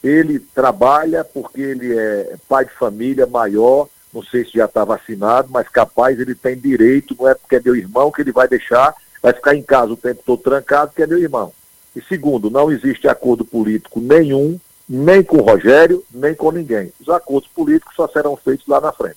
Ele 0.03 0.39
trabalha 0.39 1.25
porque 1.25 1.61
ele 1.61 1.97
é 1.97 2.37
pai 2.49 2.65
de 2.65 2.73
família 2.73 3.27
maior, 3.27 3.89
não 4.13 4.23
sei 4.23 4.45
se 4.45 4.53
já 4.55 4.65
está 4.65 4.85
vacinado, 4.85 5.49
mas 5.51 5.69
capaz 5.69 6.19
ele 6.19 6.35
tem 6.35 6.57
direito, 6.57 7.17
não 7.19 7.29
é 7.29 7.35
porque 7.35 7.57
é 7.57 7.61
meu 7.61 7.77
irmão 7.77 8.11
que 8.11 8.23
ele 8.23 8.33
vai 8.33 8.49
deixar, 8.49 8.95
vai 9.23 9.33
ficar 9.33 9.55
em 9.55 9.63
casa 9.63 9.93
o 9.93 9.97
tempo 9.97 10.23
todo 10.25 10.43
trancado, 10.43 10.93
que 10.95 11.03
é 11.03 11.07
meu 11.07 11.19
irmão. 11.19 11.53
E 11.95 12.03
segundo, 12.03 12.51
não 12.51 12.71
existe 12.71 13.09
acordo 13.09 13.45
político 13.45 14.01
nenhum, 14.01 14.59
nem 14.89 15.23
com 15.23 15.39
o 15.39 15.43
Rogério, 15.43 16.05
nem 16.13 16.35
com 16.35 16.51
ninguém. 16.51 16.93
Os 17.01 17.09
acordos 17.09 17.51
políticos 17.51 17.95
só 17.95 18.09
serão 18.09 18.37
feitos 18.37 18.67
lá 18.67 18.81
na 18.81 18.93
frente. 18.93 19.17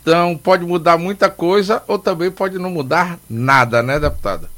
Então 0.00 0.36
pode 0.38 0.64
mudar 0.64 0.96
muita 0.96 1.28
coisa 1.28 1.82
ou 1.86 1.98
também 1.98 2.30
pode 2.30 2.58
não 2.58 2.70
mudar 2.70 3.18
nada, 3.28 3.82
né, 3.82 3.98
deputada? 3.98 4.48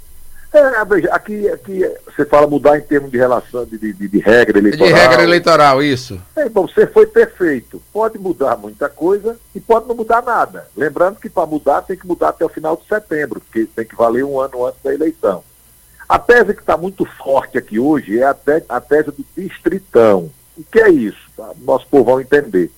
É, 0.53 0.84
veja, 0.84 1.09
aqui, 1.12 1.46
aqui 1.49 1.84
você 2.07 2.24
fala 2.24 2.46
mudar 2.46 2.78
em 2.78 2.80
termos 2.80 3.11
de 3.11 3.18
relação 3.18 3.66
de, 3.66 3.76
de, 3.76 3.92
de 3.92 4.18
regra 4.18 4.59
eleitoral. 4.59 4.88
De 4.88 4.94
regra 4.94 5.22
eleitoral, 5.22 5.82
isso. 5.82 6.20
É, 6.34 6.49
bom, 6.49 6.66
você 6.66 6.86
foi 6.86 7.07
perfeito. 7.07 7.82
Pode 7.92 8.18
mudar 8.18 8.57
muita 8.57 8.88
coisa 8.88 9.38
e 9.55 9.61
pode 9.61 9.86
não 9.86 9.94
mudar 9.94 10.22
nada. 10.22 10.66
Lembrando 10.74 11.20
que 11.20 11.28
para 11.28 11.46
mudar 11.46 11.82
tem 11.82 11.96
que 11.96 12.07
mudar 12.07 12.30
até 12.30 12.46
o 12.46 12.49
final 12.49 12.76
de 12.76 12.86
setembro, 12.86 13.40
porque 13.40 13.66
tem 13.66 13.84
que 13.84 13.94
valer 13.94 14.24
um 14.24 14.40
ano 14.40 14.64
antes 14.64 14.82
da 14.82 14.94
eleição. 14.94 15.44
A 16.09 16.18
tese 16.18 16.55
que 16.55 16.61
está 16.61 16.76
muito 16.76 17.05
forte 17.05 17.59
aqui 17.59 17.78
hoje 17.78 18.18
é 18.18 18.24
a, 18.24 18.32
te, 18.32 18.64
a 18.66 18.80
tese 18.80 19.11
do 19.11 19.24
distritão. 19.36 20.30
O 20.57 20.64
que 20.64 20.80
é 20.80 20.88
isso? 20.88 21.28
Tá? 21.36 21.51
Nosso 21.59 21.86
povo 21.88 22.05
vão 22.05 22.20
entender. 22.20 22.72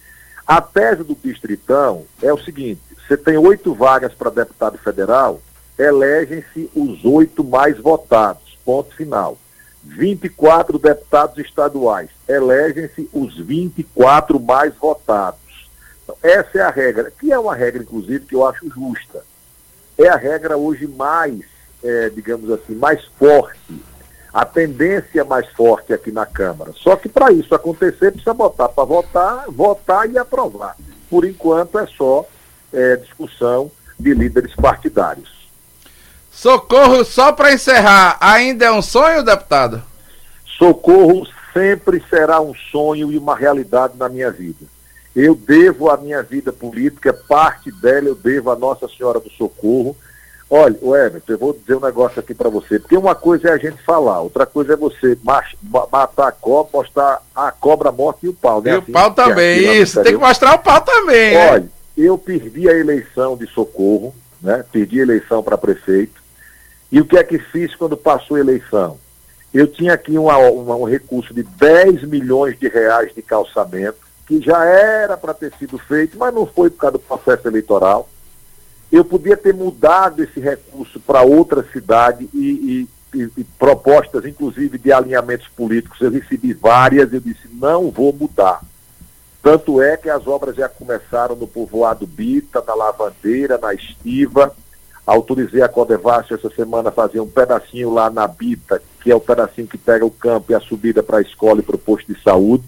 A 0.44 0.60
tese 0.60 1.04
do 1.04 1.14
distritão 1.14 2.04
é 2.20 2.32
o 2.32 2.38
seguinte: 2.38 2.80
você 3.06 3.16
tem 3.16 3.38
oito 3.38 3.72
vagas 3.72 4.12
para 4.12 4.30
deputado 4.30 4.76
federal, 4.78 5.40
elegem-se 5.80 6.70
os 6.74 7.04
oito 7.04 7.42
mais 7.42 7.78
votados. 7.78 8.58
Ponto 8.64 8.94
final. 8.94 9.38
24 9.82 10.78
deputados 10.78 11.38
estaduais, 11.38 12.10
elegem-se 12.28 13.08
os 13.14 13.38
24 13.38 14.38
mais 14.38 14.74
votados. 14.74 15.40
Então, 16.02 16.14
essa 16.22 16.58
é 16.58 16.60
a 16.60 16.70
regra, 16.70 17.10
que 17.18 17.32
é 17.32 17.38
uma 17.38 17.54
regra, 17.54 17.82
inclusive, 17.82 18.26
que 18.26 18.34
eu 18.34 18.46
acho 18.46 18.68
justa. 18.68 19.24
É 19.96 20.06
a 20.08 20.16
regra 20.16 20.58
hoje 20.58 20.86
mais, 20.86 21.40
é, 21.82 22.10
digamos 22.10 22.50
assim, 22.50 22.74
mais 22.74 23.02
forte. 23.18 23.82
A 24.32 24.44
tendência 24.44 25.24
mais 25.24 25.48
forte 25.48 25.94
aqui 25.94 26.12
na 26.12 26.26
Câmara. 26.26 26.72
Só 26.76 26.94
que 26.94 27.08
para 27.08 27.32
isso 27.32 27.54
acontecer, 27.54 28.12
precisa 28.12 28.34
botar 28.34 28.68
para 28.68 28.84
votar, 28.84 29.46
votar 29.48 30.08
e 30.10 30.18
aprovar. 30.18 30.76
Por 31.08 31.24
enquanto 31.24 31.78
é 31.78 31.86
só 31.86 32.28
é, 32.72 32.96
discussão 32.96 33.72
de 33.98 34.14
líderes 34.14 34.54
partidários. 34.54 35.39
Socorro, 36.30 37.04
só 37.04 37.32
para 37.32 37.52
encerrar, 37.52 38.16
ainda 38.20 38.64
é 38.64 38.70
um 38.70 38.80
sonho, 38.80 39.22
deputado? 39.22 39.82
Socorro 40.58 41.26
sempre 41.52 42.02
será 42.08 42.40
um 42.40 42.54
sonho 42.54 43.12
e 43.12 43.18
uma 43.18 43.36
realidade 43.36 43.94
na 43.96 44.08
minha 44.08 44.30
vida. 44.30 44.64
Eu 45.14 45.34
devo 45.34 45.90
a 45.90 45.96
minha 45.96 46.22
vida 46.22 46.52
política, 46.52 47.12
parte 47.12 47.70
dela 47.72 48.08
eu 48.08 48.14
devo 48.14 48.50
a 48.50 48.56
Nossa 48.56 48.88
Senhora 48.88 49.18
do 49.18 49.30
Socorro. 49.30 49.96
Olha, 50.48 50.76
o 50.82 50.96
Everton, 50.96 51.32
eu 51.32 51.38
vou 51.38 51.52
dizer 51.52 51.76
um 51.76 51.80
negócio 51.80 52.18
aqui 52.18 52.34
para 52.34 52.48
você, 52.48 52.78
porque 52.78 52.96
uma 52.96 53.14
coisa 53.14 53.50
é 53.50 53.52
a 53.52 53.56
gente 53.56 53.80
falar, 53.84 54.20
outra 54.20 54.44
coisa 54.44 54.72
é 54.72 54.76
você 54.76 55.16
matar 55.92 56.28
a 56.28 56.32
cobra, 56.32 56.70
mostrar 56.74 57.22
a 57.34 57.52
cobra 57.52 57.92
morta 57.92 58.26
e 58.26 58.28
o 58.28 58.32
pau, 58.32 58.60
né? 58.60 58.72
E 58.72 58.74
assim, 58.74 58.90
o 58.90 58.92
pau 58.92 59.12
também, 59.12 59.80
isso, 59.80 60.02
tem 60.02 60.12
que 60.12 60.18
mostrar 60.18 60.54
o 60.54 60.58
pau 60.58 60.80
também. 60.80 61.34
Né? 61.34 61.50
Olha, 61.52 61.60
né? 61.60 61.68
eu 61.96 62.18
perdi 62.18 62.68
a 62.68 62.72
eleição 62.72 63.36
de 63.36 63.46
Socorro, 63.46 64.12
né? 64.42 64.64
Perdi 64.72 65.00
a 65.00 65.02
eleição 65.04 65.40
para 65.40 65.56
prefeito. 65.56 66.19
E 66.90 67.00
o 67.00 67.04
que 67.04 67.16
é 67.16 67.24
que 67.24 67.38
fiz 67.38 67.74
quando 67.74 67.96
passou 67.96 68.36
a 68.36 68.40
eleição? 68.40 68.98
Eu 69.52 69.66
tinha 69.66 69.94
aqui 69.94 70.16
uma, 70.16 70.36
uma, 70.38 70.76
um 70.76 70.84
recurso 70.84 71.34
de 71.34 71.42
10 71.42 72.04
milhões 72.04 72.58
de 72.58 72.68
reais 72.68 73.12
de 73.14 73.22
calçamento, 73.22 73.98
que 74.26 74.40
já 74.40 74.64
era 74.64 75.16
para 75.16 75.34
ter 75.34 75.52
sido 75.58 75.76
feito, 75.76 76.16
mas 76.16 76.32
não 76.32 76.46
foi 76.46 76.70
por 76.70 76.78
causa 76.78 76.92
do 76.92 77.00
processo 77.00 77.48
eleitoral. 77.48 78.08
Eu 78.90 79.04
podia 79.04 79.36
ter 79.36 79.54
mudado 79.54 80.22
esse 80.22 80.40
recurso 80.40 81.00
para 81.00 81.22
outra 81.22 81.64
cidade 81.72 82.28
e, 82.32 82.88
e, 83.14 83.18
e, 83.18 83.30
e, 83.38 83.44
propostas, 83.44 84.24
inclusive, 84.24 84.78
de 84.78 84.92
alinhamentos 84.92 85.48
políticos. 85.48 86.00
Eu 86.00 86.10
recebi 86.10 86.52
várias, 86.52 87.12
eu 87.12 87.20
disse, 87.20 87.48
não 87.52 87.90
vou 87.90 88.12
mudar. 88.12 88.60
Tanto 89.42 89.80
é 89.80 89.96
que 89.96 90.10
as 90.10 90.26
obras 90.26 90.56
já 90.56 90.68
começaram 90.68 91.34
no 91.34 91.46
povoado 91.46 92.06
Bita, 92.06 92.62
na 92.66 92.74
Lavandeira, 92.74 93.58
na 93.58 93.72
Estiva, 93.74 94.54
Autorizei 95.06 95.62
a 95.62 95.68
Codevasf 95.68 96.32
essa 96.32 96.50
semana 96.50 96.90
a 96.90 96.92
fazer 96.92 97.20
um 97.20 97.28
pedacinho 97.28 97.92
lá 97.92 98.08
na 98.10 98.26
Bita, 98.26 98.80
que 99.02 99.10
é 99.10 99.14
o 99.14 99.20
pedacinho 99.20 99.66
que 99.66 99.78
pega 99.78 100.04
o 100.04 100.10
campo 100.10 100.52
e 100.52 100.54
a 100.54 100.60
subida 100.60 101.02
para 101.02 101.18
a 101.18 101.22
escola 101.22 101.60
e 101.60 101.62
para 101.62 101.76
o 101.76 101.78
posto 101.78 102.12
de 102.12 102.22
saúde. 102.22 102.64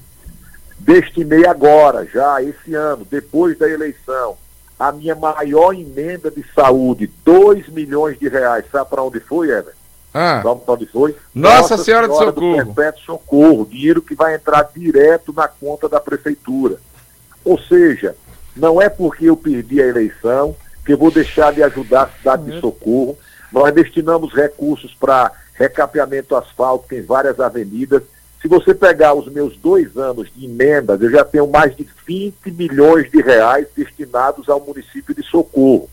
Destinei 0.78 1.46
agora, 1.46 2.04
já 2.06 2.42
esse 2.42 2.74
ano, 2.74 3.06
depois 3.08 3.56
da 3.56 3.68
eleição, 3.68 4.36
a 4.78 4.90
minha 4.90 5.14
maior 5.14 5.72
emenda 5.72 6.28
de 6.30 6.44
saúde, 6.52 7.08
2 7.24 7.68
milhões 7.68 8.18
de 8.18 8.28
reais. 8.28 8.64
Sabe 8.72 8.90
para 8.90 9.02
onde 9.02 9.20
foi, 9.20 9.48
Ever? 9.48 9.74
Ah. 10.12 10.40
Sabe 10.42 10.60
para 10.60 10.74
onde 10.74 10.86
foi? 10.86 11.16
Nossa, 11.32 11.74
Nossa 11.74 11.84
Senhora, 11.84 12.06
Senhora 12.08 12.32
do 12.32 12.40
Socorro. 12.40 12.64
Do 12.64 12.74
Perpétuo 12.74 13.02
Socorro. 13.04 13.66
Dinheiro 13.66 14.02
que 14.02 14.14
vai 14.14 14.34
entrar 14.34 14.68
direto 14.74 15.32
na 15.32 15.46
conta 15.46 15.88
da 15.88 16.00
prefeitura. 16.00 16.78
Ou 17.44 17.58
seja, 17.58 18.16
não 18.56 18.82
é 18.82 18.88
porque 18.88 19.26
eu 19.26 19.36
perdi 19.36 19.80
a 19.80 19.86
eleição, 19.86 20.54
que 20.84 20.92
eu 20.92 20.98
vou 20.98 21.10
deixar 21.10 21.52
de 21.52 21.62
ajudar 21.62 22.02
a 22.02 22.18
cidade 22.18 22.50
de 22.50 22.60
Socorro. 22.60 23.18
Nós 23.50 23.72
destinamos 23.74 24.32
recursos 24.32 24.94
para 24.94 25.32
recapeamento 25.54 26.34
asfáltico 26.34 26.94
em 26.94 27.02
várias 27.02 27.38
avenidas. 27.38 28.02
Se 28.40 28.48
você 28.48 28.74
pegar 28.74 29.14
os 29.14 29.30
meus 29.30 29.56
dois 29.56 29.96
anos 29.96 30.28
de 30.34 30.46
emendas, 30.46 31.00
eu 31.00 31.10
já 31.10 31.24
tenho 31.24 31.46
mais 31.46 31.76
de 31.76 31.86
20 32.06 32.50
milhões 32.50 33.10
de 33.10 33.20
reais 33.22 33.66
destinados 33.76 34.48
ao 34.48 34.60
município 34.60 35.14
de 35.14 35.22
Socorro. 35.22 35.88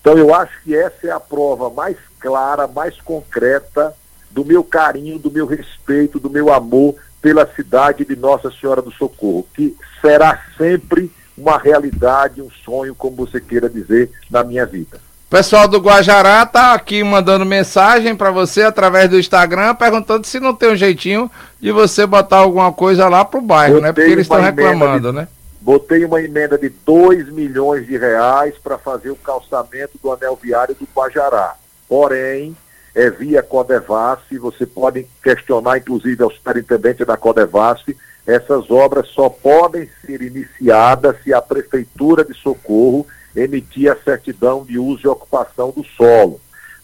Então 0.00 0.16
eu 0.16 0.34
acho 0.34 0.52
que 0.62 0.74
essa 0.74 1.06
é 1.06 1.10
a 1.10 1.20
prova 1.20 1.70
mais 1.70 1.96
clara, 2.18 2.66
mais 2.66 3.00
concreta 3.00 3.94
do 4.30 4.44
meu 4.44 4.64
carinho, 4.64 5.18
do 5.18 5.30
meu 5.30 5.46
respeito, 5.46 6.18
do 6.18 6.30
meu 6.30 6.52
amor 6.52 6.96
pela 7.22 7.46
cidade 7.54 8.04
de 8.04 8.14
Nossa 8.14 8.50
Senhora 8.50 8.82
do 8.82 8.92
Socorro, 8.92 9.46
que 9.54 9.76
será 10.00 10.40
sempre 10.56 11.10
uma 11.36 11.58
realidade, 11.58 12.40
um 12.40 12.50
sonho, 12.64 12.94
como 12.94 13.16
você 13.16 13.40
queira 13.40 13.68
dizer, 13.68 14.10
na 14.30 14.42
minha 14.42 14.64
vida. 14.64 15.00
Pessoal 15.28 15.66
do 15.66 15.78
Guajará 15.78 16.46
tá 16.46 16.72
aqui 16.72 17.02
mandando 17.02 17.44
mensagem 17.44 18.14
para 18.14 18.30
você 18.30 18.62
através 18.62 19.10
do 19.10 19.18
Instagram, 19.18 19.74
perguntando 19.74 20.24
se 20.24 20.38
não 20.38 20.54
tem 20.54 20.70
um 20.70 20.76
jeitinho 20.76 21.28
de 21.60 21.72
você 21.72 22.06
botar 22.06 22.38
alguma 22.38 22.72
coisa 22.72 23.08
lá 23.08 23.24
pro 23.24 23.40
bairro, 23.40 23.80
né? 23.80 23.92
Porque 23.92 24.08
eles 24.08 24.24
estão 24.24 24.40
reclamando, 24.40 25.10
de, 25.10 25.16
né? 25.16 25.28
Botei 25.60 26.04
uma 26.04 26.22
emenda 26.22 26.56
de 26.56 26.68
2 26.68 27.28
milhões 27.30 27.86
de 27.86 27.98
reais 27.98 28.54
para 28.62 28.78
fazer 28.78 29.10
o 29.10 29.16
calçamento 29.16 29.98
do 30.00 30.12
anel 30.12 30.38
viário 30.40 30.76
do 30.76 30.86
Guajará. 30.94 31.56
Porém, 31.88 32.56
é 32.94 33.10
via 33.10 33.42
Codevasf, 33.42 34.38
você 34.38 34.64
pode 34.64 35.08
questionar 35.22 35.76
inclusive 35.76 36.22
ao 36.22 36.30
superintendente 36.30 37.04
da 37.04 37.16
Codevasf, 37.16 37.96
essas 38.26 38.70
obras 38.70 39.08
só 39.08 39.28
podem 39.28 39.88
ser 40.04 40.20
iniciadas 40.20 41.16
se 41.22 41.32
a 41.32 41.40
Prefeitura 41.40 42.24
de 42.24 42.34
Socorro 42.34 43.06
emitir 43.34 43.90
a 43.90 43.96
certidão 43.96 44.64
de 44.64 44.78
uso 44.78 45.02
e 45.04 45.08
ocupação 45.08 45.70
do 45.70 45.84
solo. 45.84 46.40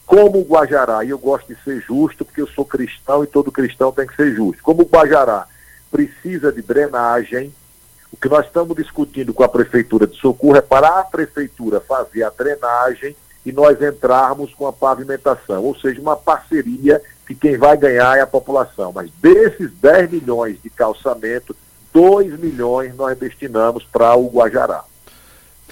Como 0.07 0.39
o 0.39 0.45
Guajará, 0.45 1.05
e 1.05 1.11
eu 1.11 1.19
gosto 1.19 1.53
de 1.53 1.61
ser 1.63 1.81
justo, 1.81 2.25
porque 2.25 2.43
eu 2.43 2.47
sou 2.47 2.65
cristão 2.65 3.25
e 3.25 3.27
todo 3.27 3.51
cristão 3.51 3.91
tem 3.91 4.07
que 4.07 4.15
ser 4.15 4.35
justo. 4.35 4.63
Como 4.63 4.83
o 4.83 4.87
Guajará 4.87 5.47
precisa 5.91 6.53
de 6.53 6.63
drenagem, 6.63 7.53
o 8.13 8.17
que 8.17 8.29
nós 8.29 8.47
estamos 8.47 8.77
discutindo 8.77 9.33
com 9.33 9.43
a 9.43 9.49
Prefeitura 9.49 10.07
de 10.07 10.17
Socorro 10.17 10.57
é 10.57 10.61
para 10.61 11.01
a 11.01 11.05
Prefeitura 11.05 11.81
fazer 11.81 12.23
a 12.23 12.31
drenagem 12.31 13.17
e 13.45 13.51
nós 13.51 13.81
entrarmos 13.83 14.55
com 14.55 14.67
a 14.67 14.73
pavimentação, 14.73 15.65
ou 15.65 15.75
seja, 15.75 16.01
uma 16.01 16.17
parceria 16.17 17.03
que 17.27 17.35
quem 17.35 17.57
vai 17.57 17.77
ganhar 17.77 18.17
é 18.17 18.21
a 18.21 18.27
população. 18.27 18.93
Mas 18.95 19.11
desses 19.21 19.71
10 19.81 20.11
milhões 20.11 20.57
de 20.63 20.71
calçamento, 20.71 21.55
2 21.93 22.39
milhões 22.39 22.95
nós 22.95 23.17
destinamos 23.19 23.85
para 23.85 24.15
o 24.15 24.29
Guajará. 24.29 24.85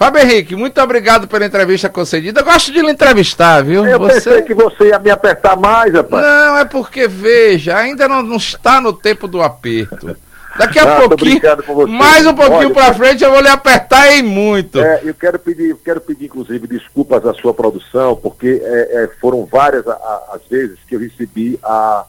Fábio 0.00 0.22
Henrique, 0.22 0.56
muito 0.56 0.80
obrigado 0.80 1.28
pela 1.28 1.44
entrevista 1.44 1.90
concedida. 1.90 2.40
Eu 2.40 2.44
gosto 2.44 2.72
de 2.72 2.80
lhe 2.80 2.90
entrevistar, 2.90 3.62
viu? 3.62 3.86
Eu 3.86 3.98
você... 3.98 4.14
pensei 4.14 4.42
que 4.42 4.54
você 4.54 4.88
ia 4.88 4.98
me 4.98 5.10
apertar 5.10 5.56
mais, 5.56 5.92
rapaz. 5.92 6.24
Não, 6.24 6.56
é 6.56 6.64
porque, 6.64 7.06
veja, 7.06 7.76
ainda 7.76 8.08
não, 8.08 8.22
não 8.22 8.36
está 8.36 8.80
no 8.80 8.94
tempo 8.94 9.28
do 9.28 9.42
aperto. 9.42 10.16
Daqui 10.58 10.78
a 10.78 10.96
ah, 10.96 11.08
pouquinho, 11.08 11.40
mais 11.88 12.26
um 12.26 12.34
pouquinho 12.34 12.72
para 12.72 12.92
frente, 12.92 13.22
eu 13.22 13.30
vou 13.30 13.40
lhe 13.40 13.48
apertar 13.48 14.12
em 14.12 14.22
muito. 14.22 14.80
É, 14.80 15.00
eu 15.04 15.14
quero 15.14 15.38
pedir, 15.38 15.76
quero 15.76 16.00
pedir, 16.00 16.26
inclusive, 16.26 16.66
desculpas 16.66 17.24
à 17.24 17.32
sua 17.34 17.54
produção, 17.54 18.16
porque 18.16 18.60
é, 18.62 19.04
é, 19.04 19.10
foram 19.20 19.46
várias 19.46 19.86
a, 19.86 19.92
a, 19.92 20.32
as 20.34 20.42
vezes 20.48 20.78
que 20.88 20.96
eu 20.96 21.00
recebi 21.00 21.58
a, 21.62 22.04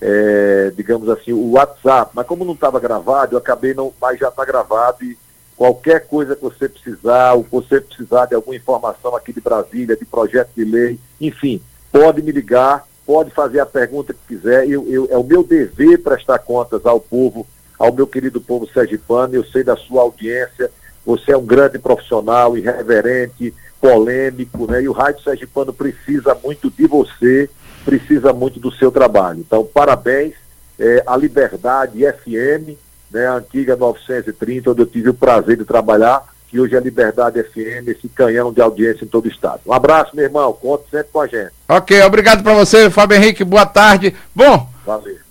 é, 0.00 0.72
digamos 0.76 1.08
assim, 1.08 1.32
o 1.32 1.52
WhatsApp, 1.52 2.12
mas 2.14 2.26
como 2.26 2.44
não 2.44 2.54
estava 2.54 2.80
gravado, 2.80 3.34
eu 3.34 3.38
acabei 3.38 3.74
não, 3.74 3.92
mas 4.00 4.18
já 4.18 4.28
está 4.28 4.44
gravado 4.44 5.04
e 5.04 5.16
qualquer 5.56 6.06
coisa 6.06 6.36
que 6.36 6.42
você 6.42 6.68
precisar, 6.68 7.34
ou 7.34 7.46
você 7.50 7.80
precisar 7.80 8.26
de 8.26 8.34
alguma 8.34 8.56
informação 8.56 9.16
aqui 9.16 9.32
de 9.32 9.40
Brasília, 9.40 9.96
de 9.96 10.04
projeto 10.04 10.50
de 10.54 10.64
lei, 10.64 10.98
enfim, 11.20 11.60
pode 11.90 12.22
me 12.22 12.30
ligar, 12.30 12.86
pode 13.06 13.30
fazer 13.30 13.60
a 13.60 13.66
pergunta 13.66 14.12
que 14.12 14.36
quiser. 14.36 14.68
Eu, 14.68 14.86
eu, 14.88 15.08
é 15.10 15.16
o 15.16 15.24
meu 15.24 15.42
dever 15.42 16.02
prestar 16.02 16.38
contas 16.40 16.84
ao 16.84 17.00
povo, 17.00 17.46
ao 17.78 17.92
meu 17.92 18.06
querido 18.06 18.40
povo 18.40 18.68
sergipano. 18.72 19.34
Eu 19.34 19.44
sei 19.44 19.62
da 19.62 19.76
sua 19.76 20.02
audiência. 20.02 20.70
Você 21.04 21.32
é 21.32 21.36
um 21.36 21.44
grande 21.44 21.78
profissional, 21.78 22.56
irreverente, 22.56 23.54
polêmico, 23.80 24.70
né? 24.70 24.82
E 24.82 24.88
o 24.88 24.92
Rádio 24.92 25.22
Sergipano 25.22 25.72
precisa 25.72 26.36
muito 26.42 26.70
de 26.70 26.86
você, 26.86 27.48
precisa 27.84 28.32
muito 28.32 28.58
do 28.58 28.72
seu 28.72 28.90
trabalho. 28.90 29.40
Então, 29.40 29.64
parabéns. 29.64 30.34
É, 30.78 31.02
a 31.06 31.16
Liberdade 31.16 32.00
FM, 32.00 32.76
né, 33.10 33.26
a 33.26 33.36
antiga 33.36 33.74
930, 33.76 34.72
onde 34.72 34.82
eu 34.82 34.86
tive 34.86 35.08
o 35.08 35.14
prazer 35.14 35.56
de 35.56 35.64
trabalhar 35.64 36.22
que 36.48 36.60
hoje 36.60 36.76
é 36.76 36.80
Liberdade 36.80 37.42
FM, 37.42 37.88
esse 37.88 38.08
canhão 38.08 38.52
de 38.52 38.60
audiência 38.60 39.04
em 39.04 39.08
todo 39.08 39.26
o 39.26 39.28
estado. 39.28 39.60
Um 39.66 39.72
abraço, 39.72 40.14
meu 40.14 40.24
irmão, 40.24 40.52
conte 40.52 40.84
sempre 40.90 41.08
com 41.12 41.20
a 41.20 41.26
gente. 41.26 41.52
Ok, 41.68 42.00
obrigado 42.02 42.42
para 42.42 42.54
você, 42.54 42.88
Fábio 42.88 43.16
Henrique, 43.16 43.44
boa 43.44 43.66
tarde. 43.66 44.14
Bom, 44.34 44.68
Valeu. 44.84 45.25